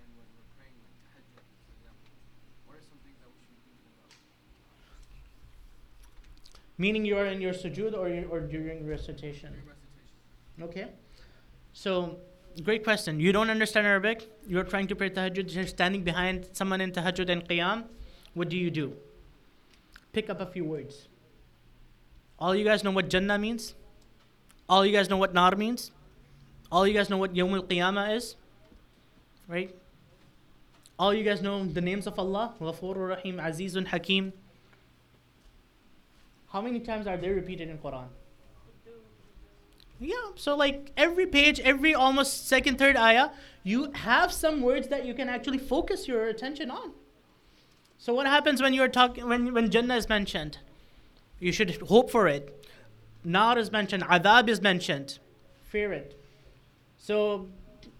and 0.01 0.09
when 0.17 0.25
we're 0.33 0.49
praying 0.57 0.73
like 0.81 0.93
tahajjud, 1.05 1.45
for 1.65 1.73
example, 1.77 2.09
what 2.65 2.81
are 2.81 2.85
some 2.85 2.97
things 3.05 3.17
that 3.21 3.29
we 3.29 3.37
should 3.45 3.53
be 3.57 3.61
thinking 3.61 3.93
about? 3.93 4.09
Meaning 6.81 7.05
you 7.05 7.17
are 7.17 7.25
in 7.25 7.41
your 7.41 7.53
sujood 7.53 7.93
or, 7.93 8.07
or 8.33 8.39
during 8.39 8.87
recitation. 8.87 9.53
Okay. 10.59 10.87
So, 11.73 12.17
great 12.63 12.83
question. 12.83 13.19
You 13.19 13.31
don't 13.31 13.51
understand 13.51 13.85
Arabic. 13.85 14.27
You're 14.47 14.63
trying 14.63 14.87
to 14.87 14.95
pray 14.95 15.11
tahajjud. 15.11 15.53
You're 15.53 15.67
standing 15.67 16.03
behind 16.03 16.49
someone 16.53 16.81
in 16.81 16.91
tahajjud 16.91 17.29
and 17.29 17.47
qiyam. 17.47 17.83
What 18.33 18.49
do 18.49 18.57
you 18.57 18.71
do? 18.71 18.93
Pick 20.11 20.31
up 20.31 20.41
a 20.41 20.47
few 20.47 20.65
words. 20.65 21.07
All 22.39 22.55
you 22.55 22.65
guys 22.65 22.83
know 22.83 22.95
what 22.99 23.09
Jannah 23.09 23.37
means? 23.37 23.75
All 24.67 24.83
you 24.83 24.91
guys 24.91 25.07
know 25.07 25.17
what 25.17 25.35
Nar 25.35 25.55
means? 25.55 25.91
All 26.71 26.87
you 26.87 26.95
guys 26.95 27.11
know 27.11 27.17
what 27.17 27.35
Yawm 27.35 27.53
al 27.53 27.63
Qiyamah 27.63 28.15
is? 28.15 28.35
Right? 29.47 29.75
All 30.97 31.13
you 31.13 31.23
guys 31.23 31.43
know 31.43 31.63
the 31.63 31.81
names 31.81 32.07
of 32.07 32.17
Allah? 32.17 32.55
Ghafurur 32.59 33.09
Rahim, 33.09 33.37
Azizun 33.37 33.87
Hakim. 33.95 34.33
How 36.51 36.61
many 36.61 36.79
times 36.79 37.07
are 37.07 37.17
they 37.17 37.29
repeated 37.29 37.69
in 37.69 37.77
Quran? 37.79 38.09
Yeah, 39.99 40.31
so 40.35 40.55
like 40.55 40.91
every 40.97 41.27
page, 41.27 41.59
every 41.59 41.93
almost 41.93 42.47
second, 42.47 42.77
third 42.79 42.97
ayah, 42.97 43.29
you 43.63 43.91
have 43.93 44.31
some 44.33 44.61
words 44.61 44.87
that 44.87 45.05
you 45.05 45.13
can 45.13 45.29
actually 45.29 45.59
focus 45.59 46.07
your 46.07 46.25
attention 46.27 46.71
on. 46.71 46.93
So 47.97 48.13
what 48.13 48.25
happens 48.25 48.61
when 48.61 48.73
you're 48.73 48.87
talking 48.89 49.27
when 49.27 49.53
when 49.53 49.69
Jannah 49.69 49.95
is 49.95 50.09
mentioned? 50.09 50.57
You 51.39 51.51
should 51.51 51.71
hope 51.83 52.09
for 52.11 52.27
it. 52.27 52.65
Nar 53.23 53.57
is 53.59 53.71
mentioned, 53.71 54.03
adhab 54.03 54.49
is 54.49 54.61
mentioned. 54.61 55.19
Fear 55.63 55.93
it. 55.93 56.19
So, 56.97 57.47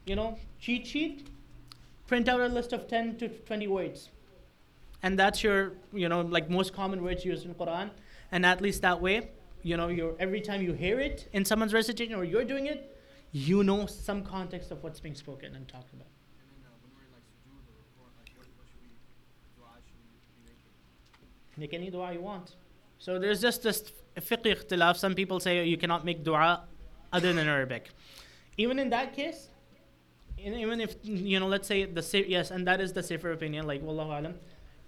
you 0.06 0.16
know, 0.16 0.38
cheat 0.60 0.88
sheet, 0.88 1.28
print 2.08 2.28
out 2.30 2.42
a 2.42 2.48
list 2.48 2.74
of 2.74 2.88
10 2.88 3.18
to 3.18 3.30
20 3.30 3.68
words. 3.68 4.10
and 5.04 5.18
that's 5.20 5.44
your 5.44 5.74
you 6.02 6.08
know 6.10 6.22
like 6.22 6.50
most 6.50 6.74
common 6.74 7.04
words 7.04 7.26
used 7.26 7.46
in 7.46 7.54
Quran, 7.56 7.90
and 8.32 8.46
at 8.46 8.62
least 8.62 8.82
that 8.82 9.02
way, 9.02 9.30
you 9.64 9.78
know, 9.78 9.90
you're 9.90 10.16
every 10.20 10.42
time 10.42 10.62
you 10.62 10.74
hear 10.74 11.00
it 11.00 11.28
in 11.34 11.46
someone's 11.46 11.74
recitation 11.74 12.16
or 12.16 12.24
you're 12.24 12.46
doing 12.46 12.68
it, 12.68 12.98
you 13.32 13.64
know 13.64 13.86
some 13.86 14.24
context 14.24 14.72
of 14.72 14.84
what's 14.84 15.00
being 15.00 15.16
spoken 15.16 15.56
and 15.56 15.68
talked 15.68 15.94
about. 15.94 16.08
Make 21.58 21.74
any 21.74 21.90
dua 21.90 22.14
you 22.14 22.22
want. 22.22 22.56
So 22.98 23.20
there's 23.20 23.42
just 23.42 23.64
this 23.64 23.92
fiqh 24.20 24.46
ikhtilaf. 24.56 24.98
Some 24.98 25.14
people 25.14 25.40
say 25.40 25.66
you 25.66 25.78
cannot 25.78 26.06
make 26.06 26.24
dua 26.24 26.64
other 27.14 27.34
than 27.34 27.48
Arabic. 27.48 27.90
Even 28.58 28.80
in 28.80 28.90
that 28.90 29.16
case, 29.16 29.50
even 30.38 30.82
if 30.82 30.96
you 31.04 31.40
know, 31.40 31.48
let's 31.48 31.68
say 31.68 31.86
the 31.86 32.26
yes, 32.28 32.52
and 32.52 32.66
that 32.68 32.82
is 32.82 32.94
the 32.94 33.04
safer 33.04 33.32
opinion. 33.32 33.68
Like 33.68 33.84
wallahu 33.84 34.20
alam, 34.20 34.36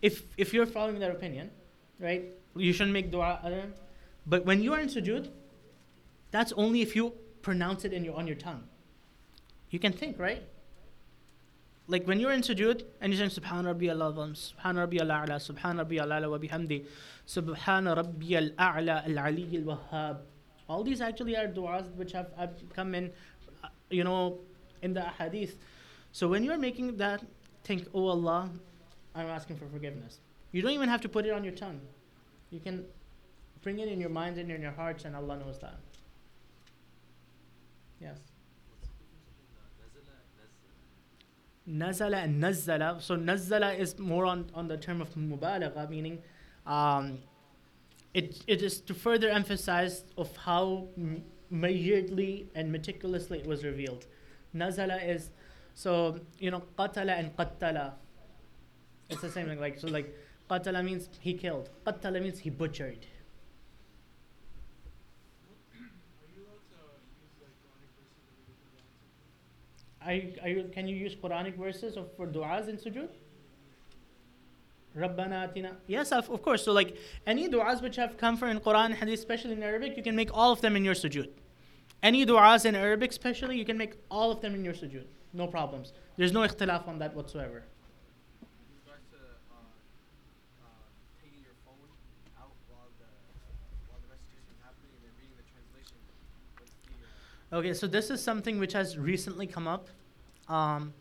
if 0.02 0.24
if 0.38 0.54
you're 0.54 0.66
following 0.66 1.00
that 1.00 1.12
opinion, 1.12 1.52
right, 2.00 2.24
you 2.56 2.74
shouldn't 2.74 2.94
make 2.94 3.12
dua. 3.12 3.40
But 4.26 4.46
when 4.46 4.62
you 4.62 4.74
are 4.74 4.80
in 4.80 4.88
sujood, 4.88 5.30
that's 6.32 6.54
only 6.54 6.82
if 6.82 6.96
you 6.96 7.14
pronounce 7.42 7.86
it 7.86 7.94
in 7.94 8.04
your 8.06 8.16
on 8.16 8.28
your 8.28 8.36
tongue. 8.36 8.64
You 9.70 9.80
can 9.80 9.94
think, 9.94 10.20
right? 10.20 10.44
Like 11.88 12.08
when 12.08 12.20
you're 12.20 12.32
in 12.32 12.42
sujood 12.42 12.84
and 13.02 13.12
you're 13.12 13.20
saying 13.28 13.32
Subhan 13.32 13.66
Rabbi 13.66 13.88
al 13.88 13.98
Subhan 13.98 14.78
Rabbi 14.78 14.98
Subhan 14.98 15.78
Rabbi 15.78 15.98
wa 15.98 16.38
bihamdi, 16.38 16.86
Subhan 17.28 17.94
Rabbi 17.96 18.36
al 18.36 18.50
A'la 18.52 19.06
al 19.06 19.20
Ali 19.20 19.58
al 19.58 19.78
Wahhab. 19.78 20.18
All 20.70 20.84
these 20.84 21.02
actually 21.02 21.36
are 21.36 21.48
du'as 21.48 21.94
which 21.96 22.14
have, 22.14 22.32
have 22.38 22.54
come 22.74 22.96
in, 22.96 23.12
uh, 23.64 23.68
you 23.90 24.06
know, 24.06 24.40
in 24.82 24.94
the 24.94 25.02
hadith. 25.02 25.58
So 26.14 26.30
when 26.30 26.44
you're 26.44 26.58
making 26.58 26.96
that, 26.98 27.22
think, 27.66 27.88
Oh 27.94 28.08
Allah, 28.08 28.50
I'm 29.14 29.28
asking 29.28 29.58
for 29.58 29.68
forgiveness. 29.68 30.20
You 30.54 30.62
don't 30.62 30.72
even 30.72 30.88
have 30.88 31.02
to 31.02 31.10
put 31.10 31.26
it 31.26 31.32
on 31.32 31.44
your 31.44 31.54
tongue. 31.54 31.82
You 32.54 32.60
can 32.60 32.86
bring 33.64 33.80
it 33.80 33.88
in 33.88 34.00
your 34.00 34.12
minds 34.12 34.38
and 34.38 34.52
in 34.52 34.62
your 34.62 34.72
hearts, 34.72 35.06
and 35.06 35.16
Allah 35.16 35.38
knows 35.38 35.58
that. 35.60 35.80
Yes. 38.00 38.20
Nazala 41.68 42.24
and 42.24 42.44
nazzala. 42.44 43.02
So 43.02 43.18
nazzala 43.18 43.80
is 43.80 43.98
more 43.98 44.26
on, 44.26 44.52
on 44.54 44.68
the 44.68 44.78
term 44.78 45.02
of 45.02 45.16
mubalagha, 45.16 45.90
meaning 45.90 46.20
um, 46.68 47.18
it, 48.14 48.44
it 48.46 48.62
is 48.62 48.82
to 48.82 48.94
further 48.94 49.30
emphasize 49.30 50.04
of 50.16 50.36
how 50.38 50.90
m- 50.96 51.24
measuredly 51.52 52.48
and 52.54 52.72
meticulously 52.72 53.40
it 53.40 53.48
was 53.48 53.64
revealed. 53.64 54.06
Nazala 54.56 55.04
is 55.08 55.32
so 55.74 56.20
you 56.38 56.52
know 56.52 56.62
qatala 56.78 57.18
and 57.18 57.36
qattala. 57.36 57.94
It's 59.10 59.22
the 59.22 59.32
same 59.32 59.48
thing. 59.48 59.60
Like 59.60 59.80
so, 59.80 59.88
like 59.88 60.16
qatala 60.50 60.84
means 60.84 61.10
he 61.20 61.34
killed. 61.34 61.70
Qattala 61.86 62.22
means 62.22 62.40
he 62.40 62.50
butchered. 62.50 63.06
Are 70.06 70.14
you, 70.14 70.34
are 70.42 70.50
you, 70.50 70.70
can 70.74 70.88
you 70.88 70.98
use 70.98 71.16
Quranic 71.16 71.58
verses 71.58 71.96
of, 71.96 72.12
for 72.18 72.28
du'as 72.28 72.68
in 72.68 72.76
sujood? 72.78 73.08
Rabbana 74.98 75.48
atina. 75.48 75.76
Yes, 75.88 76.12
of, 76.12 76.30
of 76.30 76.42
course. 76.42 76.66
So 76.66 76.74
like 76.74 76.98
any 77.26 77.48
du'as 77.48 77.82
which 77.82 77.96
have 77.96 78.18
come 78.18 78.36
from 78.36 78.50
in 78.50 78.60
Quran 78.60 78.88
and 78.88 78.96
Hadith, 78.96 79.20
especially 79.20 79.54
in 79.54 79.64
Arabic, 79.64 79.96
you 79.96 80.04
can 80.04 80.16
make 80.16 80.30
all 80.34 80.52
of 80.52 80.60
them 80.60 80.76
in 80.76 80.84
your 80.84 80.94
sujood. 80.94 81.30
Any 82.04 82.26
du'as 82.26 82.66
in 82.66 82.76
Arabic, 82.76 83.12
especially, 83.12 83.58
you 83.58 83.64
can 83.64 83.78
make 83.78 83.94
all 84.12 84.30
of 84.30 84.42
them 84.42 84.54
in 84.56 84.66
your 84.66 84.74
sujood. 84.74 85.06
No 85.32 85.48
problems. 85.48 85.94
There's 86.18 86.34
no 86.34 86.42
ikhtilaf 86.42 86.86
on 86.88 87.00
that 87.00 87.16
whatsoever. 87.16 87.64
With 88.44 88.50
regards 88.86 89.08
to 89.12 89.18
uh, 89.18 89.56
uh, 90.62 90.68
taking 91.24 91.42
your 91.42 91.56
phone 91.66 91.80
out 92.38 92.52
while 92.68 92.92
the 93.00 93.08
uh, 93.08 93.88
while 93.88 94.04
the 94.04 94.12
recitation 94.12 94.52
is 94.52 94.60
happening 94.62 94.92
and 94.94 95.02
then 95.08 95.16
reading 95.18 95.34
the 95.40 95.48
translation, 95.48 95.98
what's 96.60 96.76
the 96.86 97.00
uh, 97.02 97.08
Okay, 97.54 97.76
so 97.76 97.86
this 97.86 98.10
is 98.10 98.20
something 98.20 98.58
which 98.58 98.74
has 98.74 98.98
recently 98.98 99.46
come 99.46 99.68
up. 99.68 99.88
Um, 100.48 100.92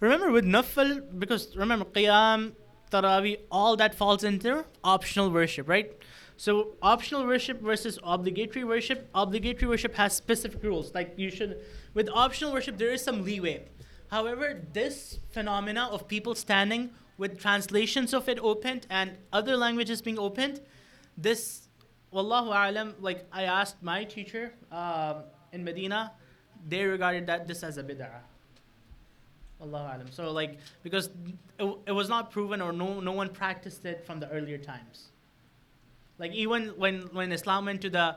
remember 0.00 0.30
with 0.30 0.44
Nafal, 0.44 1.18
because 1.18 1.56
remember 1.56 1.86
Qiyam, 1.86 2.52
Taraweeh, 2.92 3.38
all 3.50 3.74
that 3.76 3.94
falls 3.94 4.22
into 4.22 4.66
optional 4.84 5.30
worship, 5.30 5.66
right? 5.66 5.96
So 6.36 6.74
optional 6.82 7.26
worship 7.26 7.62
versus 7.62 7.98
obligatory 8.04 8.64
worship. 8.64 9.08
Obligatory 9.14 9.66
worship 9.66 9.94
has 9.94 10.14
specific 10.14 10.62
rules. 10.62 10.94
Like 10.94 11.14
you 11.16 11.30
should, 11.30 11.62
with 11.94 12.10
optional 12.12 12.52
worship, 12.52 12.76
there 12.76 12.92
is 12.92 13.02
some 13.02 13.24
leeway. 13.24 13.66
However, 14.10 14.60
this 14.74 15.20
phenomena 15.30 15.88
of 15.90 16.06
people 16.06 16.34
standing 16.34 16.90
with 17.16 17.40
translations 17.40 18.12
of 18.12 18.28
it 18.28 18.38
opened 18.40 18.86
and 18.90 19.16
other 19.32 19.56
languages 19.56 20.02
being 20.02 20.18
opened, 20.18 20.60
this 21.16 21.63
Wallahu 22.14 22.54
alam, 22.54 22.94
like 23.00 23.26
I 23.32 23.42
asked 23.42 23.82
my 23.82 24.04
teacher 24.04 24.52
um, 24.70 25.24
in 25.52 25.64
Medina, 25.64 26.12
they 26.68 26.84
regarded 26.84 27.26
that 27.26 27.48
this 27.48 27.64
as 27.64 27.76
a 27.76 27.82
bid'ah. 27.82 28.20
Wallahu 29.60 29.96
alam. 29.96 30.12
So 30.12 30.30
like 30.30 30.58
because 30.82 31.10
it, 31.58 31.76
it 31.86 31.92
was 31.92 32.08
not 32.08 32.30
proven 32.30 32.60
or 32.60 32.72
no 32.72 33.00
no 33.00 33.12
one 33.12 33.30
practiced 33.30 33.84
it 33.84 34.06
from 34.06 34.20
the 34.20 34.30
earlier 34.30 34.58
times. 34.58 35.08
Like 36.18 36.32
even 36.32 36.68
when 36.76 37.02
when 37.12 37.32
Islam 37.32 37.64
went 37.66 37.80
to 37.82 37.90
the 37.90 38.16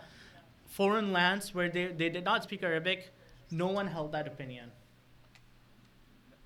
foreign 0.67 1.11
lands 1.11 1.55
where 1.55 1.69
they, 1.69 1.87
they 1.87 2.09
did 2.09 2.23
not 2.23 2.43
speak 2.43 2.61
Arabic, 2.61 3.11
no 3.49 3.67
one 3.67 3.87
held 3.87 4.11
that 4.11 4.27
opinion. 4.27 4.71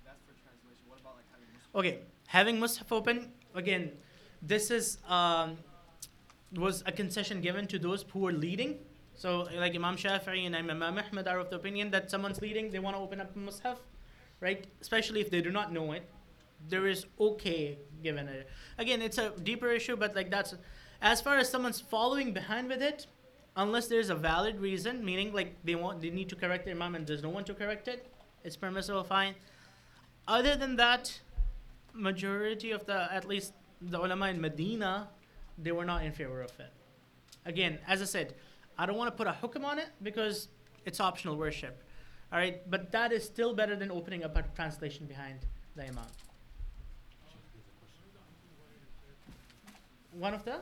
that's 0.06 0.22
for 0.22 0.32
translation. 0.40 0.84
What 0.88 1.00
about 1.00 1.16
like 1.16 1.26
having? 1.30 1.48
Okay, 1.74 1.98
having 2.28 2.58
Mus'haf 2.58 2.90
open 2.90 3.30
again. 3.54 3.92
This 4.40 4.70
is 4.70 4.98
um, 5.06 5.58
was 6.54 6.82
a 6.86 6.92
concession 6.92 7.40
given 7.40 7.66
to 7.68 7.78
those 7.78 8.04
who 8.12 8.20
were 8.20 8.32
leading. 8.32 8.78
So 9.14 9.48
like 9.54 9.74
Imam 9.74 9.96
Shafi'i 9.96 10.46
and 10.46 10.56
Imam 10.56 10.82
Ahmad 10.82 11.28
are 11.28 11.38
of 11.38 11.50
the 11.50 11.56
opinion 11.56 11.90
that 11.90 12.10
someone's 12.10 12.40
leading, 12.40 12.70
they 12.70 12.78
want 12.78 12.96
to 12.96 13.02
open 13.02 13.20
up 13.20 13.34
a 13.34 13.38
Mus'haf, 13.38 13.76
right? 14.40 14.66
Especially 14.80 15.20
if 15.20 15.30
they 15.30 15.40
do 15.40 15.50
not 15.50 15.72
know 15.72 15.92
it. 15.92 16.08
There 16.68 16.86
is 16.86 17.06
okay 17.18 17.78
given 18.02 18.28
it. 18.28 18.48
Again, 18.78 19.02
it's 19.02 19.18
a 19.18 19.30
deeper 19.30 19.68
issue, 19.68 19.96
but 19.96 20.14
like 20.14 20.30
that's 20.30 20.54
as 21.00 21.20
far 21.20 21.36
as 21.36 21.48
someone's 21.48 21.80
following 21.80 22.32
behind 22.32 22.68
with 22.68 22.80
it, 22.80 23.06
unless 23.56 23.88
there's 23.88 24.10
a 24.10 24.14
valid 24.14 24.60
reason, 24.60 25.04
meaning 25.04 25.32
like 25.32 25.56
they 25.64 25.74
want 25.74 26.00
they 26.00 26.10
need 26.10 26.28
to 26.28 26.36
correct 26.36 26.64
their 26.64 26.74
imam 26.74 26.94
and 26.94 27.06
there's 27.06 27.22
no 27.22 27.28
one 27.28 27.44
to 27.44 27.54
correct 27.54 27.88
it, 27.88 28.06
it's 28.44 28.56
permissible, 28.56 29.04
fine. 29.04 29.34
Other 30.28 30.54
than 30.56 30.76
that, 30.76 31.20
majority 31.92 32.70
of 32.70 32.86
the 32.86 33.12
at 33.12 33.26
least 33.26 33.52
the 33.80 33.98
ulama 33.98 34.28
in 34.28 34.40
Medina, 34.40 35.08
they 35.62 35.72
were 35.72 35.84
not 35.84 36.04
in 36.04 36.12
favor 36.12 36.40
of 36.42 36.50
it. 36.60 36.72
Again, 37.44 37.78
as 37.86 38.02
I 38.02 38.04
said, 38.04 38.34
I 38.78 38.86
don't 38.86 38.96
want 38.96 39.10
to 39.10 39.16
put 39.16 39.26
a 39.26 39.36
hukum 39.42 39.64
on 39.64 39.78
it 39.78 39.88
because 40.02 40.48
it's 40.84 41.00
optional 41.00 41.36
worship. 41.36 41.82
All 42.32 42.38
right, 42.38 42.68
but 42.70 42.90
that 42.92 43.12
is 43.12 43.24
still 43.24 43.54
better 43.54 43.76
than 43.76 43.90
opening 43.90 44.24
up 44.24 44.36
a 44.36 44.42
translation 44.54 45.06
behind 45.06 45.40
the 45.76 45.82
imam. 45.82 46.04
One 50.12 50.34
of 50.34 50.44
the 50.44 50.56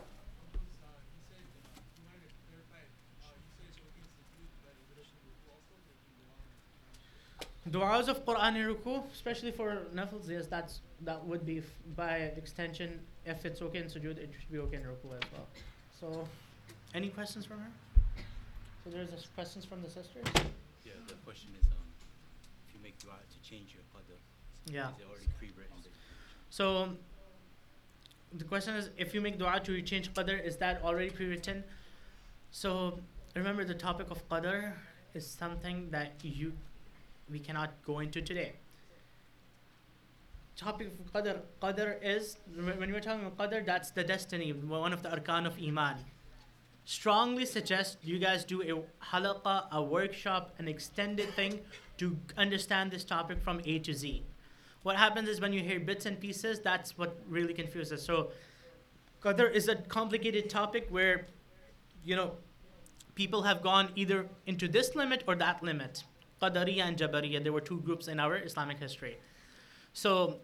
Du'as 7.69 8.09
of 8.09 8.25
Quran 8.25 8.57
and 8.57 8.77
Ruku, 8.77 9.03
especially 9.13 9.53
for 9.53 9.83
nafils, 9.95 10.29
yes, 10.29 10.47
that's 10.47 10.81
that 11.03 11.25
would 11.25 11.45
be 11.45 11.59
f- 11.59 11.65
by 11.95 12.17
extension. 12.43 13.01
If 13.25 13.45
it's 13.45 13.61
okay 13.63 13.79
in 13.79 13.87
sujood, 13.87 14.19
it 14.19 14.31
should 14.39 14.51
be 14.51 14.59
okay 14.59 14.77
in 14.77 14.83
Ruku 14.83 15.13
as 15.15 15.21
well. 15.33 15.47
So, 16.01 16.29
any 16.95 17.09
questions 17.11 17.45
from 17.45 17.61
her? 17.61 17.71
So 18.85 18.91
there's 18.91 19.11
a 19.13 19.29
questions 19.35 19.65
from 19.65 19.83
the 19.83 19.91
sisters. 19.91 20.25
Yeah, 20.85 20.93
the 21.07 21.15
question 21.25 21.51
is, 21.61 21.67
um, 21.67 21.85
if 22.67 22.75
you 22.75 22.81
make 22.83 22.99
dua 22.99 23.13
to 23.31 23.49
change 23.49 23.75
your 23.75 23.83
qadr, 23.95 24.17
Yeah. 24.73 24.89
is 24.91 24.99
it 25.01 25.07
already 25.07 25.27
pre-written? 25.39 25.77
that 25.83 25.91
So 26.49 26.97
the 28.33 28.45
question 28.45 28.75
is, 28.75 28.91
if 28.97 29.15
you 29.15 29.21
make 29.21 29.39
du'a 29.39 29.63
to 29.65 29.83
change 29.83 30.13
qadr, 30.15 30.43
is 30.43 30.57
that 30.59 30.83
already 30.83 31.11
pre-written? 31.11 31.63
So 32.51 32.99
remember, 33.37 33.65
the 33.65 33.75
topic 33.75 34.11
of 34.11 34.27
qadr 34.29 34.75
is 35.15 35.27
something 35.27 35.91
that 35.91 36.13
you 36.23 36.53
we 37.29 37.39
cannot 37.39 37.71
go 37.85 38.01
into 38.01 38.21
today. 38.23 38.55
Topic 40.61 40.89
of 40.89 41.13
qadr, 41.13 41.41
qadr 41.63 41.97
is 42.03 42.37
when 42.55 42.93
we're 42.93 43.01
talking 43.01 43.25
about 43.25 43.51
qadr, 43.51 43.65
that's 43.65 43.91
the 43.93 44.05
destiny, 44.05 44.53
one 44.53 44.93
of 44.93 45.03
the 45.03 45.09
arkan 45.09 45.47
of 45.47 45.57
iman. 45.59 45.97
Strongly 46.85 47.47
suggest 47.47 47.97
you 48.03 48.19
guys 48.19 48.45
do 48.45 48.61
a 48.63 49.05
halaqa, 49.07 49.71
a 49.73 49.83
workshop, 49.83 50.55
an 50.59 50.69
extended 50.69 51.31
thing 51.31 51.61
to 51.97 52.17
understand 52.37 52.91
this 52.91 53.05
topic 53.05 53.41
from 53.41 53.63
A 53.65 53.79
to 53.79 53.95
Z 53.95 54.23
what 54.83 54.97
happens 54.97 55.29
is 55.29 55.41
when 55.41 55.53
you 55.53 55.61
hear 55.61 55.79
bits 55.79 56.07
and 56.07 56.19
pieces, 56.19 56.61
that's 56.61 56.97
what 56.97 57.17
really 57.29 57.53
confuses. 57.53 58.03
So, 58.03 58.31
qadr 59.23 59.53
is 59.53 59.69
a 59.69 59.77
complicated 59.77 60.49
topic 60.49 60.87
where, 60.89 61.27
you 62.05 62.17
know, 62.17 62.33
people 63.15 63.43
have 63.43 63.63
gone 63.63 63.91
either 63.95 64.27
into 64.47 64.69
this 64.69 64.95
limit 64.95 65.25
or 65.27 65.35
that 65.37 65.63
limit. 65.63 66.05
Qadariya 66.41 66.85
and 66.85 66.97
Jabariya, 66.97 67.43
there 67.43 67.53
were 67.53 67.61
two 67.61 67.81
groups 67.81 68.09
in 68.09 68.19
our 68.19 68.37
Islamic 68.37 68.79
history. 68.79 69.19
So, 69.93 70.39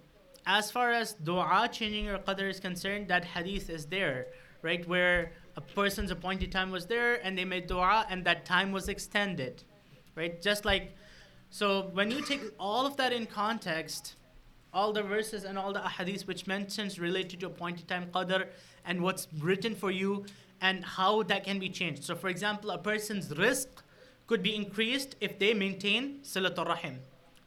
as 0.47 0.71
far 0.71 0.93
as 0.93 1.15
dua 1.15 1.69
changing 1.71 2.05
your 2.05 2.19
qadr 2.19 2.49
is 2.49 2.61
concerned, 2.61 3.09
that 3.09 3.25
hadith 3.25 3.69
is 3.69 3.87
there, 3.87 4.29
right? 4.63 4.87
Where 4.89 5.33
a 5.57 5.61
person's 5.61 6.11
appointed 6.13 6.53
time 6.53 6.71
was 6.71 6.87
there 6.87 7.15
and 7.25 7.37
they 7.37 7.45
made 7.45 7.67
dua 7.67 8.07
and 8.09 8.25
that 8.25 8.45
time 8.45 8.71
was 8.71 8.89
extended, 8.89 9.65
right? 10.15 10.41
Just 10.41 10.65
like, 10.65 10.95
so 11.51 11.91
when 11.93 12.11
you 12.11 12.23
take 12.23 12.43
all 12.61 12.87
of 12.87 12.97
that 12.97 13.13
in 13.13 13.27
context, 13.27 14.15
all 14.73 14.93
the 14.93 15.03
verses 15.03 15.45
and 15.45 15.59
all 15.59 15.73
the 15.73 15.81
hadiths 15.81 16.27
which 16.27 16.47
mentions 16.47 16.99
related 17.01 17.41
to 17.41 17.47
appointed 17.47 17.89
time 17.89 18.09
qadr 18.15 18.47
and 18.85 19.01
what's 19.01 19.27
written 19.41 19.75
for 19.75 19.91
you 19.91 20.25
and 20.61 20.85
how 20.85 21.23
that 21.25 21.45
can 21.45 21.59
be 21.59 21.69
changed. 21.69 22.05
So, 22.05 22.15
for 22.15 22.29
example, 22.29 22.71
a 22.71 22.79
person's 22.79 23.29
rizq 23.31 23.67
could 24.27 24.43
be 24.43 24.55
increased 24.55 25.17
if 25.21 25.39
they 25.39 25.55
maintain 25.55 26.21
silatul 26.23 26.69
rahim 26.69 27.01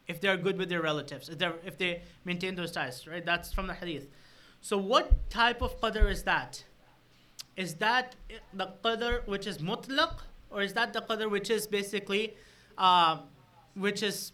if 0.09 0.19
they're 0.19 0.37
good 0.37 0.57
with 0.57 0.69
their 0.69 0.81
relatives, 0.81 1.29
if, 1.29 1.37
they 1.37 1.51
if 1.63 1.77
they 1.77 2.01
maintain 2.25 2.55
those 2.55 2.71
ties, 2.71 3.07
right? 3.07 3.23
That's 3.23 3.53
from 3.53 3.67
the 3.67 3.75
hadith. 3.75 4.07
So, 4.59 4.77
what 4.77 5.29
type 5.29 5.61
of 5.61 5.79
qadr 5.79 6.11
is 6.11 6.23
that? 6.23 6.63
Is 7.55 7.75
that 7.75 8.15
the 8.53 8.73
qadr 8.83 9.25
which 9.27 9.45
is 9.45 9.59
mutlaq, 9.59 10.15
or 10.49 10.63
is 10.63 10.73
that 10.73 10.93
the 10.93 11.01
qadr 11.01 11.29
which 11.29 11.51
is 11.51 11.67
basically, 11.67 12.35
uh, 12.77 13.19
which 13.75 14.01
is 14.01 14.31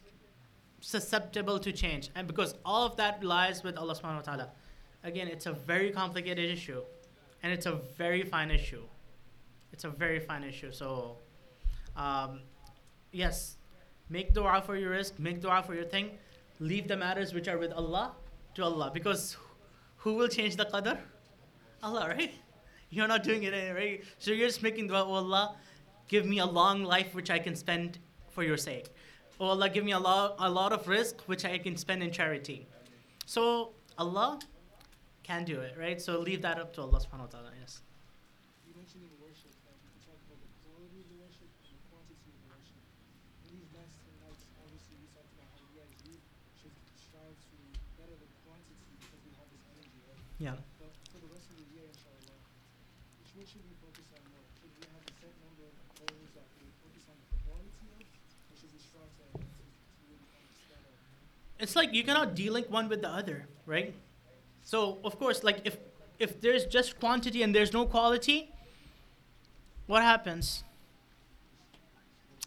susceptible 0.79 1.59
to 1.59 1.71
change? 1.73 2.09
And 2.15 2.25
because 2.25 2.55
all 2.63 2.85
of 2.85 2.95
that 2.95 3.21
lies 3.23 3.61
with 3.61 3.77
Allah 3.77 3.95
subhanahu 3.95 4.15
wa 4.15 4.21
ta'ala. 4.21 4.49
Again, 5.03 5.27
it's 5.27 5.45
a 5.45 5.53
very 5.53 5.91
complicated 5.91 6.49
issue, 6.49 6.81
and 7.43 7.51
it's 7.51 7.65
a 7.65 7.73
very 7.97 8.23
fine 8.23 8.49
issue. 8.49 8.83
It's 9.73 9.83
a 9.83 9.89
very 9.89 10.19
fine 10.19 10.43
issue. 10.43 10.71
So, 10.71 11.17
um, 11.97 12.41
yes, 13.11 13.57
Make 14.09 14.33
dua 14.33 14.61
for 14.65 14.75
your 14.75 14.91
rizq, 14.91 15.17
make 15.19 15.41
dua 15.41 15.63
for 15.63 15.73
your 15.73 15.85
thing. 15.85 16.11
Leave 16.59 16.87
the 16.87 16.95
matters 16.95 17.33
which 17.33 17.47
are 17.47 17.57
with 17.57 17.73
Allah 17.73 18.13
to 18.55 18.63
Allah. 18.63 18.91
Because 18.93 19.37
who 19.97 20.13
will 20.13 20.27
change 20.27 20.55
the 20.55 20.65
qadr? 20.65 20.97
Allah, 21.83 22.07
right? 22.09 22.31
You're 22.89 23.07
not 23.07 23.23
doing 23.23 23.43
it, 23.43 23.75
right? 23.75 24.03
So 24.19 24.31
you're 24.31 24.47
just 24.47 24.63
making 24.63 24.87
dua, 24.87 25.03
oh 25.03 25.13
Allah, 25.15 25.55
give 26.07 26.25
me 26.25 26.39
a 26.39 26.45
long 26.45 26.83
life 26.83 27.13
which 27.15 27.29
I 27.29 27.39
can 27.39 27.55
spend 27.55 27.99
for 28.29 28.43
your 28.43 28.57
sake. 28.57 28.89
Oh 29.39 29.47
Allah, 29.47 29.69
give 29.69 29.83
me 29.83 29.91
a 29.91 29.99
lot, 29.99 30.35
a 30.39 30.49
lot 30.49 30.71
of 30.71 30.85
rizq 30.85 31.21
which 31.25 31.43
I 31.43 31.57
can 31.57 31.75
spend 31.75 32.03
in 32.03 32.11
charity. 32.11 32.67
So 33.25 33.73
Allah 33.97 34.39
can 35.23 35.43
do 35.43 35.59
it, 35.59 35.75
right? 35.77 35.99
So 35.99 36.19
leave 36.19 36.41
that 36.43 36.59
up 36.59 36.71
to 36.75 36.81
Allah 36.81 36.99
subhanahu 37.01 37.27
wa 37.27 37.33
ta'ala, 37.33 37.51
yes. 37.59 37.81
You 38.63 38.71
mentioned 38.77 39.03
in 39.03 39.11
worship 39.17 39.51
that 39.65 39.73
we 39.81 39.89
can 39.89 39.99
talk 40.05 40.21
about 40.29 40.39
the 40.39 40.51
quality 40.61 41.01
of 41.01 41.07
the 41.09 41.17
worship 41.17 41.49
and 41.65 41.73
the 41.73 41.81
quantity 41.89 42.29
of 42.29 42.37
the 42.37 42.45
worship. 42.53 42.79
In 43.49 43.57
these 43.57 43.71
last 43.73 43.97
10 44.05 44.13
nights, 44.21 44.45
obviously, 44.61 44.95
we 45.01 45.09
talked 45.17 45.33
about 45.33 45.49
how 45.57 45.65
we 45.73 45.81
as 45.81 45.91
youth 46.05 46.21
should 46.61 46.75
strive 46.95 47.33
to 47.33 47.57
better 47.97 48.15
the 48.15 48.29
quantity 48.45 48.77
because 49.01 49.19
we 49.25 49.33
have 49.35 49.49
this 49.49 49.65
energy, 49.73 49.99
right? 50.05 50.21
Yeah. 50.45 50.53
But 50.77 50.93
for 51.09 51.17
the 51.17 51.29
rest 51.33 51.49
of 51.49 51.57
the 51.57 51.65
year, 51.73 51.89
inshallah, 51.89 52.37
which 53.17 53.33
one 53.33 53.49
should 53.49 53.65
we 53.65 53.73
focus 53.81 54.05
on 54.13 54.21
more? 54.29 54.45
Should 54.61 54.69
we 54.77 54.85
have 54.93 55.01
a 55.01 55.13
set 55.17 55.33
number 55.41 55.65
of 55.73 55.73
goals 55.97 56.29
that 56.37 56.45
we 56.61 56.69
focus 56.85 57.09
on 57.09 57.17
the 57.17 57.33
quality 57.49 57.89
of, 57.97 58.05
or 58.05 58.53
should 58.53 58.69
we 58.69 58.77
strive 58.77 59.09
to, 59.09 59.41
to, 59.41 59.41
to 59.41 60.01
really 60.05 60.21
understand 60.37 60.85
it's 61.57 61.75
like 61.75 61.97
you 61.97 62.03
cannot 62.05 62.37
delink 62.37 62.69
one 62.69 62.85
with 62.93 63.01
the 63.01 63.09
other, 63.09 63.49
right? 63.65 63.95
So 64.61 64.99
of 65.03 65.17
course, 65.17 65.41
like 65.41 65.65
if 65.65 65.81
if 66.19 66.39
there's 66.41 66.69
just 66.69 66.99
quantity 66.99 67.41
and 67.41 67.49
there's 67.49 67.73
no 67.73 67.87
quality, 67.89 68.53
what 69.89 70.03
happens? 70.03 70.63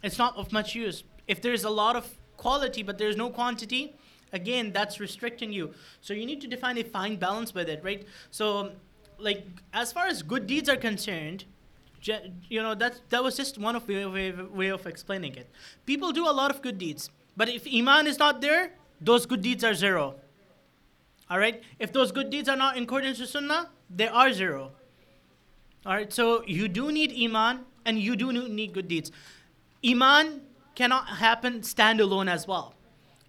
It's 0.05 0.19
not 0.19 0.37
of 0.37 0.53
much 0.53 0.77
use. 0.77 1.03
If 1.27 1.43
there's 1.43 1.65
a 1.65 1.71
lot 1.71 1.97
of 1.97 2.07
quality 2.37 2.85
but 2.85 2.97
there's 2.97 3.17
no 3.17 3.29
quantity, 3.29 3.99
again 4.33 4.73
that's 4.73 5.01
restricting 5.01 5.53
you. 5.53 5.75
So 6.01 6.15
you 6.15 6.27
need 6.27 6.41
to 6.43 6.49
define 6.49 6.79
a 6.79 6.85
fine 6.85 7.17
balance 7.17 7.55
with 7.55 7.69
it, 7.69 7.83
right? 7.83 8.07
So 8.31 8.73
like 9.19 9.47
as 9.73 9.93
far 9.93 10.07
as 10.07 10.23
good 10.23 10.47
deeds 10.47 10.69
are 10.69 10.77
concerned, 10.77 11.45
you 12.49 12.63
know 12.63 12.75
that 12.75 13.01
that 13.11 13.23
was 13.25 13.37
just 13.37 13.59
one 13.59 13.75
of 13.75 13.87
the 13.87 14.07
way, 14.07 14.31
way 14.33 14.69
of 14.69 14.87
explaining 14.87 15.35
it. 15.35 15.51
People 15.85 16.13
do 16.13 16.29
a 16.29 16.31
lot 16.31 16.51
of 16.51 16.63
good 16.63 16.79
deeds, 16.79 17.11
but 17.37 17.49
if 17.49 17.67
iman 17.67 18.07
is 18.07 18.19
not 18.19 18.41
there, 18.41 18.73
those 19.01 19.27
good 19.27 19.43
deeds 19.43 19.65
are 19.65 19.75
zero. 19.75 20.15
All 21.31 21.39
right? 21.39 21.63
If 21.79 21.93
those 21.93 22.13
good 22.13 22.31
deeds 22.31 22.49
are 22.49 22.57
not 22.57 22.77
in 22.77 22.85
accordance 22.85 23.21
with 23.21 23.29
Sunnah, 23.29 23.71
they 23.91 24.09
are 24.09 24.33
zero. 24.33 24.73
All 25.85 25.93
right? 25.93 26.13
So 26.13 26.43
you 26.47 26.69
do 26.69 26.91
need 26.91 27.13
Iman 27.13 27.65
and 27.85 27.99
you 27.99 28.17
do 28.17 28.33
need 28.33 28.73
good 28.73 28.89
deeds. 28.89 29.13
Iman 29.85 30.43
cannot 30.75 31.07
happen 31.09 31.61
standalone 31.61 32.31
as 32.31 32.47
well. 32.47 32.75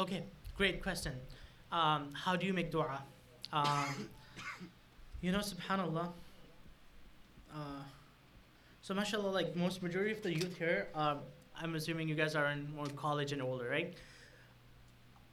Okay, 0.00 0.22
great 0.56 0.82
question. 0.82 1.12
Um, 1.70 2.14
how 2.14 2.34
do 2.34 2.46
you 2.46 2.54
make 2.54 2.70
dua? 2.70 3.02
Um, 3.52 4.08
you 5.20 5.30
know, 5.30 5.40
subhanAllah. 5.40 6.08
Uh, 7.54 7.82
so, 8.80 8.94
mashallah, 8.94 9.28
like 9.28 9.54
most 9.54 9.82
majority 9.82 10.12
of 10.12 10.22
the 10.22 10.32
youth 10.32 10.56
here, 10.56 10.88
um, 10.94 11.18
I'm 11.54 11.74
assuming 11.74 12.08
you 12.08 12.14
guys 12.14 12.34
are 12.34 12.46
in 12.46 12.74
more 12.74 12.86
college 12.96 13.32
and 13.32 13.42
older, 13.42 13.68
right? 13.68 13.92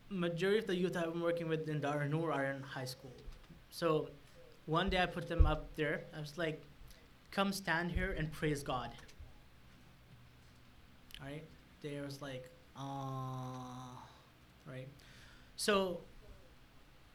Majority 0.10 0.60
of 0.60 0.68
the 0.68 0.76
youth 0.76 0.98
I've 0.98 1.14
been 1.14 1.22
working 1.22 1.48
with 1.48 1.70
in 1.70 1.80
Dar 1.80 2.06
Noor 2.06 2.34
are 2.34 2.48
in 2.48 2.62
high 2.62 2.84
school. 2.84 3.14
So, 3.70 4.10
one 4.66 4.90
day 4.90 5.02
I 5.02 5.06
put 5.06 5.30
them 5.30 5.46
up 5.46 5.74
there. 5.78 6.02
I 6.14 6.20
was 6.20 6.38
like, 6.38 6.62
come 7.32 7.54
stand 7.54 7.90
here 7.90 8.14
and 8.18 8.30
praise 8.34 8.64
God. 8.64 8.90
All 11.22 11.28
right? 11.28 11.46
They 11.82 12.02
was 12.02 12.22
like, 12.22 12.50
ah, 12.76 14.07
right? 14.70 14.88
So, 15.56 16.02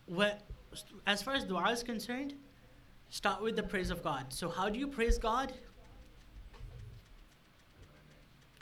what, 0.07 0.41
as 1.07 1.23
far 1.23 1.35
as 1.35 1.45
dua 1.45 1.71
is 1.71 1.83
concerned, 1.83 2.35
start 3.11 3.43
with 3.43 3.57
the 3.57 3.63
praise 3.63 3.91
of 3.91 4.03
God. 4.03 4.33
So, 4.33 4.49
how 4.49 4.69
do 4.69 4.79
you 4.79 4.89
praise 4.89 5.19
God? 5.19 5.53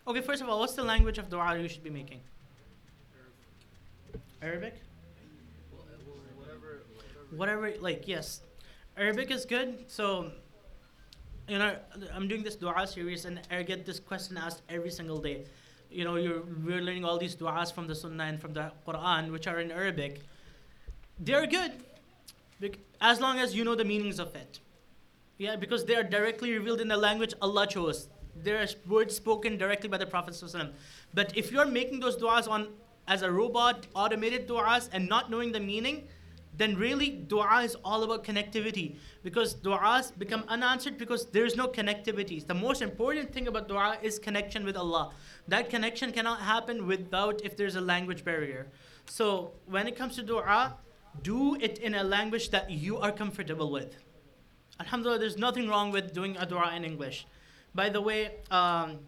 Okay, 0.07 0.21
first 0.21 0.43
of 0.43 0.49
all, 0.49 0.59
what's 0.59 0.75
the 0.75 0.83
language 0.83 1.19
of 1.19 1.31
dua 1.31 1.59
you 1.59 1.69
should 1.69 1.85
be 1.85 1.91
making? 1.91 2.21
Arabic? 4.43 4.75
Whatever. 6.37 6.83
Whatever, 7.31 7.75
like, 7.81 8.09
yes. 8.09 8.41
Arabic 8.97 9.31
is 9.31 9.45
good. 9.45 9.85
So, 9.89 10.33
you 11.49 11.59
know, 11.59 11.77
I'm 12.15 12.29
doing 12.29 12.43
this 12.43 12.57
dua 12.57 12.87
series 12.87 13.25
and 13.25 13.41
I 13.51 13.63
get 13.63 13.85
this 13.85 14.01
question 14.01 14.37
asked 14.37 14.63
every 14.69 14.91
single 14.91 15.19
day. 15.19 15.45
You 15.91 16.05
know, 16.05 16.17
you're, 16.17 16.43
we're 16.65 16.81
learning 16.81 17.05
all 17.05 17.19
these 17.19 17.35
du'as 17.35 17.73
from 17.73 17.87
the 17.87 17.95
Sunnah 17.95 18.25
and 18.25 18.41
from 18.41 18.53
the 18.53 18.71
Quran, 18.87 19.33
which 19.33 19.47
are 19.47 19.59
in 19.59 19.71
Arabic. 19.71 20.21
They're 21.19 21.47
good, 21.47 21.73
as 23.01 23.21
long 23.21 23.39
as 23.39 23.55
you 23.55 23.65
know 23.65 23.75
the 23.75 23.85
meanings 23.85 24.19
of 24.19 24.35
it. 24.37 24.61
Yeah, 25.39 25.57
because 25.57 25.85
they 25.85 25.97
are 25.97 26.05
directly 26.05 26.53
revealed 26.53 26.81
in 26.81 26.89
the 26.89 26.97
language 26.97 27.35
Allah 27.43 27.67
chose. 27.67 28.09
They're 28.37 28.67
words 28.87 29.17
spoken 29.17 29.59
directly 29.59 29.89
by 29.89 29.99
the 29.99 30.07
Prophet. 30.07 30.41
But 31.13 31.37
if 31.37 31.51
you're 31.51 31.67
making 31.67 32.01
those 32.01 32.17
du'as 32.17 32.49
on 32.49 32.69
as 33.09 33.23
a 33.23 33.31
robot, 33.31 33.87
automated 33.95 34.47
du'as, 34.47 34.89
and 34.93 35.09
not 35.09 35.31
knowing 35.31 35.51
the 35.51 35.61
meaning, 35.61 36.07
then 36.61 36.77
really 36.77 37.09
dua 37.09 37.63
is 37.63 37.75
all 37.83 38.03
about 38.03 38.23
connectivity 38.23 38.97
because 39.23 39.55
du'as 39.55 40.17
become 40.19 40.45
unanswered 40.49 40.99
because 40.99 41.25
there's 41.37 41.57
no 41.57 41.67
connectivity. 41.67 42.47
The 42.47 42.55
most 42.55 42.83
important 42.83 43.33
thing 43.33 43.49
about 43.49 43.67
dua 43.67 43.97
is 44.03 44.19
connection 44.19 44.67
with 44.67 44.77
Allah. 44.77 45.11
That 45.49 45.71
connection 45.71 46.13
cannot 46.13 46.41
happen 46.41 46.87
without 46.87 47.41
if 47.43 47.57
there's 47.57 47.77
a 47.77 47.81
language 47.81 48.25
barrier. 48.27 48.67
So 49.07 49.53
when 49.67 49.89
it 49.89 49.97
comes 49.97 50.17
to 50.17 50.23
dua, 50.23 50.77
do 51.23 51.55
it 51.55 51.79
in 51.79 51.95
a 51.95 52.05
language 52.05 52.51
that 52.51 52.71
you 52.71 52.99
are 52.99 53.11
comfortable 53.11 53.71
with. 53.71 53.97
Alhamdulillah, 54.79 55.19
there's 55.19 55.39
nothing 55.39 55.67
wrong 55.67 55.91
with 55.91 56.13
doing 56.13 56.37
a 56.37 56.45
dua 56.45 56.75
in 56.77 56.85
English. 56.85 57.27
By 57.75 57.89
the 57.89 58.03
way, 58.03 58.33
um, 58.51 58.99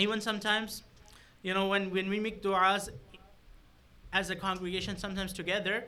even 0.00 0.22
sometimes, 0.22 0.84
you 1.42 1.52
know, 1.52 1.68
when, 1.68 1.90
when 1.90 2.08
we 2.08 2.18
make 2.18 2.42
du'as 2.42 2.88
as 4.14 4.30
a 4.30 4.36
congregation, 4.36 4.96
sometimes 4.96 5.34
together, 5.34 5.84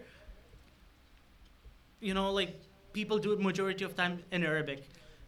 you 2.00 2.14
know, 2.14 2.30
like 2.32 2.60
people 2.92 3.18
do 3.18 3.32
it 3.32 3.40
majority 3.40 3.84
of 3.84 3.94
time 3.94 4.22
in 4.32 4.44
Arabic. 4.44 4.84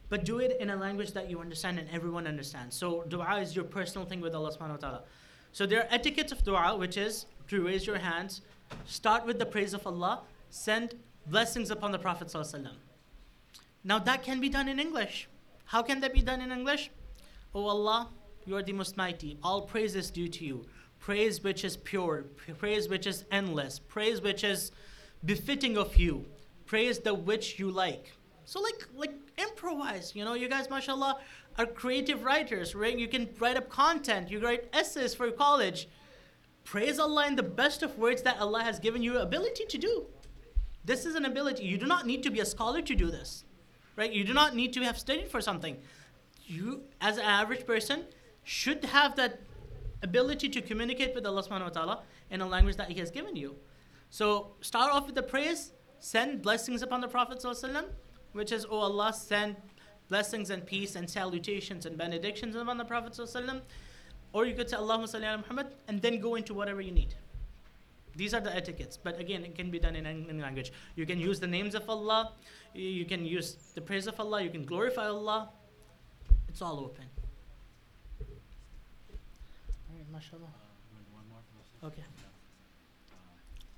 But 0.09 0.25
do 0.25 0.39
it 0.39 0.57
in 0.59 0.69
a 0.69 0.75
language 0.75 1.13
that 1.13 1.29
you 1.29 1.39
understand 1.39 1.79
and 1.79 1.89
everyone 1.91 2.27
understands. 2.27 2.75
So 2.75 3.03
dua 3.07 3.39
is 3.39 3.55
your 3.55 3.65
personal 3.65 4.05
thing 4.05 4.21
with 4.21 4.35
Allah 4.35 4.51
subhanahu 4.51 4.69
wa 4.69 4.77
ta'ala. 4.77 5.03
So 5.51 5.65
there 5.65 5.81
are 5.81 5.87
etiquettes 5.89 6.31
of 6.31 6.43
dua, 6.43 6.75
which 6.77 6.97
is 6.97 7.25
to 7.47 7.63
raise 7.65 7.87
your 7.87 7.97
hands, 7.97 8.41
start 8.85 9.25
with 9.25 9.39
the 9.39 9.45
praise 9.45 9.73
of 9.73 9.85
Allah, 9.87 10.21
send 10.49 10.95
blessings 11.27 11.71
upon 11.71 11.91
the 11.91 11.99
Prophet. 11.99 12.27
ﷺ. 12.27 12.67
Now 13.83 13.99
that 13.99 14.23
can 14.23 14.39
be 14.39 14.49
done 14.49 14.67
in 14.67 14.79
English. 14.79 15.27
How 15.65 15.81
can 15.81 15.99
that 16.01 16.13
be 16.13 16.21
done 16.21 16.41
in 16.41 16.51
English? 16.51 16.91
O 17.55 17.65
Allah, 17.65 18.09
you 18.45 18.55
are 18.55 18.63
the 18.63 18.73
most 18.73 18.97
mighty. 18.97 19.37
All 19.43 19.61
praise 19.61 19.95
is 19.95 20.11
due 20.11 20.27
to 20.27 20.45
you. 20.45 20.65
Praise 20.99 21.43
which 21.43 21.65
is 21.65 21.75
pure, 21.75 22.25
praise 22.57 22.87
which 22.87 23.05
is 23.07 23.25
endless, 23.31 23.79
praise 23.79 24.21
which 24.21 24.43
is 24.43 24.71
befitting 25.25 25.77
of 25.77 25.97
you, 25.97 26.25
praise 26.73 26.97
the 26.97 27.13
which 27.13 27.59
you 27.59 27.69
like. 27.69 28.13
So 28.45 28.59
like 28.59 28.81
like 28.95 29.13
improvise, 29.37 30.15
you 30.15 30.25
know, 30.25 30.33
you 30.33 30.49
guys 30.49 30.71
mashallah 30.71 31.19
are 31.59 31.67
creative 31.67 32.23
writers, 32.23 32.73
right? 32.73 32.97
You 32.97 33.07
can 33.07 33.29
write 33.39 33.57
up 33.57 33.69
content, 33.69 34.31
you 34.31 34.39
write 34.39 34.63
essays 34.73 35.13
for 35.13 35.29
college. 35.29 35.87
Praise 36.63 36.97
Allah 36.97 37.27
in 37.27 37.35
the 37.35 37.49
best 37.61 37.83
of 37.83 37.99
words 37.99 38.23
that 38.23 38.39
Allah 38.39 38.63
has 38.63 38.79
given 38.79 39.03
you 39.03 39.19
ability 39.19 39.65
to 39.73 39.77
do. 39.77 40.07
This 40.83 41.05
is 41.05 41.13
an 41.13 41.25
ability. 41.25 41.63
You 41.63 41.77
do 41.77 41.85
not 41.85 42.07
need 42.07 42.23
to 42.23 42.31
be 42.31 42.39
a 42.39 42.45
scholar 42.53 42.81
to 42.81 42.95
do 42.95 43.11
this. 43.11 43.45
Right? 43.95 44.11
You 44.11 44.23
do 44.23 44.33
not 44.33 44.55
need 44.55 44.73
to 44.73 44.81
have 44.81 44.97
studied 44.97 45.27
for 45.27 45.41
something. 45.41 45.77
You 46.47 46.81
as 47.01 47.17
an 47.17 47.25
average 47.25 47.67
person 47.67 48.05
should 48.43 48.83
have 48.85 49.15
that 49.17 49.41
ability 50.01 50.49
to 50.49 50.59
communicate 50.71 51.13
with 51.13 51.27
Allah 51.27 51.43
subhanahu 51.43 51.69
wa 51.69 51.77
ta'ala 51.77 51.99
in 52.31 52.41
a 52.41 52.47
language 52.47 52.77
that 52.77 52.89
He 52.89 52.99
has 53.05 53.11
given 53.11 53.35
you. 53.35 53.57
So 54.09 54.55
start 54.61 54.91
off 54.91 55.05
with 55.05 55.13
the 55.13 55.27
praise, 55.35 55.73
send 56.03 56.41
blessings 56.41 56.81
upon 56.81 56.99
the 56.99 57.07
Prophet, 57.07 57.39
ﷺ, 57.39 57.85
which 58.33 58.51
is, 58.51 58.65
Oh 58.69 58.79
Allah, 58.79 59.13
send 59.13 59.55
blessings 60.09 60.49
and 60.49 60.65
peace 60.65 60.95
and 60.97 61.09
salutations 61.09 61.85
and 61.85 61.97
benedictions 61.97 62.55
upon 62.55 62.77
the 62.77 62.83
Prophet. 62.83 63.13
ﷺ. 63.13 63.61
Or 64.33 64.45
you 64.45 64.53
could 64.53 64.69
say 64.69 64.75
Allahumma 64.75 65.07
salli 65.07 65.23
ala 65.29 65.37
Muhammad 65.37 65.67
and 65.87 66.01
then 66.01 66.19
go 66.19 66.35
into 66.35 66.53
whatever 66.53 66.81
you 66.81 66.91
need. 66.91 67.15
These 68.15 68.33
are 68.33 68.41
the 68.41 68.53
etiquettes, 68.53 68.97
but 68.97 69.17
again, 69.19 69.43
it 69.45 69.55
can 69.55 69.71
be 69.71 69.79
done 69.79 69.95
in 69.95 70.05
any 70.05 70.41
language. 70.41 70.71
You 70.95 71.05
can 71.05 71.19
use 71.19 71.39
the 71.39 71.47
names 71.47 71.73
of 71.73 71.89
Allah, 71.89 72.33
you- 72.73 73.05
can 73.05 73.25
use 73.25 73.55
the 73.73 73.81
praise 73.81 74.07
of 74.07 74.19
Allah, 74.19 74.41
you 74.41 74.49
can 74.49 74.65
glorify 74.65 75.07
Allah. 75.07 75.49
It's 76.49 76.61
all 76.61 76.79
open. 76.79 77.05
All 78.19 78.27
right, 79.97 80.09
mashallah. 80.11 80.51
Uh, 80.51 80.93
one, 80.93 81.05
one 81.21 81.27
more 81.33 81.43
question. 81.55 81.77
Okay. 81.89 82.05
Uh, 82.05 83.17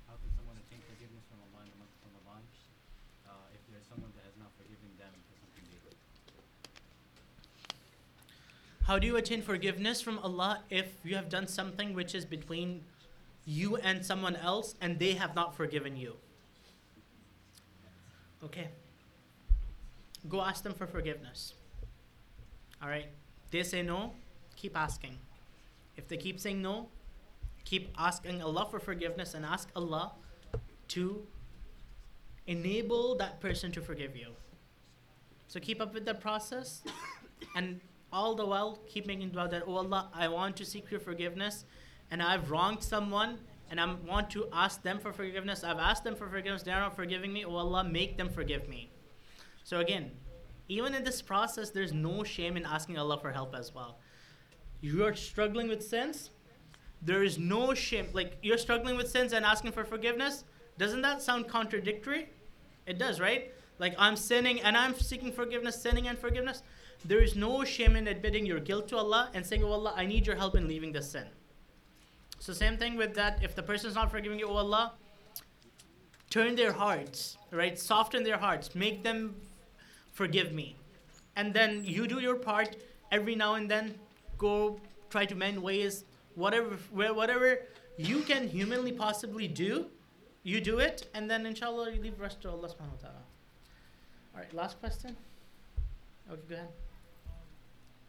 how 0.07 0.15
can 0.19 0.31
someone 0.35 0.57
attain 0.63 0.81
forgiveness 0.89 1.23
from 1.31 1.39
Allah 1.47 1.63
in 1.63 1.71
the 1.71 1.79
month 1.79 1.95
of 1.95 2.11
Ramadan 2.11 2.43
uh, 3.31 3.55
if 3.55 3.61
there's 3.71 3.87
someone 3.87 4.11
that 4.19 4.23
has 4.27 4.35
not 4.35 4.51
forgiven 4.59 4.91
them 4.99 5.15
for 5.31 5.35
something 5.39 5.63
they 5.71 5.79
did? 5.87 5.95
How 8.85 8.99
do 8.99 9.07
you 9.07 9.17
attain 9.17 9.41
forgiveness 9.41 9.99
from 9.99 10.19
Allah 10.19 10.61
if 10.69 10.99
you 11.03 11.15
have 11.15 11.27
done 11.27 11.47
something 11.47 11.95
which 11.95 12.13
is 12.13 12.23
between 12.23 12.83
you 13.43 13.77
and 13.77 14.05
someone 14.05 14.35
else 14.35 14.75
and 14.79 14.99
they 14.99 15.13
have 15.13 15.33
not 15.33 15.55
forgiven 15.55 15.97
you? 15.97 16.17
Okay. 18.43 18.67
Go 20.29 20.39
ask 20.41 20.63
them 20.63 20.75
for 20.75 20.85
forgiveness. 20.85 21.55
All 22.79 22.87
right. 22.87 23.07
They 23.49 23.63
say 23.63 23.81
no, 23.81 24.13
keep 24.55 24.77
asking. 24.77 25.17
If 25.97 26.07
they 26.07 26.17
keep 26.17 26.39
saying 26.39 26.61
no, 26.61 26.89
keep 27.63 27.89
asking 27.97 28.43
Allah 28.43 28.67
for 28.69 28.79
forgiveness 28.79 29.33
and 29.33 29.43
ask 29.43 29.67
Allah 29.75 30.11
to 30.89 31.25
enable 32.45 33.15
that 33.15 33.39
person 33.39 33.71
to 33.71 33.81
forgive 33.81 34.15
you. 34.15 34.27
So 35.47 35.59
keep 35.59 35.81
up 35.81 35.91
with 35.95 36.05
the 36.05 36.13
process 36.13 36.83
and 37.55 37.81
all 38.15 38.33
the 38.33 38.45
while 38.45 38.79
keep 38.87 39.05
making 39.05 39.29
dua 39.29 39.49
that, 39.49 39.63
oh 39.67 39.75
Allah, 39.75 40.09
I 40.13 40.29
want 40.29 40.55
to 40.57 40.65
seek 40.65 40.89
your 40.89 41.01
forgiveness 41.01 41.65
and 42.09 42.23
I've 42.23 42.49
wronged 42.49 42.81
someone 42.81 43.39
and 43.69 43.79
I 43.79 43.93
want 44.07 44.29
to 44.31 44.47
ask 44.53 44.81
them 44.81 44.99
for 44.99 45.11
forgiveness. 45.11 45.63
I've 45.63 45.79
asked 45.79 46.05
them 46.05 46.15
for 46.15 46.29
forgiveness, 46.29 46.63
they 46.63 46.71
are 46.71 46.79
not 46.79 46.95
forgiving 46.95 47.33
me. 47.33 47.43
Oh 47.43 47.55
Allah, 47.55 47.83
make 47.83 48.17
them 48.17 48.29
forgive 48.29 48.69
me. 48.69 48.89
So 49.63 49.79
again, 49.79 50.11
even 50.69 50.95
in 50.95 51.03
this 51.03 51.21
process, 51.21 51.71
there's 51.71 51.91
no 51.91 52.23
shame 52.23 52.55
in 52.55 52.65
asking 52.65 52.97
Allah 52.97 53.19
for 53.19 53.31
help 53.31 53.53
as 53.53 53.75
well. 53.75 53.99
You 54.79 55.03
are 55.05 55.15
struggling 55.15 55.67
with 55.67 55.83
sins, 55.83 56.29
there 57.01 57.23
is 57.23 57.37
no 57.37 57.73
shame. 57.73 58.07
Like 58.13 58.37
you're 58.41 58.57
struggling 58.57 58.95
with 58.95 59.09
sins 59.09 59.33
and 59.33 59.43
asking 59.43 59.73
for 59.73 59.83
forgiveness. 59.83 60.45
Doesn't 60.77 61.01
that 61.01 61.21
sound 61.21 61.47
contradictory? 61.49 62.29
It 62.85 62.97
does, 62.97 63.19
right? 63.19 63.51
Like 63.77 63.93
I'm 63.97 64.15
sinning 64.15 64.61
and 64.61 64.77
I'm 64.77 64.95
seeking 64.95 65.31
forgiveness, 65.33 65.81
sinning 65.81 66.07
and 66.07 66.17
forgiveness. 66.17 66.63
There 67.07 67.21
is 67.21 67.35
no 67.35 67.63
shame 67.63 67.95
in 67.95 68.07
admitting 68.07 68.45
your 68.45 68.59
guilt 68.59 68.87
to 68.89 68.97
Allah 68.97 69.29
and 69.33 69.45
saying, 69.45 69.63
Oh 69.63 69.71
Allah, 69.71 69.93
I 69.95 70.05
need 70.05 70.25
your 70.25 70.35
help 70.35 70.55
in 70.55 70.67
leaving 70.67 70.91
this 70.91 71.11
sin. 71.11 71.27
So 72.39 72.51
same 72.51 72.77
thing 72.77 72.95
with 72.97 73.13
that. 73.15 73.39
If 73.43 73.55
the 73.55 73.63
person 73.63 73.89
is 73.89 73.95
not 73.95 74.11
forgiving 74.11 74.39
you, 74.39 74.47
Oh 74.47 74.57
Allah, 74.57 74.93
turn 76.29 76.55
their 76.55 76.71
hearts, 76.71 77.37
right? 77.51 77.77
Soften 77.77 78.23
their 78.23 78.37
hearts. 78.37 78.73
Make 78.73 79.03
them 79.03 79.35
forgive 80.11 80.51
me. 80.51 80.75
And 81.35 81.53
then 81.53 81.83
you 81.85 82.07
do 82.07 82.19
your 82.19 82.35
part 82.35 82.75
every 83.11 83.35
now 83.35 83.53
and 83.55 83.69
then. 83.69 83.95
Go 84.37 84.79
try 85.09 85.25
to 85.25 85.35
mend 85.35 85.61
ways. 85.61 86.05
Whatever, 86.33 86.75
whatever 86.91 87.59
you 87.97 88.21
can 88.21 88.47
humanly 88.47 88.91
possibly 88.91 89.47
do, 89.47 89.85
you 90.43 90.59
do 90.59 90.79
it. 90.79 91.07
And 91.13 91.29
then 91.29 91.45
inshallah, 91.45 91.91
you 91.91 92.01
leave 92.01 92.17
the 92.17 92.23
rest 92.23 92.41
to 92.41 92.49
Allah 92.49 92.67
subhanahu 92.67 92.97
wa 92.99 93.03
ta'ala. 93.07 93.23
All 94.33 94.41
right, 94.41 94.53
last 94.53 94.79
question. 94.79 95.15
Okay, 96.29 96.41
go 96.49 96.55
ahead. 96.55 96.67
Um, 97.29 97.39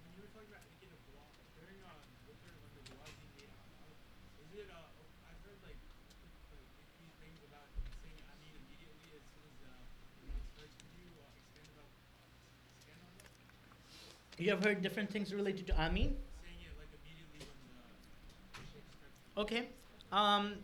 when 0.02 0.10
you 0.18 0.23
were 0.27 0.32
talking 0.35 0.51
about 0.51 0.66
making 0.66 0.90
a 0.90 0.98
dua, 1.06 1.23
during 1.55 1.78
uh, 1.86 1.93
the 2.27 2.35
third 2.43 2.59
when 2.64 2.73
the 2.74 2.82
dua 2.90 2.98
is 3.06 3.14
being 3.23 3.31
made 3.39 3.52
out 3.55 3.68
loud, 3.70 3.94
is 4.43 4.51
it 4.59 4.68
uh, 4.74 5.28
I've 5.31 5.39
heard 5.47 5.60
like 5.62 5.78
like 6.51 6.66
these 6.98 7.14
things 7.23 7.39
about 7.47 7.70
saying 8.02 8.18
Ameen 8.27 8.59
immediately 8.59 9.14
as 9.14 9.23
soon 9.31 9.47
as 9.47 9.56
uh, 9.62 9.70
the 10.18 10.27
imam 10.27 10.43
starts. 10.51 10.74
Could 10.82 10.98
you 10.98 11.09
uh, 11.23 11.31
expand 11.39 11.68
about 11.70 11.93
uh, 11.94 12.74
expand 12.74 13.01
on 13.06 13.14
that? 13.23 13.31
You 14.39 14.51
have 14.51 14.65
heard 14.65 14.83
different 14.83 15.11
things 15.11 15.33
related 15.33 15.67
to 15.69 15.73
starts. 15.75 16.13
Okay. 19.39 19.69
Um, 20.13 20.55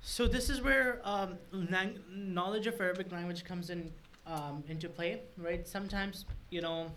so 0.00 0.26
this 0.26 0.50
is 0.50 0.60
where 0.60 1.00
um, 1.04 1.38
lang- 1.52 1.98
knowledge 2.10 2.66
of 2.66 2.80
Arabic 2.80 3.10
language 3.12 3.44
comes 3.44 3.70
in 3.70 3.90
um, 4.26 4.62
into 4.68 4.88
play, 4.88 5.20
right? 5.38 5.66
Sometimes 5.66 6.24
you 6.50 6.60
know 6.60 6.90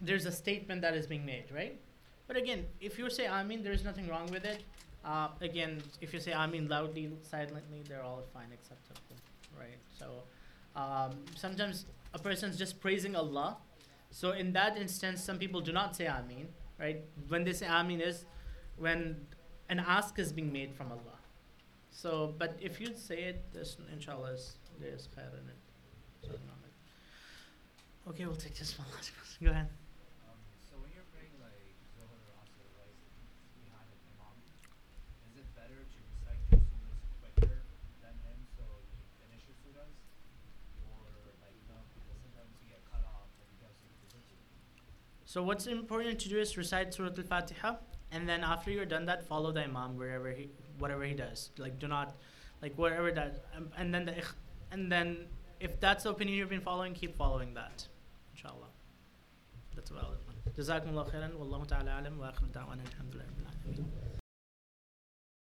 there's 0.00 0.26
a 0.26 0.32
statement 0.32 0.80
that 0.82 0.94
is 0.94 1.06
being 1.06 1.24
made, 1.24 1.44
right? 1.52 1.78
But 2.26 2.36
again, 2.36 2.66
if 2.80 2.98
you 2.98 3.08
say 3.10 3.26
Amin, 3.26 3.62
there 3.62 3.72
is 3.72 3.84
nothing 3.84 4.08
wrong 4.08 4.26
with 4.30 4.44
it. 4.44 4.62
Uh, 5.04 5.28
again, 5.40 5.82
if 6.00 6.12
you 6.12 6.20
say 6.20 6.32
Amin 6.32 6.68
loudly, 6.68 7.10
silently, 7.22 7.82
they're 7.88 8.02
all 8.02 8.22
fine, 8.32 8.48
acceptable, 8.52 9.16
right? 9.58 9.78
So 9.98 10.06
um, 10.76 11.12
sometimes 11.34 11.86
a 12.14 12.18
person's 12.18 12.56
just 12.56 12.80
praising 12.80 13.14
Allah. 13.16 13.58
So 14.10 14.32
in 14.32 14.52
that 14.52 14.76
instance, 14.76 15.22
some 15.22 15.38
people 15.38 15.60
do 15.60 15.72
not 15.72 15.94
say 15.96 16.06
Amin, 16.06 16.48
right? 16.78 17.04
When 17.28 17.44
they 17.44 17.52
say 17.52 17.66
Amin 17.66 18.00
is 18.00 18.24
when 18.76 19.26
an 19.68 19.80
ask 19.80 20.18
is 20.18 20.32
being 20.32 20.52
made 20.52 20.74
from 20.74 20.90
Allah. 20.92 21.18
So, 21.90 22.34
but 22.38 22.56
if 22.60 22.80
you 22.80 22.94
say 22.94 23.24
it, 23.24 23.44
there's 23.52 23.76
inshallah 23.92 24.32
is, 24.32 24.56
there 24.80 24.94
is 24.94 25.08
khair 25.16 25.32
in 25.34 25.48
it. 25.50 25.58
So, 26.22 26.32
okay, 28.08 28.24
we'll 28.24 28.36
take 28.36 28.56
this 28.56 28.78
one 28.78 28.86
last 28.94 29.10
question. 29.18 29.46
Go 29.46 29.50
ahead. 29.50 29.68
Um, 30.24 30.38
so 30.62 30.78
when 30.78 30.94
you're 30.94 31.08
praying 31.12 31.34
like 31.42 31.58
Zohar 31.98 32.14
or 32.14 32.32
Asr, 32.40 32.64
right, 32.78 32.96
behind 33.60 33.86
the 33.90 33.98
Imam, 34.14 34.36
is 35.26 35.34
it 35.42 35.48
better 35.58 35.74
to 35.82 35.98
recite 36.06 36.40
your 36.54 36.62
surahs 36.70 37.02
quicker 37.20 37.60
than 38.00 38.14
him 38.24 38.38
so 38.56 38.64
you 38.94 39.02
finish 39.18 39.42
your 39.50 39.58
surahs? 39.60 39.98
Or 40.86 41.02
like 41.42 41.58
no, 41.66 41.82
because 41.98 42.18
sometimes 42.24 42.54
you 42.62 42.70
get 42.72 42.86
cut 42.88 43.02
off 43.04 43.28
and 43.42 43.48
you 43.52 43.58
don't 43.58 43.74
see 43.76 43.90
the 43.90 43.98
position. 44.06 44.38
So 45.27 45.41
what's 45.43 45.67
important 45.67 46.19
to 46.19 46.29
do 46.29 46.37
is 46.39 46.57
recite 46.57 46.93
Surah 46.93 47.11
Al-Fatiha, 47.17 47.75
and 48.11 48.27
then 48.27 48.43
after 48.43 48.71
you're 48.71 48.85
done 48.85 49.05
that, 49.05 49.27
follow 49.27 49.51
the 49.51 49.61
Imam 49.61 49.97
wherever 49.97 50.29
he, 50.31 50.49
whatever 50.79 51.03
he 51.03 51.13
does. 51.13 51.51
Like 51.57 51.79
do 51.79 51.87
not, 51.87 52.15
like 52.61 52.77
whatever 52.77 53.11
that, 53.11 53.45
um, 53.55 53.69
and 53.77 53.93
then 53.93 54.05
the, 54.05 54.17
ikh- 54.17 54.35
and 54.71 54.91
then 54.91 55.27
if 55.59 55.79
that's 55.79 56.03
the 56.03 56.09
opinion 56.09 56.37
you've 56.37 56.49
been 56.49 56.61
following, 56.61 56.93
keep 56.93 57.17
following 57.17 57.53
that, 57.53 57.87
inshallah. 58.33 58.67
That's 59.75 59.91
a 59.91 59.93
valid 59.93 60.19
one. 60.27 60.35
جزاكم 60.57 60.89
الله 60.89 61.03
خيرا 61.03 61.31
والله 61.35 61.65
تعالى 61.65 61.89
أعلم 61.89 62.19
وآخر 62.19 62.45
دعوانا 62.53 62.83
الحمد 62.83 63.15
لله 63.15 63.25
رب 63.25 63.39
العالمين. 63.39 64.16